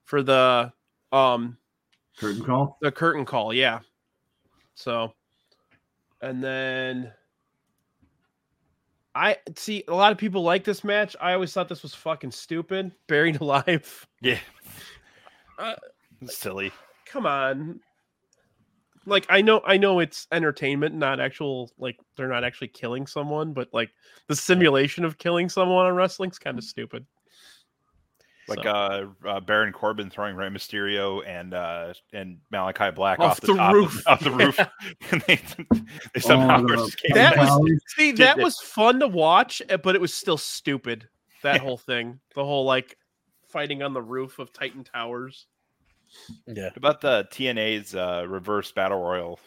[0.04, 0.72] for the
[1.12, 1.56] um
[2.18, 2.78] Curtain call.
[2.80, 3.80] the curtain call, yeah.
[4.74, 5.14] So,
[6.22, 7.12] and then
[9.14, 11.16] I see a lot of people like this match.
[11.20, 12.92] I always thought this was fucking stupid.
[13.06, 14.06] Buried alive.
[14.20, 14.38] yeah.
[15.58, 15.74] Uh,
[16.26, 16.72] Silly.
[17.06, 17.80] Come on.
[19.06, 23.52] Like I know I know it's entertainment, not actual like they're not actually killing someone,
[23.52, 23.90] but like
[24.28, 27.04] the simulation of killing someone on wrestling's kind of stupid.
[28.50, 33.32] Like So- uh, uh, Baron Corbin throwing Rey Mysterio and uh, and Malakai Black Off
[33.32, 33.98] off, the, the top roof.
[33.98, 34.58] Of, off the roof.
[35.12, 35.40] and they,
[36.14, 37.14] they somehow Oh, the- escaped.
[37.14, 41.08] That was- See, that they- was fun to watch, eh, but it was still stupid.
[41.42, 42.96] That whole thing, the whole like
[43.48, 45.46] fighting on the roof of Titan Towers.
[46.46, 46.64] Yeah.
[46.64, 49.40] What about the TNA's uh, reverse battle royal,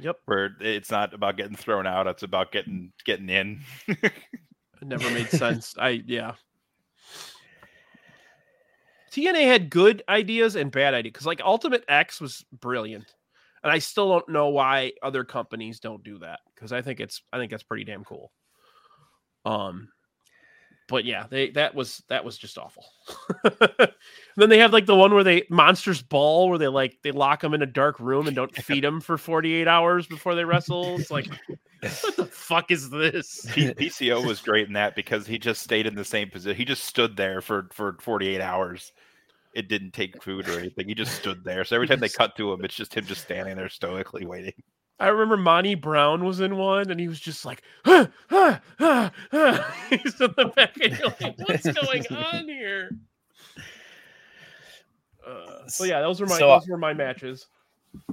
[0.00, 3.60] Yep, where it's not about getting thrown out; it's about getting getting in.
[3.88, 4.12] it
[4.82, 5.74] never made sense.
[5.78, 6.32] I yeah.
[9.16, 13.14] TNA had good ideas and bad ideas because like Ultimate X was brilliant,
[13.62, 17.22] and I still don't know why other companies don't do that because I think it's
[17.32, 18.30] I think that's pretty damn cool.
[19.46, 19.88] Um,
[20.88, 22.84] but yeah, they that was that was just awful.
[23.44, 23.92] and
[24.36, 27.40] then they have like the one where they monsters ball where they like they lock
[27.40, 30.98] them in a dark room and don't feed them for 48 hours before they wrestle.
[30.98, 31.26] It's like
[31.80, 33.46] what the fuck is this?
[33.52, 36.56] P- PCO was great in that because he just stayed in the same position.
[36.56, 38.92] He just stood there for for 48 hours.
[39.54, 40.88] It didn't take food or anything.
[40.88, 41.64] He just stood there.
[41.64, 44.52] So every time they cut to him, it's just him just standing there stoically waiting.
[44.98, 49.10] I remember Monty Brown was in one, and he was just like, huh, huh, huh,
[49.30, 49.62] huh.
[49.90, 52.90] he's in the back, and you're like, what's going on here?
[55.26, 57.46] Uh, so yeah, those were my So, uh, those were my matches.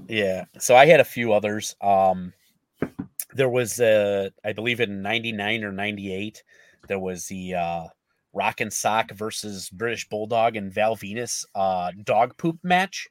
[0.07, 0.45] Yeah.
[0.57, 1.76] So I had a few others.
[1.81, 2.34] Um
[3.34, 6.43] there was uh I believe in 99 or 98
[6.88, 7.85] there was the uh
[8.34, 13.07] Rock and Sock versus British Bulldog and Val Venis uh dog poop match.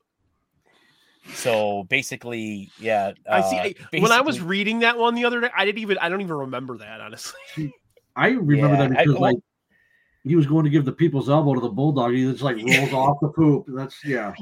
[1.34, 3.12] So basically, yeah.
[3.30, 3.58] I see.
[3.58, 3.62] uh,
[3.92, 6.20] I, when I was reading that one the other day, I didn't even I don't
[6.20, 7.72] even remember that honestly.
[8.16, 9.36] I remember Yeah, that because well- like
[10.24, 12.12] he was going to give the people's elbow to the bulldog.
[12.12, 13.64] He just like rolls off the poop.
[13.68, 14.34] That's yeah.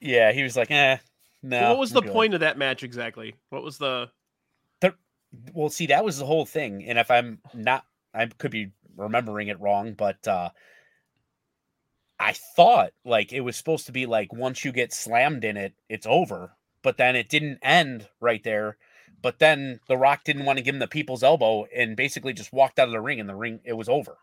[0.00, 0.98] yeah, he was like, eh,
[1.42, 1.70] no.
[1.70, 3.34] what was I'm the good." point of that match exactly?
[3.50, 4.10] What was the?
[5.54, 9.46] well see that was the whole thing and if i'm not i could be remembering
[9.46, 10.48] it wrong but uh
[12.20, 15.72] i thought like it was supposed to be like once you get slammed in it
[15.88, 16.52] it's over
[16.82, 18.76] but then it didn't end right there
[19.22, 22.52] but then the rock didn't want to give him the people's elbow and basically just
[22.52, 24.16] walked out of the ring and the ring it was over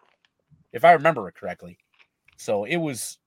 [0.72, 1.78] if i remember it correctly
[2.38, 3.18] so it was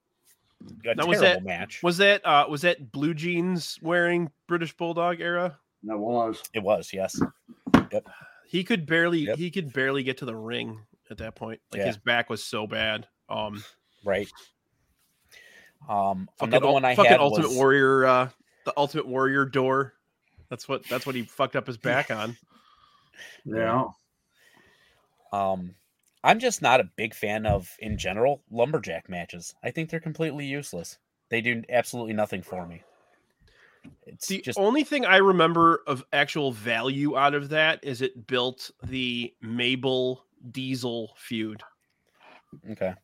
[0.60, 4.76] a Now, terrible was that- match Was that uh was that blue jeans wearing British
[4.76, 5.58] Bulldog era?
[5.84, 6.42] That was.
[6.52, 7.18] it was yes
[7.90, 8.06] Yep.
[8.46, 9.38] He could barely Yep.
[9.38, 10.80] he could barely get to the ring
[11.10, 11.60] at that point.
[11.72, 11.86] Like Yeah.
[11.86, 13.06] his back was so bad.
[13.30, 13.64] Um
[14.04, 14.28] right
[15.88, 18.28] um fucking, another one i fucking had Ultimate was, Warrior uh
[18.64, 19.94] the Ultimate Warrior door.
[20.50, 22.36] That's what that's what he fucked up his back on.
[23.44, 23.86] Yeah.
[25.32, 25.74] Um,
[26.22, 29.54] I'm just not a big fan of, in general, lumberjack matches.
[29.62, 30.98] I think they're completely useless.
[31.30, 32.82] They do absolutely nothing for me.
[34.06, 38.26] It's The just only thing I remember of actual value out of that is it
[38.26, 41.62] built the Mabel Diesel feud.
[42.72, 42.94] okay.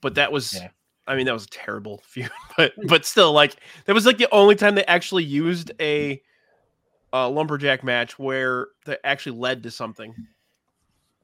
[0.00, 0.68] But that was Yeah.
[1.10, 4.28] I mean that was a terrible feud, but but still like that was like the
[4.30, 6.22] only time they actually used a
[7.12, 10.14] uh, lumberjack match where that actually led to something.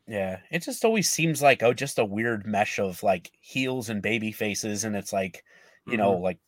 [0.09, 4.03] Yeah, it just always seems like oh, just a weird mesh of like heels and
[4.03, 5.45] baby faces, and it's like,
[5.87, 6.39] you know, like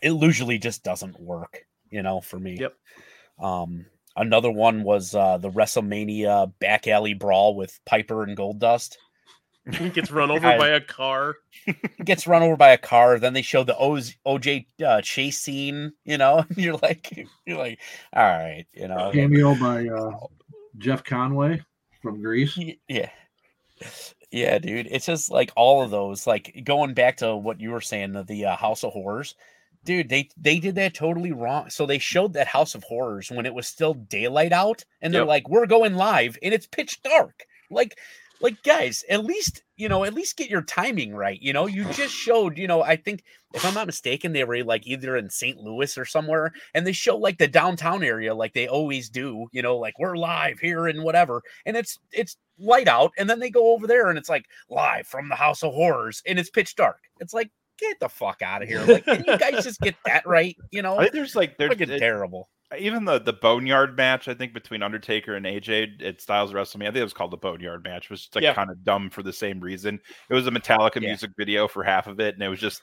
[0.00, 2.58] it usually just doesn't work, you know, for me.
[2.60, 2.74] Yep.
[3.40, 8.98] Um, another one was uh the WrestleMania back alley brawl with Piper and Goldust.
[9.72, 11.36] He gets run over I- by a car.
[12.04, 13.18] Gets run over by a car.
[13.18, 15.92] Then they show the O's, OJ uh, chase scene.
[16.04, 17.80] You know, and you're like, you're like,
[18.12, 20.12] all right, you know, Cameo by uh,
[20.78, 21.62] Jeff Conway
[22.02, 22.56] from Grease.
[22.88, 23.10] Yeah.
[24.30, 24.88] Yeah, dude.
[24.90, 28.22] It's just like all of those, like going back to what you were saying, the,
[28.24, 29.34] the uh, House of Horrors.
[29.84, 31.70] Dude, they they did that totally wrong.
[31.70, 35.22] So they showed that House of Horrors when it was still daylight out, and they're
[35.22, 35.28] Yep.
[35.28, 37.44] like, "We're going live," and it's pitch dark.
[37.70, 37.96] Like,
[38.40, 41.40] like guys, at least you know, at least get your timing right.
[41.40, 42.56] You know, you just showed.
[42.58, 45.58] You know, I think if I'm not mistaken, they were like either in St.
[45.58, 49.46] Louis or somewhere, and they show like the downtown area, like they always do.
[49.52, 53.38] You know, like we're live here and whatever, and it's it's light out, and then
[53.38, 56.50] they go over there and it's like live from the House of Horrors, and it's
[56.50, 57.00] pitch dark.
[57.20, 58.80] It's like get the fuck out of here!
[58.84, 60.56] Like, can you guys just get that right?
[60.70, 62.48] You know, I think there's like there's fucking it- terrible.
[62.78, 64.28] Even the the boneyard match.
[64.28, 66.82] I think between Undertaker and AJ at Styles WrestleMania.
[66.82, 68.04] I think it was called the boneyard match.
[68.04, 68.54] It was just like Yeah.
[68.54, 70.00] kind of dumb for the same reason.
[70.28, 71.08] It was a Metallica Yeah.
[71.08, 72.82] music video for half of it, and it was just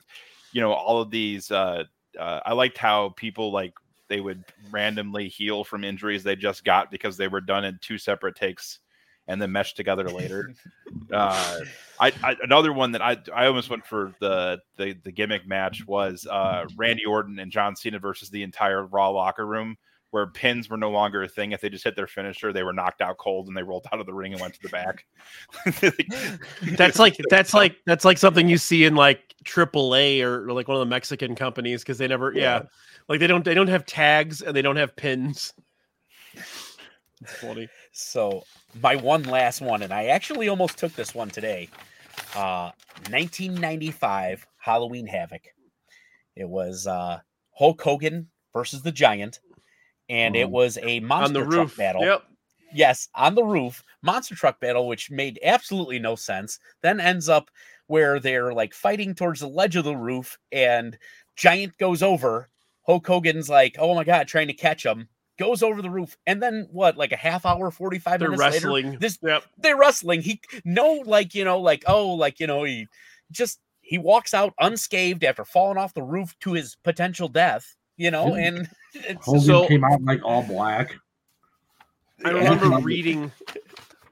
[0.52, 1.52] you know all of these.
[1.52, 1.84] uh
[2.20, 3.74] uh, I liked how people like
[4.07, 7.98] they would randomly heal from injuries they just got because they were done in two
[7.98, 8.80] separate takes
[9.27, 10.53] and then mesh together later.
[11.13, 11.59] uh,
[11.99, 15.85] I, I another one that I I almost went for the the the gimmick match
[15.87, 19.77] was uh Randy Orton and John Cena versus the entire Raw locker room
[20.13, 21.53] where pins were no longer a thing.
[21.53, 23.99] If they just hit their finisher, they were knocked out cold and they rolled out
[23.99, 25.05] of the ring and went to the back.
[26.77, 30.67] That's like that's like that's like something you see in like AAA or, or like
[30.67, 32.61] one of the Mexican companies because they never yeah.
[33.09, 35.53] like they don't they don't have tags and they don't have pins.
[37.23, 37.67] It's funny.
[37.91, 38.43] So
[38.81, 41.69] my one last one, and I actually almost took this one today.
[42.35, 42.71] Uh
[43.09, 45.41] 1995 Halloween Havoc.
[46.35, 47.19] It was uh
[47.51, 49.39] Hulk Hogan versus the Giant,
[50.09, 50.49] and it Oh.
[50.49, 51.77] was a monster truck roof.
[51.77, 52.05] battle.
[52.05, 52.23] Yep.
[52.75, 56.57] Yes, on the roof, monster truck battle, which made absolutely no sense.
[56.81, 57.51] Then ends up
[57.87, 60.97] where they're like fighting towards the ledge of the roof, and
[61.35, 62.49] Giant goes over.
[62.85, 65.07] Hulk Hogan's like, "Oh my god," trying to catch him.
[65.39, 66.95] Goes over the roof, and then what?
[66.95, 68.85] Like a half hour, forty five They're minutes wrestling.
[68.85, 69.43] later, this Yep.
[69.57, 70.22] they're wrestling.
[70.22, 72.88] He no, like you know, like oh, like you know, he
[73.31, 77.76] just he walks out unscathed after falling off the roof to his potential death.
[77.97, 80.95] You know, and it's Hogan So- came out like all black.
[82.23, 83.31] I remember reading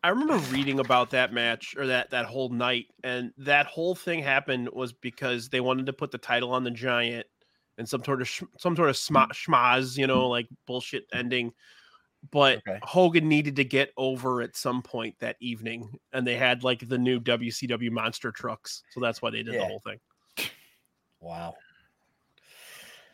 [0.03, 4.23] I remember reading about that match or that that whole night and that whole thing
[4.23, 7.27] happened was because they wanted to put the title on the giant
[7.81, 11.51] and some sort of sh- some sort of sma- schmaz, you know, like bullshit ending.
[12.29, 12.79] But Okay.
[12.83, 16.97] Hogan needed to get over at some point that evening, and they had like the
[16.99, 19.61] new WCW monster trucks, so that's why they did Yeah.
[19.61, 19.99] the whole thing.
[21.19, 21.55] wow.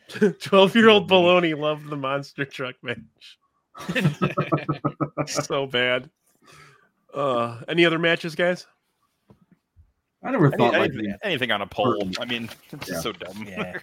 [0.40, 3.38] Twelve year old baloney loved the monster truck match.
[5.26, 6.10] so bad.
[7.14, 8.66] Uh, any other matches, guys?
[10.22, 12.10] I never Any- thought like anything, anything on a pole.
[12.20, 13.00] I mean, it's Yeah.
[13.00, 13.44] so dumb.
[13.48, 13.78] Yeah.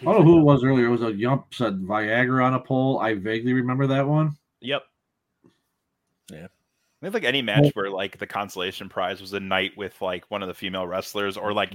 [0.00, 0.86] I don't know who it was earlier.
[0.86, 2.98] It was a Yump said Viagra on a pole.
[2.98, 4.36] I vaguely remember that one.
[4.60, 4.82] Yep.
[6.30, 6.46] Yeah.
[6.46, 10.30] I think like any match where like the consolation prize was a night with like
[10.30, 11.72] one of the female wrestlers, or like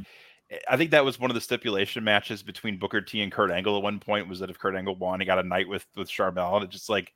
[0.67, 3.77] I think that was one of the stipulation matches between Booker T and Kurt Angle
[3.77, 6.09] at one point was that if Kurt Angle won, he got a night with with
[6.09, 7.13] Sharmell, and it's just like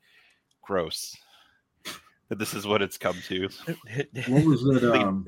[0.62, 1.14] gross
[2.28, 3.48] that this is what it's come to.
[4.28, 4.84] What was it?
[4.84, 5.24] Um,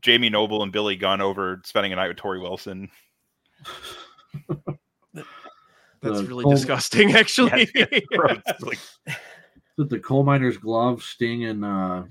[0.00, 2.88] Jamie Noble and Billy Gunn over spending a night with Torrie Wilson.
[6.02, 7.66] That's really Cole- disgusting, actually.
[8.14, 8.40] Gross.
[8.60, 8.78] Like,
[9.78, 12.04] the coal miner's glove, Sting, and uh,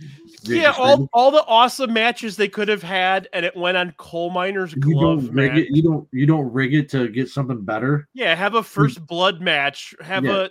[0.44, 1.10] yeah, all, Snake?
[1.14, 4.82] all the awesome matches they could have had, and it went on coal miner's You
[4.82, 5.68] glove don't rig it.
[5.76, 6.07] You don't.
[6.12, 8.07] You don't rig it to get something better.
[8.14, 9.95] Yeah, have a first blood match.
[10.02, 10.36] Have Yeah.
[10.45, 10.49] a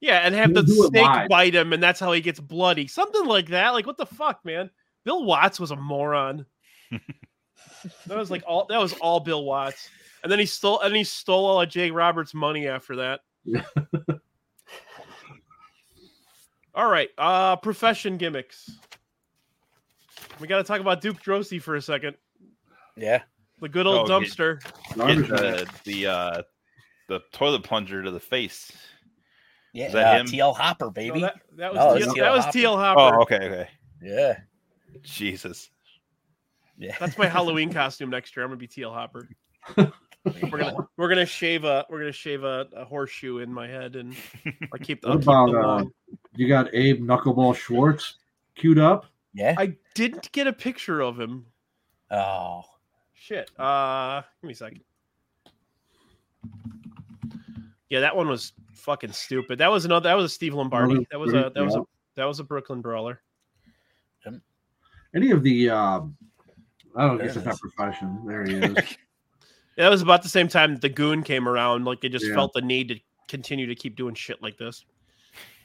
[0.00, 2.86] yeah, and have You the snake bite him, and that's how he gets bloody.
[2.86, 3.70] Something like that.
[3.70, 4.70] Like what the fuck, man?
[5.04, 6.46] Bill Watts was a moron.
[6.90, 9.88] that was like all that was all Bill Watts.
[10.26, 13.20] And then he stole and he stole all of Jake Roberts' money after that.
[13.44, 13.62] Yeah.
[16.74, 17.10] all right.
[17.16, 18.68] Uh profession gimmicks.
[20.40, 22.16] We gotta talk about Duke Droese for a second.
[22.96, 23.22] Yeah.
[23.60, 24.60] The good old Oh, dumpster.
[24.96, 26.42] Garbage Hit the the uh,
[27.06, 28.72] the toilet plunger to the face.
[29.74, 30.26] Yeah, Is that uh, him?
[30.26, 31.20] TL Hopper, No, baby.
[31.20, 33.16] that, that was No, TL, that's that was TL TL Hopper.
[33.16, 33.68] Oh, okay, okay.
[34.02, 34.40] yeah,
[35.04, 35.70] Jesus.
[36.76, 36.96] yeah.
[36.98, 38.42] That's my Halloween costume next year.
[38.42, 39.28] I'm gonna be TL Hopper.
[40.50, 43.96] We're gonna we're gonna shave a we're gonna shave a, a horseshoe in my head
[43.96, 44.14] and
[44.72, 46.16] I keep the, What I'll keep about, the uh.
[46.34, 48.14] You got Abe Knuckleball Schwartz
[48.56, 49.06] queued up.
[49.32, 49.54] yeah.
[49.56, 51.46] I didn't get a picture of him.
[52.10, 52.62] Oh,
[53.14, 53.50] Shit.
[53.58, 54.80] Uh, give me a second.
[57.88, 59.58] Yeah, that one was fucking stupid.
[59.58, 60.08] That was another.
[60.08, 60.92] That was a Steve Lombardi.
[60.92, 61.82] Another That was a that was a
[62.16, 63.20] that was a Brooklyn brawler.
[65.14, 66.16] Any of the um,
[66.94, 67.60] I don't There guess it it's not is.
[67.60, 68.20] profession.
[68.26, 68.96] There he is.
[69.76, 71.84] That was about the same time that the goon came around.
[71.84, 72.34] Like they just Yeah.
[72.34, 72.98] felt the need to
[73.28, 74.84] continue to keep doing shit like this.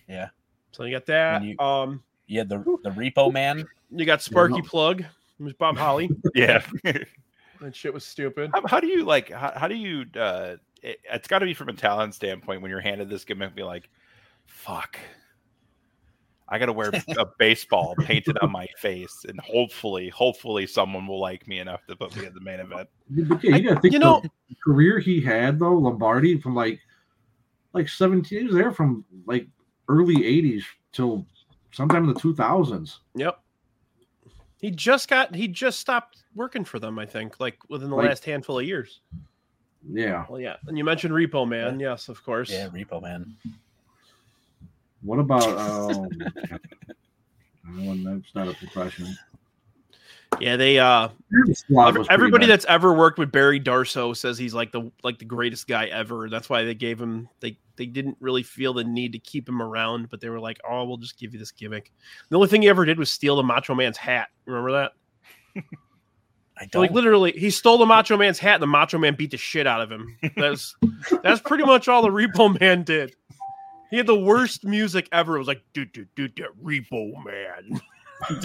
[0.07, 0.29] yeah.
[0.71, 1.43] So you got that.
[1.43, 3.65] You- um, Yeah, the the Repo Man.
[3.91, 4.61] you got Sparky no.
[4.61, 5.01] Plugg.
[5.01, 6.09] It was Bob Holly.
[6.35, 6.63] Yeah.
[6.83, 8.51] that shit was stupid.
[8.53, 9.29] how, how do you like?
[9.29, 10.05] How, how do you?
[10.15, 13.53] uh it, It's got to be from a talent standpoint when you're handed this gimmick,
[13.53, 13.87] be like,
[14.47, 14.97] "Fuck."
[16.51, 21.47] I gotta wear a baseball painted on my face, and hopefully, hopefully, someone will like
[21.47, 22.89] me enough to put me in the main event.
[23.09, 24.21] But yeah, you gotta think you the know-
[24.63, 26.79] career he had though, Lombardi from like
[27.73, 29.47] like 17 he was there from like
[29.87, 31.25] early 80s till
[31.71, 32.97] sometime in the 2000s.
[33.15, 33.39] Yep.
[34.57, 38.09] He just got he just stopped working for them, I think, like within the Like-
[38.09, 38.99] last handful of years.
[39.89, 40.25] Yeah.
[40.29, 40.57] Well, yeah.
[40.67, 42.51] And you mentioned Repo Man, yes, of course.
[42.51, 43.35] Yeah, Repo Man.
[45.03, 46.09] What about um
[47.65, 49.15] no, that's not a profession.
[50.39, 51.09] Yeah, they uh
[51.53, 54.91] Squad ev- was pretty everybody that's ever worked with Barry Darsow says he's like the
[55.03, 56.29] like the greatest guy ever.
[56.29, 59.61] That's why they gave him they they didn't really feel the need to keep him
[59.61, 61.91] around, but they were like, "Oh, we'll just give you this gimmick."
[62.29, 64.29] The only thing he ever did was steal the Macho Man's hat.
[64.45, 64.91] Remember that?
[66.57, 66.83] I don't.
[66.83, 69.67] Like literally, he stole the Macho Man's hat, and the Macho Man beat the shit
[69.67, 70.15] out of him.
[70.37, 70.75] That's
[71.23, 73.15] that's pretty much all the Repo Man did.
[73.91, 75.35] He had the worst music ever.
[75.35, 77.79] It was like, do do do do Repo Man,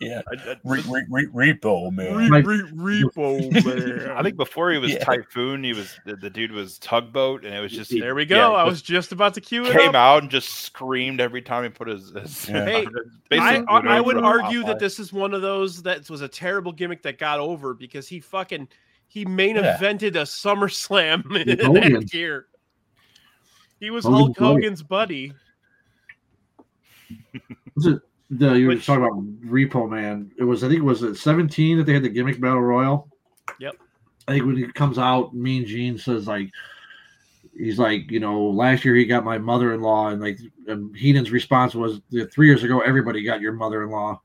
[0.00, 2.16] yeah, I- I- re, re, re, Repo Man.
[2.16, 4.10] Re- Like- re- Repo Man.
[4.16, 5.04] I think before he was Yeah.
[5.04, 8.36] Typhoon, he was the, the dude was Tugboat, and it was just there we go.
[8.36, 9.94] yeah, I was just about to cue it came up.
[9.94, 12.10] out and just screamed every time he put his.
[12.10, 12.64] his Yeah.
[12.64, 12.86] Hey,
[13.32, 14.66] I, I, I would argue Popeye.
[14.66, 18.08] that this is one of those that was a terrible gimmick that got over because
[18.08, 18.68] he fucking
[19.06, 19.76] he main Yeah.
[19.76, 22.46] evented a SummerSlam With in that year.
[23.80, 24.36] He was Hulk.
[24.38, 25.32] Hogan's buddy.
[27.74, 28.00] Was it
[28.30, 30.30] the you were Which- talking about Repo Man?
[30.38, 33.08] It was I think it was at 17 that they had the gimmick battle royal.
[33.58, 33.76] Yep.
[34.28, 36.50] I think when he comes out, Mean Gene says like
[37.56, 40.38] he's like, you know, last year he got my mother-in-law, and like
[40.68, 44.20] and Heenan's response was, "The three years ago, everybody got your mother-in-law,"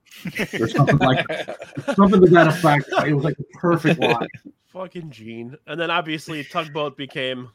[0.59, 1.25] or something like
[1.95, 2.87] something to that effect.
[3.07, 4.27] It was like the perfect line.
[4.67, 5.57] Fucking Gene.
[5.67, 7.49] And then obviously Tugboat became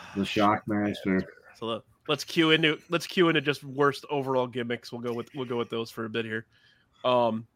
[0.16, 1.22] The Shockmaster.
[1.58, 4.92] so let- let's cue into let's cue into just worst overall gimmicks.
[4.92, 6.46] We'll go with we'll go with those for a bit here.
[7.04, 7.46] Um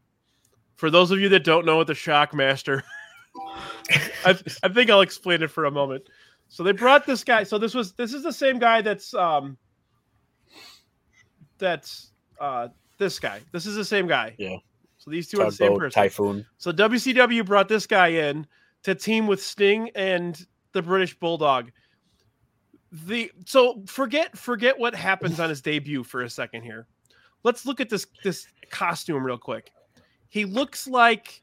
[0.75, 2.81] for those of you that don't know what the Shockmaster
[4.25, 6.03] I, I think I'll explain it for a moment.
[6.49, 7.43] So they brought this guy.
[7.43, 9.57] So this was this is the same guy that's um
[11.57, 13.41] that's uh this guy.
[13.51, 14.35] This is the same guy.
[14.37, 14.57] Yeah.
[14.97, 16.01] So these two are the same person.
[16.01, 16.45] Typhoon.
[16.57, 18.47] So WCW brought this guy in
[18.83, 21.71] to team with Sting and the British Bulldog.
[22.91, 26.87] The so forget forget what happens on his debut for a second here.
[27.43, 29.71] Let's look at this this costume real quick.
[30.29, 31.41] He looks like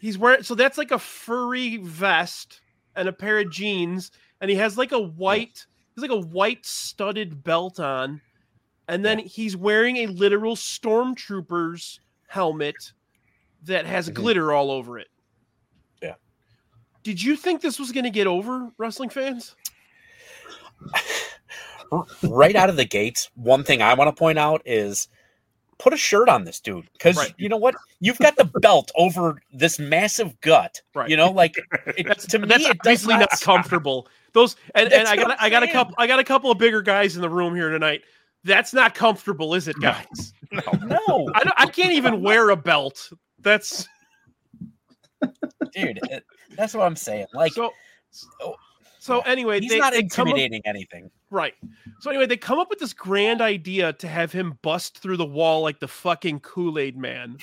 [0.00, 2.60] he's wearing so that's like a furry vest
[2.96, 6.64] and a pair of jeans and he has like a white he's like a white
[6.66, 8.20] studded belt on
[8.88, 12.92] and then he's wearing a literal stormtrooper's helmet
[13.62, 14.14] that has Mhm.
[14.14, 15.08] glitter all over it.
[16.02, 16.16] Yeah.
[17.02, 19.56] Did you think this was going to get over, wrestling fans?
[22.22, 25.08] right out of the gates, one thing I want to point out is
[25.78, 27.34] put a shirt on this dude because Right.
[27.36, 27.74] you know what?
[28.00, 30.80] You've got the belt over this massive gut.
[30.94, 31.08] Right.
[31.08, 31.56] You know, like
[31.96, 34.08] it, That's to me, that's obviously not, not comfortable.
[34.32, 36.82] Those and, and I got I'm got a couple I got a couple of bigger
[36.82, 38.02] guys in the room here tonight.
[38.44, 40.34] That's not comfortable, is it, guys?
[40.52, 43.10] No, I don't, I can't even wear a belt.
[43.40, 43.88] That's
[45.72, 45.98] dude,
[46.56, 47.26] that's what I'm saying.
[47.32, 47.70] Like, so.
[48.40, 48.54] Oh,
[49.04, 51.10] So anyway, he's they, not they come up- intimidating anything.
[51.28, 51.52] Right.
[52.00, 55.26] So anyway, they come up with this grand idea to have him bust through the
[55.26, 57.36] wall like the fucking Kool-Aid man.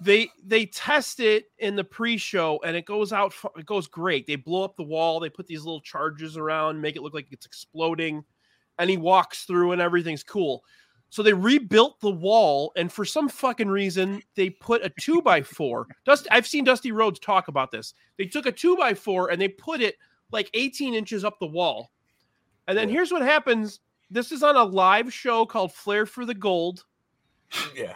[0.00, 4.26] They they test it in the pre-show and it goes out it goes great.
[4.26, 7.30] They blow up the wall, they put these little charges around, make it look like
[7.30, 8.24] it's exploding,
[8.78, 10.64] and he walks through and everything's cool.
[11.10, 15.42] So they rebuilt the wall, and for some fucking reason, they put a two by
[15.42, 15.88] four.
[16.06, 17.92] dust I've seen Dusty Rhodes talk about this.
[18.16, 19.96] They took a two by four and they put it
[20.32, 21.90] like 18 inches up the wall.
[22.68, 23.80] And then here's what happens
[24.10, 26.84] this is on a live show called Flair for the Gold.
[27.74, 27.94] Yeah.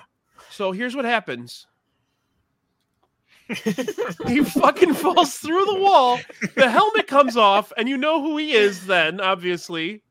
[0.50, 1.66] So here's what happens.
[4.26, 6.18] he fucking falls through the wall.
[6.54, 8.86] The helmet comes off, and you know who he is.
[8.86, 10.02] Then, obviously,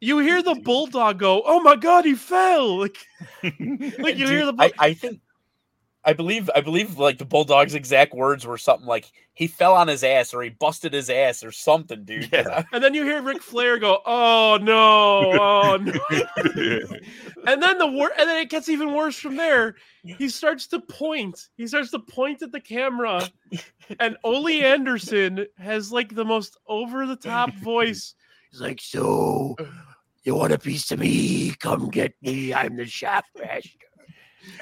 [0.00, 2.98] you hear the bulldog go, "Oh my god, he fell!" Like,
[3.98, 4.52] like you hear the.
[4.52, 5.20] Dude, I, I think
[6.06, 9.88] I believe I believe like the bulldog's exact words were something like he fell on
[9.88, 12.28] his ass or he busted his ass or something, dude.
[12.32, 12.62] Yeah.
[12.72, 15.92] and then you hear Ric Flair go, "Oh no, oh no!"
[17.46, 19.74] and then the wor- and then it gets even worse from there.
[20.04, 21.48] He starts to point.
[21.56, 23.28] He starts to point at the camera,
[23.98, 28.14] and Ole Anderson has like the most over the top voice.
[28.52, 29.56] He's like, "So,
[30.22, 31.50] you want a piece of me?
[31.58, 32.54] Come get me.
[32.54, 33.85] I'm the shaft master."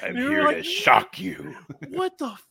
[0.03, 1.55] I'm here like- to shock you.
[1.89, 2.47] what the f-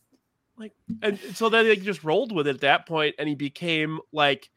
[0.57, 0.71] like
[1.01, 4.49] and so then they just rolled with it at that point and he became like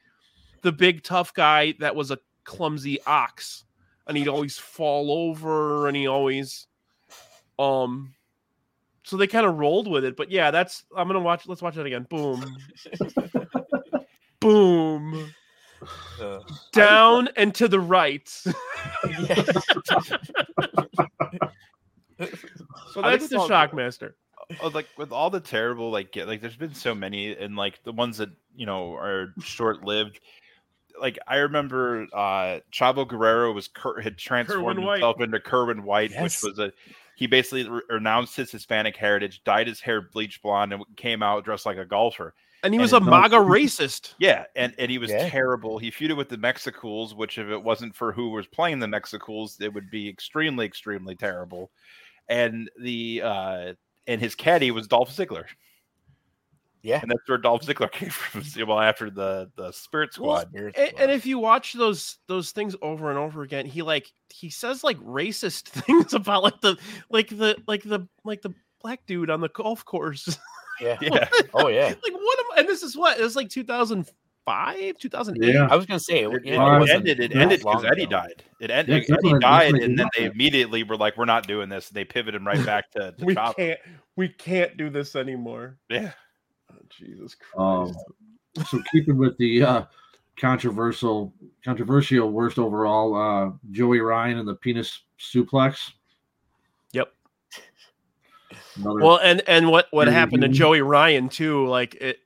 [0.63, 3.65] the big tough guy that was a clumsy ox
[4.07, 6.69] and he'd always fall over and he always
[7.59, 8.15] um
[9.03, 11.75] so they kind of rolled with it but yeah that's i'm gonna watch let's watch
[11.75, 12.07] that again.
[12.09, 12.45] Boom.
[14.41, 15.33] Boom.
[16.23, 16.39] Uh,
[16.73, 18.29] down and to the right
[22.91, 24.13] I think that's it's the all- shockmaster.
[24.63, 27.83] Oh, like with all the terrible like get- like there's been so many and like
[27.85, 30.21] the ones that you know are short lived
[30.99, 34.95] like I remember uh Chavo Guerrero was Cur- had transformed White.
[34.95, 36.43] himself into Kerwin White Yes.
[36.43, 36.73] which was a
[37.17, 41.45] he basically re- renounced his Hispanic heritage dyed his hair bleach blonde and came out
[41.45, 42.33] dressed like a golfer.
[42.63, 44.15] And he And was a it's not- maga racist.
[44.19, 45.29] yeah and and he was Yeah.
[45.29, 45.79] terrible.
[45.79, 49.61] He feuded with the Mexicools which if it wasn't for who was playing the Mexicools
[49.61, 51.71] it would be extremely extremely terrible
[52.29, 53.73] and the uh
[54.07, 55.45] and his caddy was Dolph Ziggler
[56.83, 57.01] Yeah.
[57.03, 58.43] and that's where Dolph Ziggler came from.
[58.67, 62.75] Well, after the the Spirit Squad, Spirit and, and if you watch those those things
[62.83, 66.77] over and over again, he like he says like racist things about like the
[67.11, 70.39] like the like the like the black dude on the golf course.
[70.81, 70.97] yeah.
[71.03, 71.87] yeah, Oh yeah.
[72.03, 73.49] like what am and this is what it was like
[74.49, 75.55] 2005, 2008.
[75.55, 75.69] Yeah.
[75.71, 77.21] I was gonna say it, it, yeah, it wasn't ended.
[77.21, 78.11] It ended because Eddie ago.
[78.11, 78.45] died.
[78.61, 79.05] It ended.
[79.09, 82.45] Yeah, Eddie died, and then they immediately were like, "We're not doing this." They pivoted
[82.45, 83.57] right back to, to we Chavo.
[83.57, 83.79] can't
[84.17, 85.77] we can't do this anymore.
[85.89, 86.13] Yeah,
[86.73, 87.95] Oh, Jesus Um,
[88.57, 88.71] Christ.
[88.71, 89.83] so keeping with the uh,
[90.37, 91.33] controversial,
[91.65, 95.93] controversial worst overall, uh, Joey Ryan and the penis suplex.
[96.93, 97.13] yep.
[98.77, 100.49] Another, Well, and and what what happened to.
[100.49, 101.67] Joey Ryan too?
[101.67, 102.19] Like it,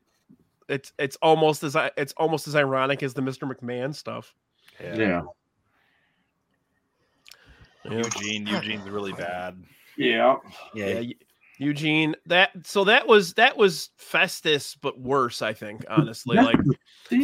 [0.68, 3.50] it's it's almost as I- it's almost as ironic as the Mr.
[3.50, 4.34] McMahon stuff.
[4.80, 5.22] yeah,
[7.84, 8.46] Eugene.
[8.46, 9.62] Eugene's really bad.
[9.96, 10.36] yeah,
[10.74, 11.12] Yeah, Yeah.
[11.58, 12.16] Eugene.
[12.26, 15.42] That so that was that was Festus, but worse.
[15.42, 16.56] I think honestly, like.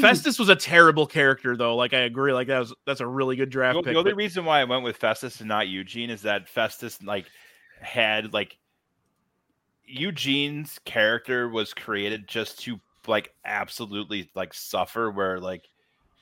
[0.01, 1.75] Festus was a terrible character, though.
[1.77, 3.93] Like I agree, like that was that's a really good draft The, pick.
[3.95, 7.03] the only but- reason why I went with Festus and not Eugene is that Festus
[7.03, 7.27] like
[7.81, 8.57] had like
[9.87, 15.65] Eugene's character was created just to like absolutely like suffer where like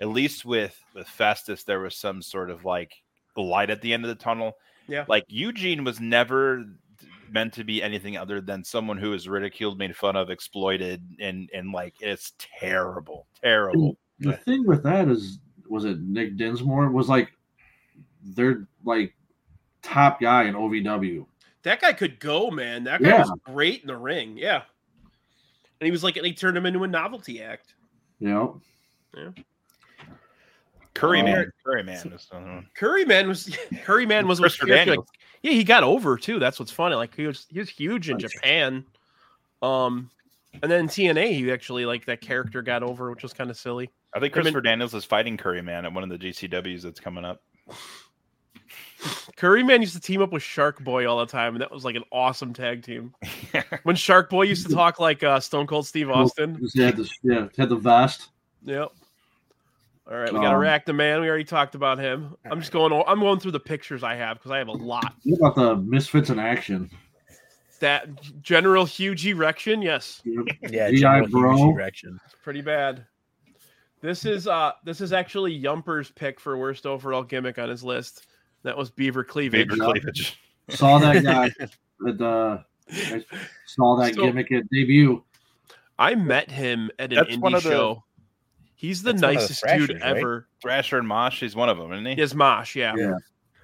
[0.01, 2.93] at least with with Festus there was some sort of like
[3.37, 4.57] light at the end of the tunnel.
[4.89, 5.05] Yeah.
[5.09, 6.65] Like Eugene was never
[7.31, 11.51] meant to be anything other than someone who is ridiculed, made fun of, exploited, and
[11.53, 13.97] and like it's terrible, terrible.
[14.21, 16.89] The thing with that is, was it Nick Dinsmore?
[16.91, 17.31] Was like
[18.23, 19.15] their like
[19.83, 21.27] top guy in OVW.
[21.63, 22.85] that guy could go, man.
[22.85, 23.19] That guy Yeah.
[23.21, 24.37] was great in the ring.
[24.39, 24.63] Yeah,
[25.81, 27.75] and he was like and they turned him into a novelty act.
[28.21, 28.29] Yeah.
[28.31, 28.61] know,
[30.95, 31.25] Curry Oh.
[31.25, 32.13] man, Curry man.
[32.13, 35.07] is, uh, Curry Man was Curry Man was Christopher was- Daniels.
[35.43, 36.39] Yeah, he got over too.
[36.39, 36.95] That's what's funny.
[36.97, 38.85] Like he was he was huge in Japan.
[39.63, 40.11] Um
[40.63, 43.91] and then TNA he actually like that character got over, which was kind of silly.
[44.15, 46.83] I think Him and- Christopher Daniels is fighting Curry Man at one of the GCWs
[46.83, 47.43] that's coming up.
[49.37, 51.85] Curry Man used to team up with Shark Boy all the time, and that was
[51.85, 53.15] like an awesome tag team.
[53.85, 56.59] When Shark Boy used to talk like uh, Stone Cold Steve Austin.
[56.61, 58.29] Just had the yeah, had the vest.
[58.65, 58.93] Yep.
[60.09, 61.21] All right, we got to Um, react the man.
[61.21, 62.37] We already talked about him.
[62.51, 62.93] I'm just going.
[63.07, 65.15] I'm going through the pictures I have because I have a lot.
[65.25, 66.91] What about the Misfits in action?
[67.81, 68.09] That
[68.43, 70.23] General huge erection, yes,
[70.71, 71.71] Yeah, GI general huge Bro.
[71.73, 72.21] erection.
[72.25, 73.05] it's pretty bad.
[74.01, 78.27] This is uh this is actually Yumper's pick for worst overall gimmick on his list.
[78.67, 79.69] That was Beaver Cleavage.
[79.69, 80.39] Beaver cleavage.
[80.69, 81.51] Saw that guy.
[82.09, 82.59] at uh,
[82.91, 83.25] I
[83.67, 85.23] saw that So- gimmick at debut.
[85.99, 88.03] I met him at an That's one indie of the- show.
[88.75, 90.17] He's the That's one the nicest dude Thrashers, right?
[90.19, 90.49] ever.
[90.61, 92.21] Thrasher and Mosh, he's one of them, isn't he?
[92.21, 92.93] Is Mosh, yeah.
[92.97, 93.15] Yeah.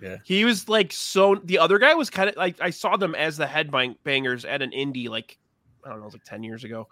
[0.00, 0.16] Yeah.
[0.24, 1.34] He was like so.
[1.34, 4.62] The other guy was kind of like I saw them as the headbang bangers at
[4.62, 5.36] an indie like
[5.84, 6.88] I don't know, it was like ten years ago.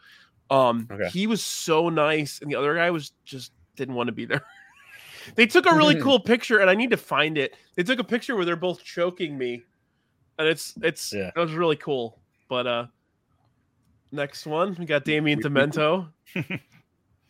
[0.50, 1.08] Um, Okay.
[1.08, 4.42] he was so nice, and the other guy was just didn't want to be there.
[5.34, 7.54] They took a really cool picture, and I need to find it.
[7.76, 9.62] They took a picture where they're both choking me,
[10.38, 11.30] and it's it's Yeah.
[11.34, 12.18] it was really cool.
[12.48, 12.86] But uh,
[14.12, 16.08] next one we got Damien Demento,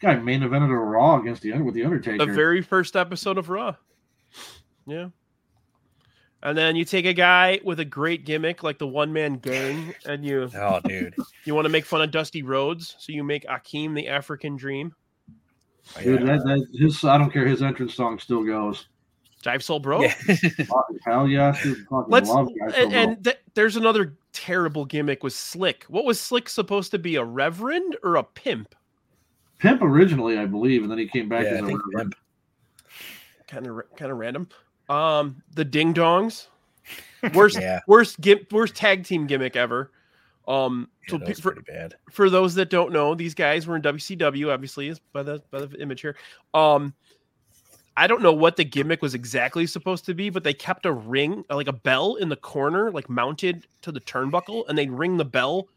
[0.00, 2.24] Guy main evented a Raw against the with the Undertaker.
[2.24, 3.74] the very first episode of Raw.
[4.86, 5.08] Yeah.
[6.42, 9.94] And then you take a guy with a great gimmick like the one man gang,
[10.06, 11.14] and you Oh, dude.
[11.44, 14.94] you want to make fun of Dusty Rhodes, so you make Akeem the African Dream.
[16.02, 17.46] Dude, that, that, his I don't care.
[17.46, 18.86] His entrance song still goes.
[19.42, 20.02] Dive Soul Bro.
[20.02, 20.14] Yeah.
[21.06, 25.32] Hell yeah, dude, fucking Let's love Guy and, and th- there's another terrible gimmick with
[25.32, 25.84] Slick.
[25.84, 27.16] What was Slick supposed to be?
[27.16, 28.74] A reverend or a pimp?
[29.58, 32.14] Pimp originally, I believe, and then he came back Yeah, as I a think Reverend.
[33.48, 34.48] Kind of kind of random.
[34.88, 36.46] Um, the Ding Dongs,
[37.34, 37.80] worst Yeah.
[37.86, 38.18] worst
[38.50, 39.90] worst tag team gimmick ever.
[40.50, 41.94] Um, Yeah, so that pe- was for, pretty bad.
[42.10, 45.60] for those that don't know, these guys were in WCW, obviously, is by the by
[45.64, 46.16] the image here.
[46.54, 46.94] Um,
[47.96, 50.92] I don't know what the gimmick was exactly supposed to be, but they kept a
[50.92, 55.16] ring, like a bell, in the corner, like mounted to the turnbuckle, and they'd ring
[55.18, 55.68] the bell.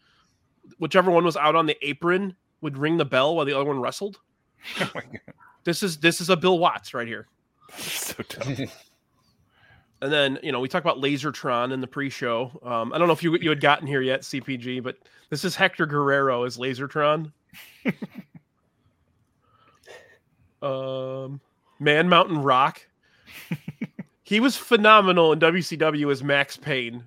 [0.79, 3.79] Whichever one was out on the apron would ring the bell while the other one
[3.79, 4.19] wrestled.
[4.79, 5.19] Oh my God.
[5.65, 7.27] This is this is a Bill Watts right here.
[7.77, 8.67] so dumb.
[10.03, 12.51] And then you know we talked about Lasertron in the pre-show.
[12.61, 14.97] Um, I don't know if you you had gotten here yet, CPG, but
[15.29, 17.31] this is Hector Guerrero as Lasertron.
[20.61, 21.39] um,
[21.79, 22.85] Man Mountain Rock.
[24.23, 27.05] he was phenomenal in WCW as Max Payne.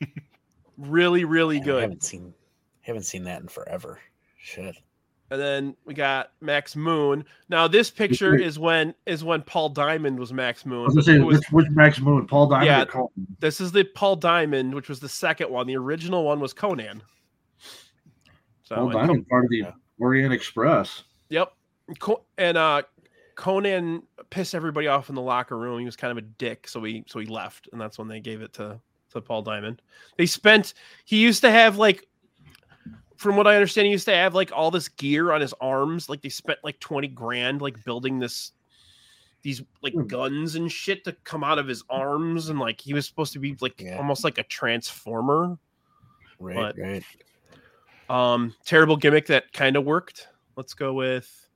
[0.76, 1.82] Really, really Man, I good.
[1.82, 2.34] haven't seen
[2.80, 4.00] haven't seen that in forever.
[4.38, 4.74] Shit.
[5.30, 7.24] And then we got Max Moon.
[7.48, 10.94] Now this picture is when is when Paul Diamond was Max I Moon.
[10.94, 12.82] was say was- which, which Max Moon, Paul Diamond, Yeah.
[12.82, 13.26] or Konnan?
[13.40, 15.66] This is the Paul Diamond, which was the second one.
[15.66, 17.00] The original one was Konnan.
[18.64, 19.72] So Paul and Diamond, part of the Yeah.
[19.98, 21.04] Orient Express.
[21.30, 21.52] Yep.
[21.98, 22.82] Co- and uh
[23.36, 25.78] Konnan pissed everybody off in the locker room.
[25.80, 28.20] He was kind of a dick, so he so he left, and that's when they
[28.20, 28.78] gave it to
[29.12, 29.80] to Paul Diamond.
[30.18, 30.74] They spent
[31.04, 32.06] he used to have like
[33.16, 36.08] from what I understand, he used to have like all this gear on his arms.
[36.08, 38.52] Like they spent like 20 grand like building this
[39.42, 40.06] these like Hmm.
[40.06, 43.38] guns and shit to come out of his arms, and like he was supposed to
[43.38, 43.96] be like Yeah.
[43.98, 45.58] almost like a transformer.
[46.38, 47.04] Right, But- right.
[48.08, 50.28] Um terrible gimmick that kind of worked.
[50.56, 51.48] Let's go with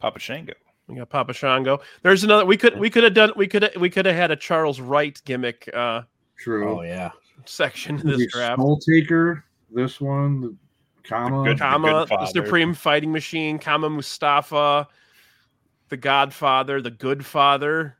[0.00, 0.54] Papa Shango.
[0.86, 1.80] We got Papa Shango.
[2.02, 2.46] There's another.
[2.46, 3.32] We could we could have done.
[3.36, 6.02] We could we could have had a Charles Wright gimmick uh,
[6.38, 6.78] True.
[6.78, 7.10] Oh yeah.
[7.44, 8.54] section in this draft.
[8.58, 10.56] Skull Taker, this one, the
[11.04, 11.44] Kama.
[11.44, 12.26] good- Kama, the Godfather.
[12.44, 14.88] Supreme Fighting Machine, Kama Mustafa,
[15.88, 17.96] the Godfather, the Good Father.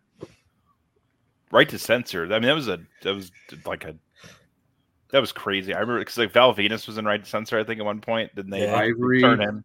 [1.50, 2.24] Right to censor.
[2.26, 3.32] I mean, that was a that was
[3.64, 3.96] like a
[5.10, 5.72] that was crazy.
[5.74, 7.58] I remember because like Val Venis was in right to censor.
[7.58, 8.76] I think at one point didn't they Yeah.
[8.76, 9.22] Ivory.
[9.22, 9.64] turn him?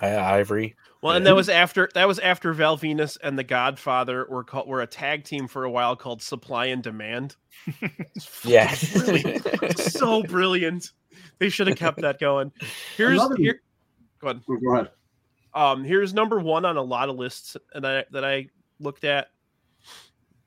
[0.00, 0.76] I, Ivory.
[1.02, 4.68] Well, and that was after that was after Val Venis and the Godfather were called
[4.68, 7.34] were a tag team for a while called Supply and Demand.
[8.44, 8.72] Yeah.
[8.94, 9.78] brilliant.
[9.80, 10.92] So brilliant.
[11.42, 12.52] They should have kept that going.
[12.96, 13.62] Here's here.
[14.20, 14.42] Go ahead.
[14.46, 14.90] Go ahead.
[15.54, 18.48] Um, here's number one on a lot of lists that I that I
[18.78, 19.26] looked at.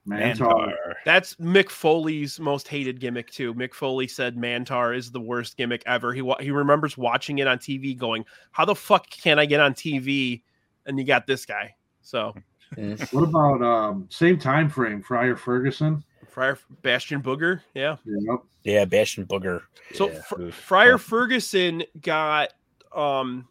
[0.08, 0.48] Mantaur.
[0.48, 0.94] Mantaur.
[1.04, 3.54] That's Mick Foley's most hated gimmick too.
[3.54, 6.14] Mick Foley said Mantaur is the worst gimmick ever.
[6.14, 9.60] He wa- he remembers watching it on TV, going, "How the fuck can I get
[9.60, 10.44] on TV?"
[10.86, 11.76] And you got this guy.
[12.04, 12.34] So
[13.12, 15.02] What about um same time frame?
[15.02, 16.06] Friar Ferguson.
[16.36, 17.96] Friar Bastion Booger, yeah.
[18.06, 18.40] Yep.
[18.66, 19.62] yeah, Bastion Booger.
[19.94, 20.22] So Yeah.
[20.24, 20.98] Fr- Friar.
[20.98, 22.52] Ferguson got
[22.94, 23.48] um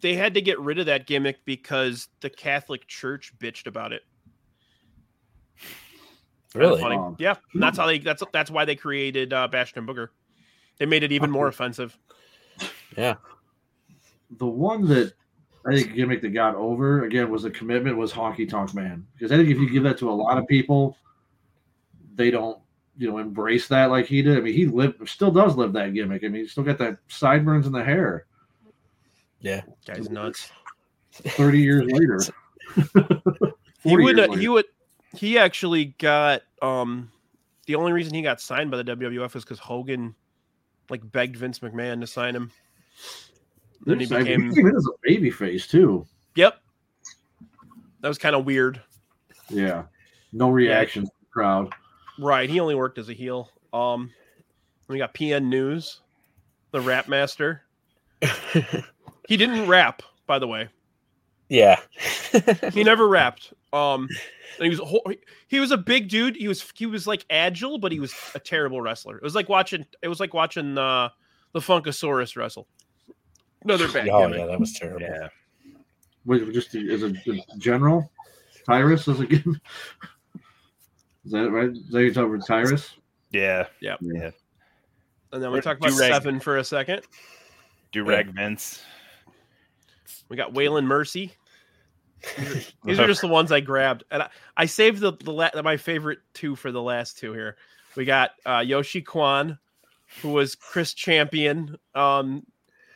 [0.00, 4.02] they had to get rid of that gimmick because the Catholic Church bitched about it.
[6.52, 6.80] Kinda Really?
[6.80, 6.94] funny.
[6.96, 10.10] Um, yeah, that's how they that's that's why they created uh, Bastion Booger.
[10.78, 11.98] They made it even more offensive.
[12.96, 13.14] Yeah.
[14.38, 15.12] The one that
[15.66, 19.32] I think gimmick that got over again was the commitment was Honky Tonk Man because
[19.32, 20.96] I think if you give that to a lot of people,
[22.14, 22.58] they don't
[22.96, 24.38] you know embrace that like he did.
[24.38, 26.24] I mean, he lived still does live that gimmick.
[26.24, 28.26] I mean, he's still got that sideburns and the hair.
[29.40, 29.62] Yeah.
[29.86, 30.50] Guy's nuts.
[31.12, 32.20] Thirty years later,
[33.84, 34.64] He would years uh, he would
[35.14, 37.10] he actually got um
[37.66, 40.14] the only reason he got signed by the WWF is because Hogan
[40.90, 42.50] like begged Vince McMahon to sign him.
[43.84, 46.06] Then he I mean, became he came as a baby face too.
[46.34, 46.58] Yep.
[48.00, 48.80] That was kind of weird.
[49.50, 49.84] Yeah,
[50.32, 51.74] no reaction from the crowd.
[52.18, 52.48] Right.
[52.48, 53.50] He only worked as a heel.
[53.72, 54.10] Um
[54.88, 56.00] we got PN News,
[56.70, 57.62] the rap master.
[59.26, 60.68] He didn't rap, by the way.
[61.48, 61.80] yeah.
[62.74, 63.52] He never rapped.
[63.72, 64.08] Um
[64.58, 65.10] and he was a whole,
[65.48, 66.36] he was a big dude.
[66.36, 69.16] He was he was like agile, but he was a terrible wrestler.
[69.16, 71.08] It was like watching it was like watching uh
[71.52, 72.66] the Funkasaurus wrestle.
[73.62, 74.40] Another bad oh gimmick.
[74.40, 75.00] yeah, that was terrible.
[75.00, 75.28] Yeah.
[76.26, 78.10] Wait, just as a, a general,
[78.66, 79.60] Tyrus is a good.
[81.24, 81.70] Is that right?
[81.70, 82.94] Is that you're talking about Tyrus?
[83.30, 83.66] Yeah.
[83.80, 83.98] Yep.
[84.02, 84.30] Yeah.
[85.32, 86.08] And then we Or talk about Durag.
[86.08, 87.02] seven for a second.
[87.92, 88.82] Do rag Vince.
[90.28, 91.32] We got Waylon Mercy.
[92.84, 95.76] These are just the ones I grabbed, and I, I saved the the la- my
[95.76, 97.56] favorite two for the last two here.
[97.96, 99.58] We got uh, Yoshi Kwan,
[100.22, 102.44] who was Chris Champion, um,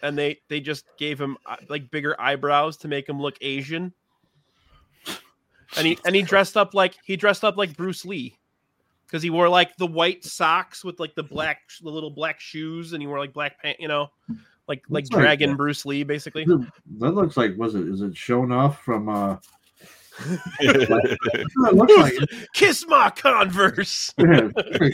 [0.03, 3.93] and they they just gave him uh, like bigger eyebrows to make him look Asian,
[5.77, 8.39] and he and he dressed up like he dressed up like Bruce Lee
[9.07, 12.93] because he wore like the white socks with like the black the little black shoes,
[12.93, 14.11] and he wore like black pants, you know,
[14.66, 15.57] like like Looks like Dragon that.
[15.57, 16.45] Bruce Lee basically.
[16.45, 17.89] That looks like was it?
[17.89, 19.09] Is it Sho'nuff from?
[19.09, 19.36] uh
[20.61, 22.28] like.
[22.55, 24.12] Kiss my Converse.
[24.19, 24.49] Yeah,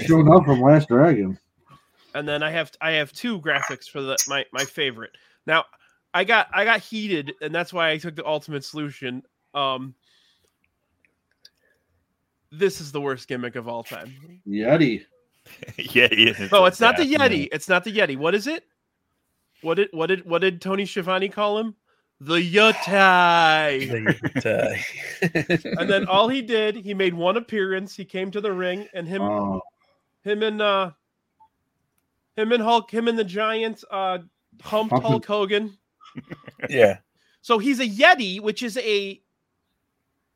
[0.07, 1.39] Sho'nuff from Last Dragon.
[2.15, 5.13] and then I have I have two graphics for the my my favorite.
[5.47, 5.65] Now
[6.13, 9.23] I got I got heated, and that's why I took the ultimate solution.
[9.55, 9.95] Um,
[12.59, 14.41] this is the worst gimmick of all time.
[14.47, 15.05] Yeti.
[15.77, 16.49] yeah, yeah.
[16.51, 17.29] No, it's not the Yeah.
[17.29, 17.49] Yeti.
[17.53, 18.17] It's not the Yeti.
[18.17, 18.65] What is it?
[19.63, 21.75] What did what did what did Tony Schiavone call him?
[22.21, 23.91] The Yeti.
[25.79, 27.97] and then all he did, he made one appearance.
[27.97, 29.61] He came to the ring, and him Oh,
[30.23, 30.93] him and uh
[32.37, 34.19] him and Hulk, him and the Giant uh
[34.63, 35.77] humped Hulk Hogan.
[36.69, 36.99] yeah.
[37.43, 39.21] So he's a Yeti, which is a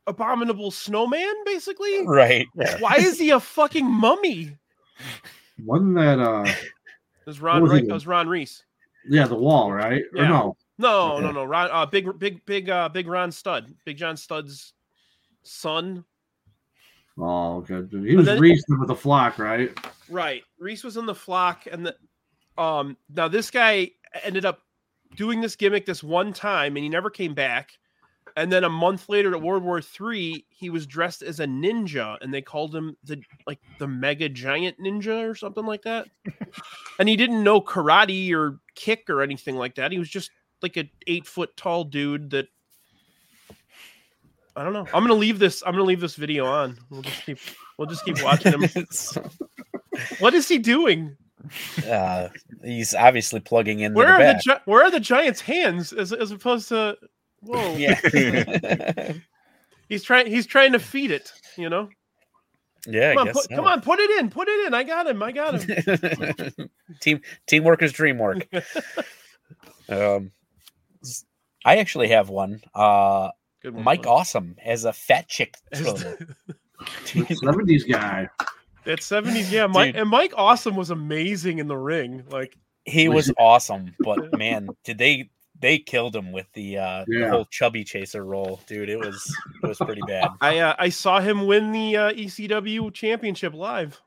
[0.09, 2.03] abominable snowman, basically.
[2.07, 2.47] Right.
[2.81, 4.57] Why is he a fucking mummy?
[5.65, 6.45] wasn't that uh?
[6.47, 6.57] It
[7.27, 7.63] was Ron.
[7.63, 8.65] Was Re- it was Ron Reese.
[9.09, 10.03] Yeah, the wall, right?
[10.17, 10.57] Or no?
[10.79, 11.25] No, Okay.
[11.27, 11.45] no, no.
[11.45, 11.71] Ron.
[11.71, 13.75] Uh, big, big, big, uh, big Ron Stud.
[13.85, 14.73] Big John Studd's
[15.43, 16.05] son.
[17.19, 17.83] Oh, okay.
[18.09, 19.71] He was then- Reese with the flock, right?
[20.09, 20.43] Right.
[20.59, 21.97] Reese was in the flock, and the
[22.63, 22.97] um.
[23.15, 23.91] Now this guy
[24.23, 24.61] ended up
[25.17, 27.73] doing this gimmick this one time, and he never came back.
[28.39, 32.17] And then a month later, at World War Three, he was dressed as a ninja,
[32.21, 36.07] and they called him the like the Mega Giant Ninja or something like that.
[37.01, 39.91] and he didn't know karate or kick or anything like that.
[39.91, 40.31] He was just
[40.63, 42.47] like a eight foot tall dude that.
[44.55, 44.87] I don't know.
[44.95, 45.63] I'm gonna leave this.
[45.67, 46.79] I'm gonna leave this video on.
[46.91, 47.39] We'll just keep.
[47.77, 48.87] We'll just keep watching him.
[50.21, 51.17] What is he doing?
[51.89, 52.29] uh,
[52.63, 56.13] he's obviously plugging in Where the are the gi- where are the Giants' hands as,
[56.13, 56.97] as opposed to?
[57.41, 57.99] Whoa, yeah.
[59.89, 60.27] he's trying.
[60.27, 61.33] He's trying to feed it.
[61.57, 61.89] You know.
[62.87, 63.15] yeah.
[63.15, 64.31] Come I on, guess put, come on, put it in.
[64.31, 64.75] Put it in.
[64.75, 65.23] I got him.
[65.23, 66.71] I got him.
[67.01, 68.47] Team teamwork is dream work.
[69.89, 70.31] um,
[71.65, 72.61] I actually have one.
[72.75, 73.31] Uh,
[73.63, 73.85] Good one.
[73.85, 74.11] Mike bud.
[74.11, 75.57] Awesome as a fat chick.
[75.73, 76.19] As thriller.
[77.05, 78.29] Seventies guy.
[78.85, 79.67] That seventies, yeah.
[79.67, 80.01] Mike Dude.
[80.01, 82.25] and Mike Awesome was amazing in the ring.
[82.31, 85.29] Like, he was awesome, but man, did they
[85.61, 88.89] they killed him with the uh the whole chubby chaser role, dude.
[88.89, 89.25] It was
[89.63, 90.29] it was pretty bad.
[90.41, 94.01] I uh, I saw him win the uh, ECW championship live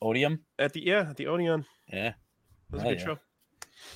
[0.00, 1.64] Odium, at the yeah at the Odeon.
[1.92, 2.08] yeah.
[2.08, 2.14] It
[2.72, 3.04] was a Oh, good yeah.
[3.04, 3.18] show.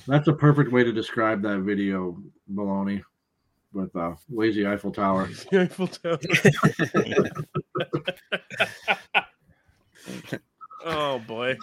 [0.07, 2.17] That's a perfect way to describe that video,
[2.53, 3.01] Baloney,
[3.73, 5.29] with uh, lazy Eiffel Tower.
[5.51, 6.19] Eiffel Tower.
[10.85, 11.55] oh boy.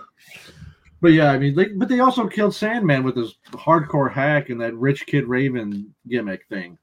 [1.04, 4.58] But yeah, I mean, they, but they also killed Sandman with his hardcore hack and
[4.62, 6.78] that rich kid Raven gimmick thing.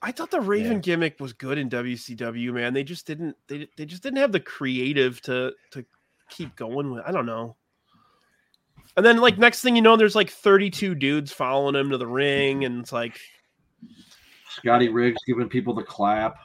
[0.00, 0.78] I thought the Raven Yeah.
[0.78, 2.72] gimmick was good in WCW, man.
[2.72, 5.84] They just didn't they, they just didn't have the creative to to
[6.28, 7.02] keep going with.
[7.04, 7.56] I don't know.
[8.96, 12.06] And then like next thing you know, there's like 32 dudes following him to the
[12.06, 13.18] ring, and it's like
[14.48, 16.36] Scotty Riggs giving people the clap.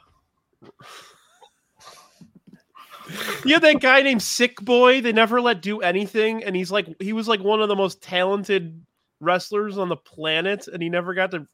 [3.44, 5.00] you had that guy named Sick Boy.
[5.00, 8.02] They never let do anything, and he's like he was like one of the most
[8.02, 8.84] talented
[9.20, 11.46] wrestlers on the planet, and he never got to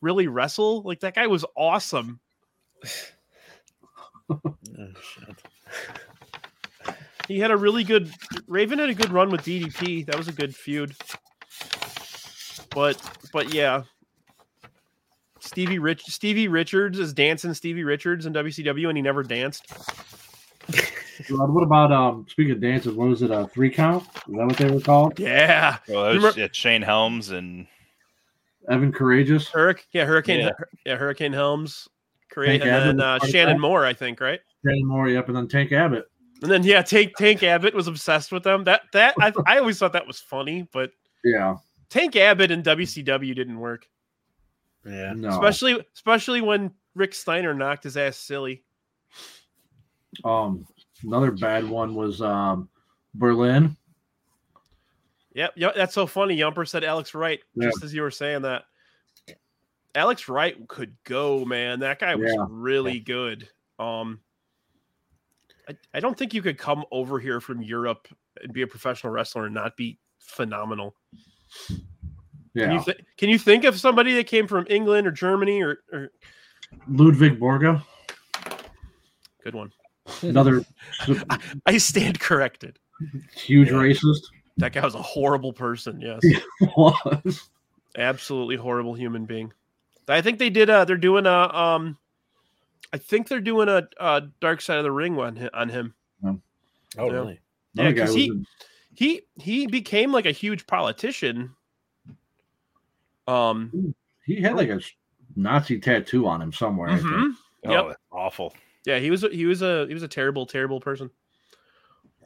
[0.00, 0.82] really wrestle.
[0.82, 2.20] Like that guy was awesome.
[4.28, 4.56] Oh,
[5.00, 5.36] shit.
[7.28, 8.12] He had a really good
[8.46, 10.04] Raven had a good run with DDP.
[10.06, 10.94] That was a good feud.
[12.70, 13.00] But
[13.32, 13.82] but yeah.
[15.40, 19.66] Stevie Rich Stevie Richards is dancing Stevie Richards in WCW and he never danced.
[21.30, 22.26] Rod, What about um?
[22.28, 23.30] Speaking of dances, what was it?
[23.30, 24.04] A three count?
[24.04, 25.18] Is that what they were called?
[25.18, 25.78] Yeah.
[25.88, 27.66] Well, that was, Remember- yeah, Shane Helms and
[28.68, 29.48] Evan Karagias.
[29.48, 30.50] Hurricane yeah, Hurricane Yeah.
[30.84, 31.88] yeah, Hurricane Helms.
[32.30, 33.60] Create Tank and Abbott then uh, Shannon that?
[33.60, 34.40] Moore, I think, right?
[34.64, 36.04] Shannon Moore, yep, and then Tank Abbott.
[36.42, 38.64] And then yeah, Tank Tank Abbott was obsessed with them.
[38.64, 40.90] That that I, I always thought that was funny, but
[41.24, 41.56] Yeah,
[41.88, 43.86] Tank Abbott and WCW didn't work.
[44.84, 45.14] Yeah.
[45.16, 45.28] no.
[45.30, 48.62] Especially especially when Rick Steiner knocked his ass silly.
[50.24, 50.66] um,
[51.02, 52.68] another bad one was um,
[53.14, 53.76] Berlyn.
[55.34, 56.36] Yep, yep, that's so funny.
[56.38, 57.68] Yumper said Alex Wright Yeah.
[57.68, 58.64] just as you were saying that.
[59.94, 61.80] Alex Wright could go, man.
[61.80, 62.46] That guy was Yeah.
[62.48, 63.48] really good.
[63.78, 64.20] Um,
[65.68, 68.08] I, I don't think you could come over here from Europe
[68.42, 70.94] and be a professional wrestler and not be phenomenal.
[71.68, 71.80] Can
[72.54, 72.72] Yeah.
[72.74, 76.10] you th- can you think of somebody that came from England or Germany or, or
[76.88, 77.82] Ludwig Borga,
[79.44, 79.70] good one?
[80.22, 80.64] Another
[81.66, 82.78] I stand corrected.
[83.34, 83.74] huge Yeah.
[83.74, 84.20] racist.
[84.58, 86.00] That guy was a horrible person.
[86.00, 86.20] Yes,
[86.76, 87.48] Was.
[87.98, 89.52] absolutely horrible human being.
[90.08, 90.70] I think they did.
[90.70, 91.30] Uh, they're doing a.
[91.54, 91.98] Um,
[92.92, 95.92] I think they're doing a, a Dark Side of the Ring one on him.
[96.24, 96.38] Oh,
[96.96, 97.02] Yeah.
[97.12, 97.40] really?
[97.74, 98.46] Yeah, Another guy 'cause was he- in-
[98.94, 101.54] He he became like a huge politician.
[103.28, 103.94] Um.
[104.24, 104.80] he had like a
[105.34, 106.88] Nazi tattoo on him somewhere.
[106.90, 107.08] I think.
[107.10, 107.30] mhm.
[107.66, 107.96] Oh, Yep.
[108.12, 108.54] awful.
[108.86, 111.10] Yeah, he was a- he was a he was a terrible terrible person.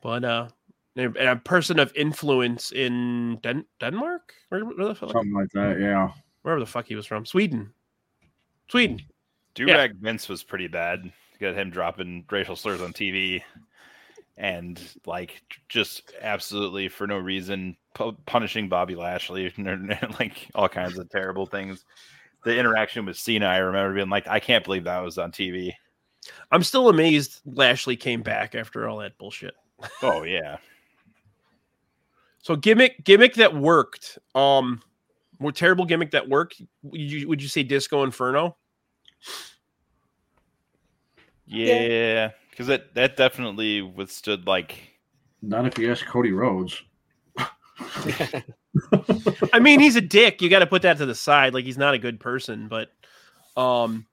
[0.02, 0.48] But uh,
[0.96, 5.80] and a person of influence in Den- Denmark, where, where the fuck, Something like that.
[5.80, 6.10] Yeah.
[6.42, 7.72] wherever the fuck he was from, Sweden,
[8.68, 9.00] Sweden.
[9.54, 11.10] Durag Vince was pretty bad.
[11.40, 13.42] Got him dropping racial slurs on TV,
[14.36, 20.98] and like just absolutely for no reason pu- punishing Bobby Lashley, and like all kinds
[20.98, 21.84] of terrible things.
[22.44, 25.72] The interaction with Cena, I remember being like, I can't believe that was on TV.
[26.50, 29.54] I'm still amazed Lashley came back after all that bullshit.
[30.02, 30.58] Oh yeah,
[32.42, 34.18] So gimmick gimmick that worked.
[34.34, 34.80] Um,
[35.38, 36.62] more terrible gimmick that worked.
[36.82, 38.56] Would you, would you say Disco Inferno?
[41.46, 44.78] yeah, because that that definitely withstood like
[45.42, 46.82] Not if you ask Cody Rhodes.
[49.52, 50.40] I mean, he's a dick.
[50.40, 51.52] You got to put that to the side.
[51.52, 52.90] Like he's not a good person, but
[53.56, 54.06] um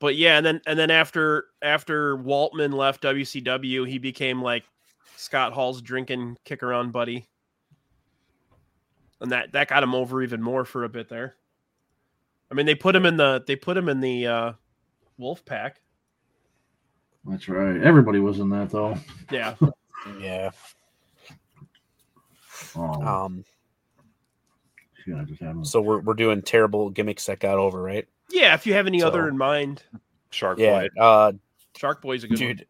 [0.00, 4.64] but yeah, and then and then after after Waltman left WCW, he became like
[5.16, 7.26] Scott Hall's drinking kick around buddy.
[9.20, 11.34] And that that got him over even more for a bit there.
[12.50, 14.52] I mean, they put him in the they put him in the uh
[15.18, 15.82] Wolf Pack.
[17.26, 17.80] That's right.
[17.82, 18.96] Everybody was in that though.
[19.30, 19.54] Yeah.
[20.18, 20.50] Yeah.
[22.74, 23.44] Um.
[25.04, 28.08] shit, just So we're we're doing terrible gimmicks that got over, right?
[28.30, 29.82] Yeah, if you have any other in mind.
[30.30, 30.86] Shark Yeah.
[30.96, 31.02] Boy.
[31.02, 31.32] Uh,
[31.76, 32.48] Shark Boy's a good one.
[32.56, 32.66] dude.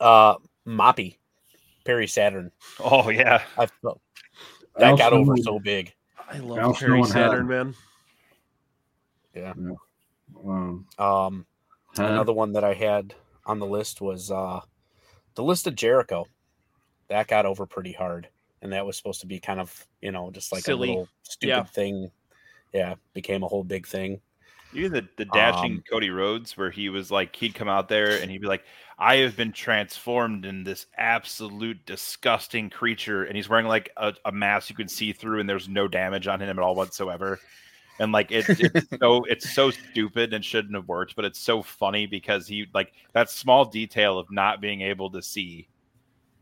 [0.00, 0.36] Uh,
[0.66, 1.16] Moppy,
[1.84, 2.50] Perry Saturn.
[2.80, 4.00] Oh yeah, I felt
[4.76, 5.94] that Al got over Snow- so big.
[6.28, 7.30] I love Al Perry Snow and Head.
[7.30, 7.74] Saturn, man.
[10.44, 11.46] Um, Um,
[11.96, 12.04] huh?
[12.04, 13.14] another one that I had
[13.46, 14.60] on the list was uh,
[15.34, 16.26] the list of Jericho.
[17.08, 18.28] That got over pretty hard,
[18.62, 20.88] and that was supposed to be kind of you know just like Silly.
[20.88, 21.62] a little stupid Yeah.
[21.64, 22.10] thing.
[22.74, 24.20] Yeah, became a whole big thing.
[24.72, 28.16] Even the, the dashing Um, Cody Rhodes, where he was like, he'd come out there
[28.20, 28.64] and he'd be like,
[28.98, 33.22] I have been transformed in this absolute disgusting creature.
[33.24, 36.26] And he's wearing like a, a mask you can see through, and there's no damage
[36.26, 37.38] on him at all whatsoever.
[38.00, 41.62] And like, it, it's so, it's so stupid and shouldn't have worked, but it's so
[41.62, 45.68] funny because he, like, that small detail of not being able to see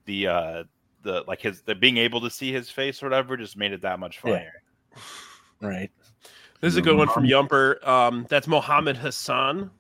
[0.07, 0.65] the, uh,
[1.03, 3.83] the, like his, the being able to see his face or whatever just made it
[3.83, 4.31] that much Yeah.
[4.31, 4.53] funnier.
[5.61, 5.91] Right.
[6.63, 7.87] This is a good one from Yumper.
[7.87, 9.71] Um, that's Mohammed Hassan.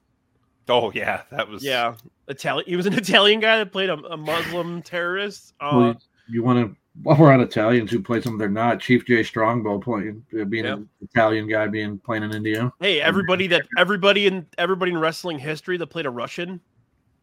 [0.68, 1.22] Oh, yeah.
[1.30, 1.94] That was, Yeah,
[2.28, 2.68] Italian.
[2.68, 5.54] He was an Italian guy that played a, a Muslim terrorist.
[5.60, 6.76] Uh, Well, you want to?
[7.02, 8.78] While we're on Italians who play some, they're not.
[8.80, 10.74] Chief Jay Strongbow playing, uh, being Yeah.
[10.74, 12.70] an Italian guy, being playing in India.
[12.80, 16.60] hey, everybody that everybody in everybody in wrestling history that played a Russian.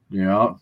[0.10, 0.38] Yeah.
[0.38, 0.58] All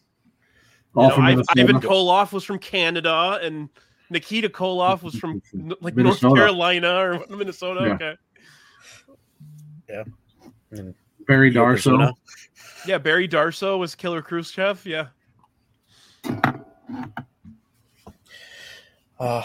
[0.95, 3.69] You know, from Ivan Koloff was from Canada, and
[4.10, 7.82] Nikita Koloff was from n- like North Carolina or Minnesota.
[7.88, 7.94] Yeah.
[7.94, 8.15] Okay,
[11.27, 12.14] Barry Darsow.
[12.85, 12.97] Yeah.
[12.97, 14.85] Barry Darsow was Killer Khrushchev.
[14.85, 15.07] Yeah,
[19.19, 19.41] Uh,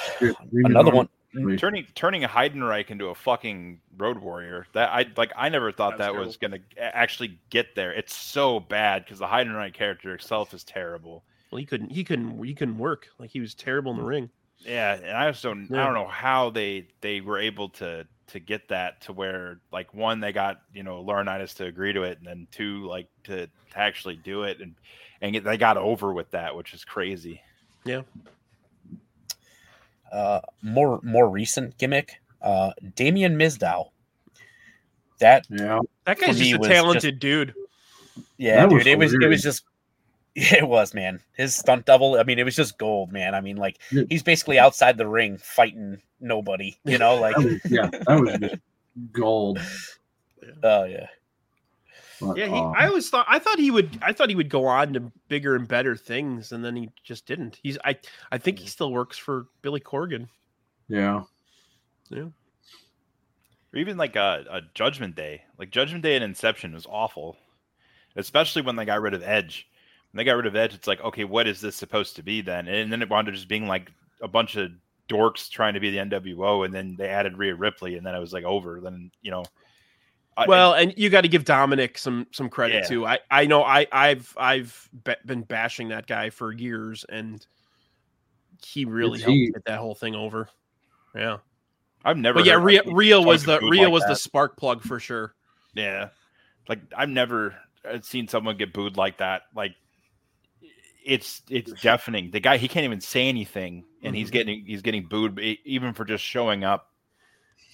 [0.52, 1.08] another one.
[1.56, 4.66] turning turning Heidenreich into a fucking road warrior.
[4.74, 5.32] That I like.
[5.36, 7.92] I never thought That's that was gonna actually get there.
[7.92, 11.24] It's so bad because the Heidenreich character itself is terrible.
[11.50, 11.90] well, he couldn't.
[11.90, 12.42] He couldn't.
[12.44, 13.08] He couldn't work.
[13.18, 14.28] Like he was terrible in the ring.
[14.58, 15.72] Yeah, and I just don't.
[15.74, 19.94] I don't know how they they were able to to get that to where like
[19.94, 23.46] one they got you know Laurinaitis to agree to it, and then two like to,
[23.46, 24.74] to actually do it, and
[25.20, 27.40] and get, they got over with that, which is crazy.
[27.84, 28.02] Yeah
[30.12, 32.20] uh, more more recent gimmick.
[32.40, 33.90] Uh, Damien Mizdow.
[35.18, 35.80] That Yeah.
[36.04, 37.54] That guy's just a was talented dude.
[38.36, 38.92] yeah, That was dude.
[38.92, 39.71] It was it was just yeah,
[40.36, 41.20] it was man.
[41.34, 42.18] His stunt double.
[42.18, 43.34] I mean, it was just gold, man.
[43.34, 43.78] I mean, like
[44.08, 46.76] he's basically outside the ring fighting nobody.
[46.84, 48.62] You know, like That was, yeah, that was just
[49.12, 49.60] gold.
[50.62, 51.06] oh yeah.
[52.20, 54.48] But, Yeah, he, uh, I always thought I thought he would I thought he would
[54.48, 57.58] go on to bigger and better things, and then he just didn't.
[57.62, 57.98] He's I
[58.30, 60.28] I think he still works for Billy Corgan.
[60.88, 61.22] Yeah.
[62.10, 62.28] Yeah.
[63.72, 65.42] or even like a, a Judgment Day.
[65.58, 67.36] Like Judgment Day and Inception was awful,
[68.16, 69.66] especially when they got rid of Edge.
[70.12, 72.42] When they got rid of Edge, it's like, okay, what is this supposed to be
[72.42, 72.68] then?
[72.68, 73.90] And then it wound up just being like
[74.20, 74.70] a bunch of
[75.08, 78.20] dorks trying to be the NWO, and then they added Rhea Ripley, and then it
[78.20, 78.80] was like over.
[78.80, 79.44] Then you know,
[80.36, 82.88] I- Well, and you got to give Dominik some some credit Yeah.
[82.88, 83.06] too.
[83.06, 87.44] I I know I I've I've be- been bashing that guy for years, and
[88.64, 89.50] he really It's helped he.
[89.50, 90.48] get that whole thing over.
[91.14, 91.38] Yeah,
[92.04, 92.38] I've never.
[92.40, 94.82] but yeah, heard Rhea, anyone Rhea was the about Rhea like was the spark plug
[94.82, 95.34] for sure.
[95.74, 96.10] Yeah,
[96.68, 97.54] like I've never
[97.90, 99.42] uh, seen someone get booed like that.
[99.54, 99.74] Like
[101.04, 102.30] it's it's deafening.
[102.30, 106.04] The guy he can't even say anything, and he's getting he's getting booed even for
[106.04, 106.90] just showing up.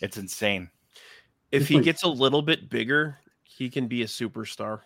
[0.01, 0.71] It's insane.
[1.51, 4.81] If he gets a little bit bigger, he can be a superstar.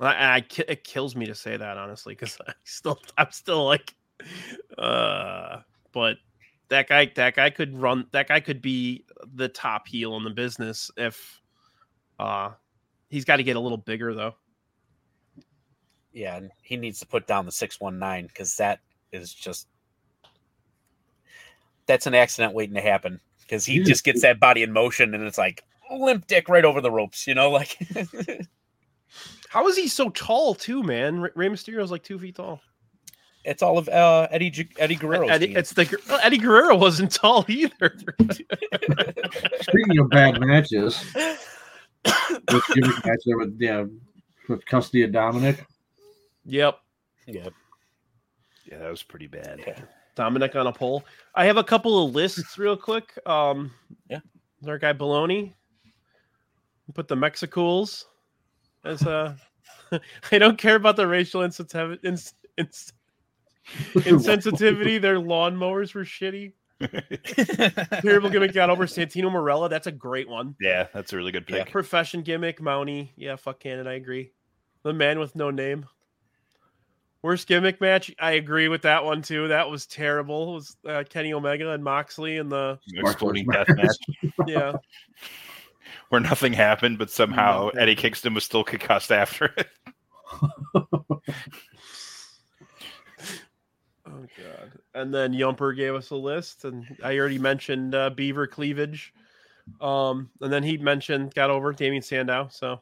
[0.00, 3.94] I, I it kills me to say that honestly because I still I'm still like,
[4.78, 5.58] uh,
[5.92, 6.16] but
[6.68, 9.04] that guy that guy could run that guy could be
[9.34, 11.40] the top heel in the business if,
[12.18, 12.50] uh,
[13.08, 14.34] he's got to get a little bigger though.
[16.16, 18.80] Yeah, and he needs to put down the six one nine because that
[19.12, 19.68] is just
[21.86, 24.72] that's an accident waiting to happen because he He just just- gets that body in
[24.72, 25.62] motion and it's like
[25.92, 27.78] limp dick right over the ropes, you know, like
[29.50, 31.20] How is he so tall too, man?
[31.20, 32.60] Re- Rey Mysterio's like two feet tall.
[33.44, 35.56] it's all of uh, Eddie G- Eddie Guerrero's Eddie, team.
[35.58, 37.94] it's the well, Eddie Guerrero wasn't tall either.
[39.60, 43.84] Speaking of bad matches, with gimmick match there with yeah,
[44.48, 45.64] with custody of Dominik.
[46.46, 46.78] Yep.
[47.26, 47.52] Yep.
[48.64, 49.60] Yeah, that was pretty bad.
[49.66, 49.80] Yeah.
[50.16, 51.04] Dominik on a pole.
[51.34, 53.12] I have a couple of lists real quick.
[53.26, 53.70] Um,
[54.08, 54.20] Yeah.
[54.60, 55.52] there's our guy Baloney.
[56.94, 58.06] Put the Mexicools
[58.84, 59.36] as a.
[60.32, 62.04] I don't care about the racial insensitivity.
[62.04, 62.92] Ins, ins,
[63.94, 65.00] insensitivity.
[65.00, 66.52] Their lawnmowers were shitty.
[68.02, 69.68] Terrible gimmick got over Santino Marella.
[69.68, 70.54] That's a great one.
[70.60, 71.70] Yeah, that's a really good pick.
[71.70, 73.10] Profession gimmick, Mountie.
[73.16, 73.86] Yeah, fuck Cannon.
[73.88, 74.32] I agree.
[74.84, 75.86] The man with no name.
[77.26, 78.14] Worst gimmick match.
[78.20, 79.48] I agree with that one too.
[79.48, 80.50] That was terrible.
[80.50, 83.96] It was uh, Kenny Omega and Moxley and the Exploding death match
[84.46, 84.74] yeah.
[86.08, 87.80] where nothing happened, but somehow Nothing.
[87.80, 89.66] Eddie Kingston was still concussed after it.
[94.08, 94.72] Oh god.
[94.94, 99.12] And then Yumper gave us a list, and I already mentioned uh, Beaver Cleavage.
[99.80, 102.46] Um, and then he mentioned got over Damien Sandow.
[102.52, 102.80] So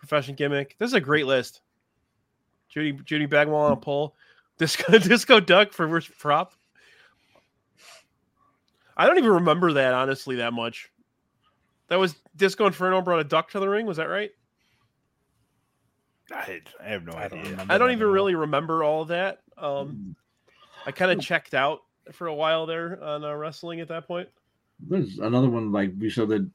[0.00, 0.74] profession gimmick.
[0.80, 1.60] This is a great list.
[2.68, 4.14] Judy Judy Bagwell on a pole.
[4.58, 6.52] Disco Disco Duck for worst prop.
[8.96, 10.90] I don't even remember that honestly that much.
[11.88, 13.86] That was Disco Inferno brought a duck to the ring.
[13.86, 14.30] Was that right?
[16.32, 17.66] I, I have no I don't idea.
[17.68, 19.40] I don't even at really remember all of that.
[19.56, 20.14] Um,
[20.84, 21.80] I kind of checked out
[22.12, 24.28] for a while there on uh, wrestling at that point.
[24.80, 26.48] There's another one like we said that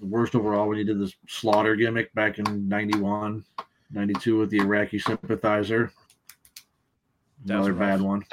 [0.00, 3.44] the worst overall when he did this slaughter gimmick back in 91,
[3.92, 5.90] 92 with the Iraqi sympathizer.
[7.46, 8.24] That was Another bad one.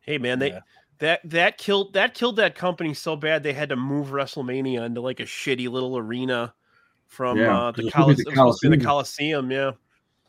[0.00, 0.60] Hey man, they Yeah.
[0.98, 5.00] that that killed that killed that company so bad they had to move WrestleMania into
[5.00, 6.54] like a shitty little arena
[7.06, 8.30] from Yeah, uh, 'cause the, it's supposed to be Coliseum.
[8.30, 9.50] the It was supposed to be the Coliseum.
[9.50, 9.70] Yeah,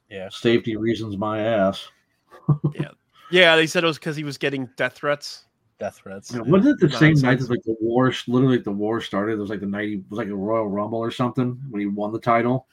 [0.09, 0.29] Yeah.
[0.29, 1.87] Safety reasons, my ass.
[2.73, 2.89] yeah.
[3.31, 3.55] Yeah.
[3.55, 5.45] They said it was because he was getting death threats.
[5.79, 6.33] Death threats.
[6.33, 7.47] Yeah, wasn't it the same night Nonsense.
[7.47, 9.33] that like the war, literally like the war started?
[9.33, 11.85] It was like the night he was like a Royal Rumble or something when he
[11.85, 12.67] won the title.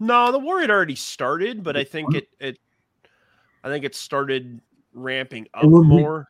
[0.00, 2.58] No, the war had already started, but I think it it
[3.62, 4.60] I think it started
[4.94, 6.26] ramping up And when we- more.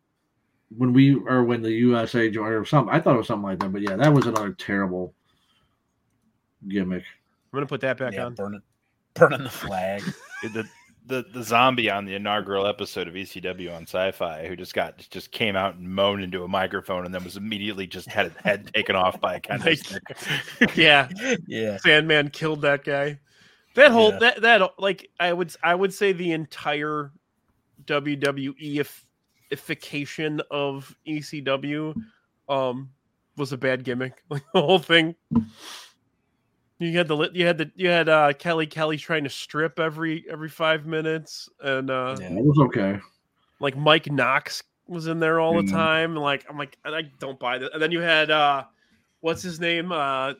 [0.77, 3.59] When we or when the USA joined or something, I thought it was something like
[3.59, 3.73] that.
[3.73, 5.13] But yeah, that was another terrible
[6.69, 7.03] gimmick.
[7.53, 8.35] I'm gonna put that back yeah, on.
[8.35, 8.63] burning,
[9.15, 10.03] burning the flag.
[10.45, 10.65] the
[11.07, 15.33] the the zombie on the inaugural episode of ECW on Sci-Fi who just got just
[15.33, 18.73] came out and moaned into a microphone and then was immediately just had his head
[18.73, 19.65] taken off by a kendo
[20.61, 21.09] Like- yeah,
[21.49, 21.79] yeah.
[21.79, 23.19] Sandman killed that guy.
[23.75, 24.19] That whole Yeah.
[24.19, 27.13] that that like I would I would say the entire
[27.87, 28.87] WWE
[29.53, 31.95] ification of ECW
[32.49, 32.91] um
[33.37, 34.23] was a bad gimmick.
[34.31, 35.15] Like the whole thing.
[36.79, 39.79] You had the lit- you had the you had uh Kelly Kelly trying to strip
[39.79, 42.31] every every five minutes and uh Yeah.
[42.35, 42.99] That was okay.
[43.61, 45.71] like Mike Knox was in there all the Mhm.
[45.71, 46.11] time.
[46.13, 47.73] And like I'm like I don't buy that.
[47.73, 48.65] And then you had uh
[49.21, 49.93] what's his name?
[49.93, 50.35] Uh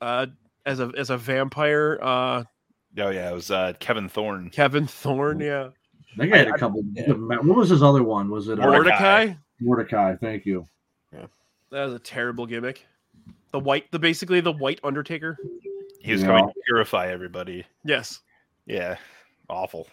[0.00, 0.26] uh
[0.66, 2.44] as a as a vampire, uh
[2.98, 4.50] Oh yeah, it was uh, Kevin Thorn.
[4.50, 5.68] Kevin Thorn, yeah.
[6.16, 6.82] That guy had a couple.
[6.94, 7.12] yeah.
[7.12, 8.30] What was his other one?
[8.30, 9.26] Was it uh, Mordecai.
[9.26, 9.34] Mordecai.
[9.60, 10.16] Mordecai?
[10.16, 10.66] Thank you.
[11.12, 11.26] Yeah,
[11.70, 12.86] that was a terrible gimmick.
[13.52, 15.36] The white the basically the white Undertaker.
[16.00, 16.28] He was Yeah.
[16.28, 17.64] coming to purify everybody.
[17.84, 18.20] Yes.
[18.66, 18.96] Yeah,
[19.50, 19.88] awful.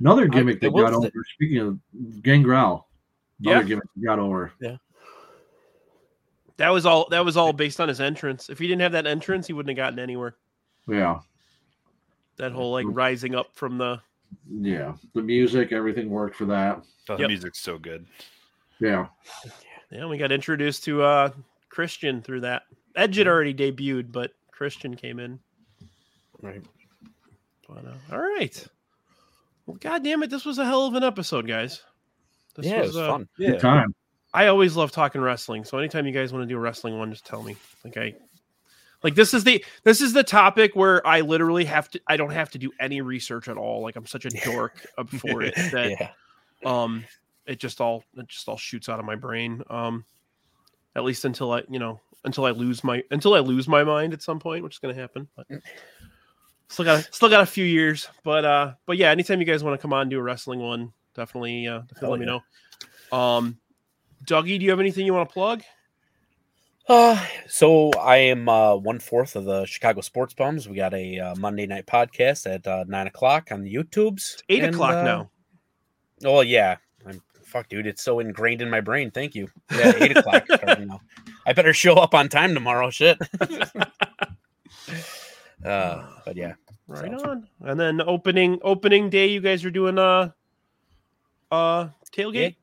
[0.00, 1.24] Another gimmick I that will got say- over.
[1.34, 2.86] Speaking of Gangrel,
[3.40, 3.62] another Yeah.
[3.64, 4.52] gimmick got over.
[4.60, 4.76] Yeah.
[6.58, 7.08] That was all.
[7.10, 8.48] That was all based on his entrance.
[8.48, 10.36] If he didn't have that entrance, he wouldn't have gotten anywhere.
[10.88, 11.20] Yeah,
[12.36, 14.00] That whole like rising up from the.
[14.50, 14.94] yeah.
[15.14, 16.82] The music, everything worked for that.
[17.06, 17.28] The Yep.
[17.28, 18.06] music's so good.
[18.80, 19.06] Yeah,
[19.90, 21.30] Yeah, we got introduced to uh
[21.70, 22.64] Christian through that.
[22.94, 25.38] Edge had already debuted, but Christian came in.
[26.42, 26.62] Right.
[27.68, 28.66] But, uh, all right.
[29.66, 31.82] Well, god damn it, this was a hell of an episode, guys.
[32.54, 33.28] This yeah, it was uh, fun.
[33.36, 33.94] good time.
[34.32, 35.64] I always love talking wrestling.
[35.64, 37.56] So anytime you guys want to do a wrestling one, just tell me.
[37.84, 38.14] Like I
[39.06, 42.32] like this is the this is the topic where I literally have to I don't
[42.32, 43.80] have to do any research at all.
[43.80, 44.84] Like I'm such a dork
[45.20, 46.10] for it that yeah.
[46.64, 47.04] um
[47.46, 49.62] it just all it just all shoots out of my brain.
[49.70, 50.04] Um
[50.96, 54.12] at least until I, you know, until I lose my until I lose my mind
[54.12, 55.28] at some point, which is gonna happen.
[55.36, 55.46] But
[56.66, 58.08] still got a, still got a few years.
[58.24, 60.58] But uh but yeah, anytime you guys want to come on and do a wrestling
[60.58, 63.16] one, definitely uh definitely let me know.
[63.16, 63.56] Um
[64.24, 65.62] Dougie, do you have anything you want to plug?
[66.88, 70.68] Uh, so I am uh, one fourth of the Chicago Sports Bums.
[70.68, 74.42] We got a uh, Monday night podcast at uh, nine o'clock on the YouTubes.
[74.48, 75.30] Eight And, o'clock uh, now.
[76.24, 76.76] Oh yeah,
[77.06, 77.86] I'm fuck, dude.
[77.86, 79.10] It's so ingrained in my brain.
[79.10, 79.48] Thank you.
[79.76, 81.00] Yeah, eight o'clock starting now.
[81.46, 82.90] I better show up on time tomorrow.
[82.90, 83.18] Shit.
[83.40, 83.86] uh,
[86.24, 86.54] but yeah,
[86.88, 87.48] Right so- on.
[87.60, 90.30] And then opening opening day, you guys are doing uh
[91.50, 92.56] uh tailgate.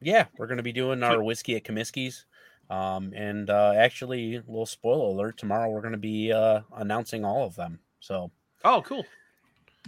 [0.00, 2.24] yeah, we're gonna be doing our whiskey at Comiskey's.
[2.72, 7.44] Um, and uh, actually, a little spoiler alert: tomorrow we're gonna be uh, announcing all
[7.44, 7.78] of them.
[8.00, 8.30] So
[8.64, 9.04] Oh, cool.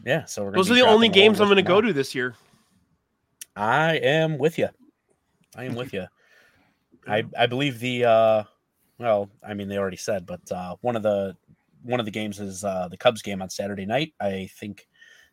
[0.05, 2.15] yeah, so we're gonna Those are the only games I'm going to go to this
[2.15, 2.35] year.
[3.57, 4.69] I am with you.
[5.57, 6.07] I am with you.
[7.07, 8.43] I I believe the uh
[8.99, 11.37] well, I mean they already said, but uh one of the
[11.83, 14.13] one of the games is uh the Cubs game on Saturday night.
[14.21, 14.87] I think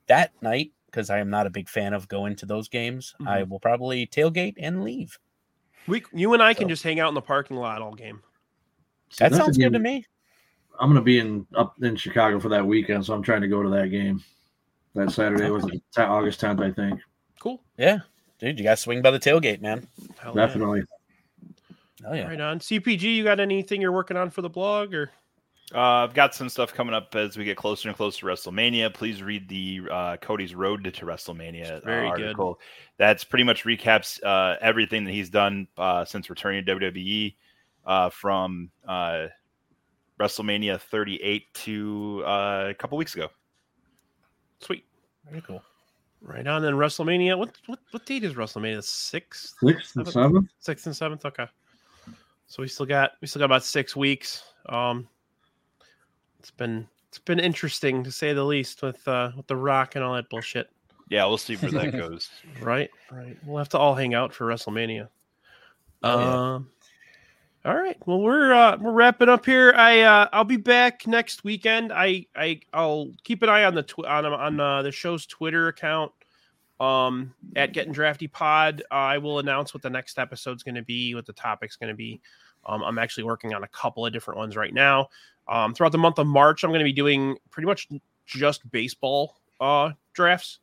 [0.07, 3.43] that night because I am not a big fan of going to those games, I
[3.43, 5.17] will probably tailgate and leave.
[5.87, 8.21] We, you and I can So- just hang out in the parking lot all game.
[9.09, 10.05] See, That sounds good to me.
[10.79, 13.61] I'm gonna be in up in Chicago for that weekend, so I'm trying to go
[13.61, 14.23] to that game.
[14.95, 16.99] That Saturday was it, August 10th, I think.
[17.39, 17.61] Cool.
[17.77, 17.99] Yeah.
[18.39, 19.87] Dude, you guys swing by the tailgate, man.
[20.17, 20.45] Hell yeah.
[20.47, 20.83] Definitely.
[22.05, 22.27] Oh yeah.
[22.27, 22.59] Right on.
[22.59, 25.11] CPG, you got anything you're working on for the blog or?
[25.73, 28.93] Uh, I've got some stuff coming up as we get closer and closer to WrestleMania.
[28.93, 32.23] Please read the uh, Cody's Road to WrestleMania uh, Very good.
[32.23, 32.59] article.
[32.97, 37.35] That's pretty much recaps uh, everything that he's done uh, since returning to WWE
[37.85, 39.27] uh, from uh,
[40.19, 43.29] WrestleMania 38 to uh, a couple weeks ago.
[44.59, 44.85] Sweet.
[45.29, 45.63] Very cool.
[46.21, 46.61] Right on.
[46.61, 47.37] Then WrestleMania.
[47.37, 48.83] What what what date is WrestleMania?
[48.83, 50.13] Sixth, Sixth and Seventh?
[50.13, 50.49] seventh.
[50.59, 51.25] sixth and seventh.
[51.25, 51.47] Okay.
[52.45, 54.43] So we still got we still got about six weeks.
[54.69, 55.07] Um,
[56.41, 60.03] it's been it's been interesting to say the least with uh with the Rock and
[60.03, 60.71] all that bullshit.
[61.07, 62.31] Yeah, we'll see where that goes.
[62.59, 63.37] Right, right.
[63.45, 65.07] We'll have to all hang out for WrestleMania.
[66.01, 66.53] Oh, yeah.
[66.55, 66.69] Um,
[67.63, 67.95] all right.
[68.07, 69.71] Well, we're uh, we're wrapping up here.
[69.77, 71.93] I uh, I'll be back next weekend.
[71.93, 75.67] I I I'll keep an eye on the tw- on on uh, the show's Twitter
[75.67, 76.11] account.
[76.79, 81.13] Um, at Getting Drafty Pod, I will announce what the next episode's going to be,
[81.13, 82.19] what the topic's going to be.
[82.65, 85.09] Um, I'm actually working on a couple of different ones right now.
[85.47, 87.87] Um, throughout the month of March, I'm going to be doing pretty much
[88.25, 90.59] just baseball uh drafts.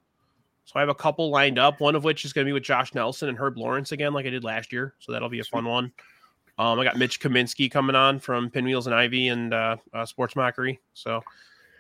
[0.65, 2.63] So I have a couple lined up, one of which is going to be with
[2.63, 4.95] Josh Nelson and Herb Lawrence again, like I did last year.
[4.99, 5.93] So that'll be a fun one.
[6.59, 10.37] Um, I got Mitch Kaminsky coming on from Pinwheels and Ivy and uh, uh, Sports
[10.37, 10.79] Mockery.
[10.93, 11.23] So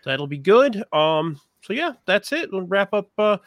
[0.05, 0.82] that'll be good.
[0.93, 2.51] Um, so yeah, that's it.
[2.51, 3.39] We'll wrap up uh,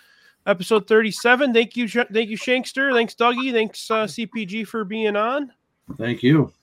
[0.45, 1.53] episode 37.
[1.53, 2.93] Thank you, thank you, Shankster.
[2.93, 3.51] Thanks, Dougie.
[3.51, 5.51] Thanks, uh, CPG, for being on.
[5.97, 6.53] Thank you.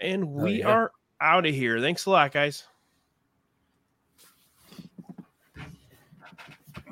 [0.00, 0.68] And oh, we yeah.
[0.68, 1.80] are out of here.
[1.80, 2.64] Thanks a lot, guys.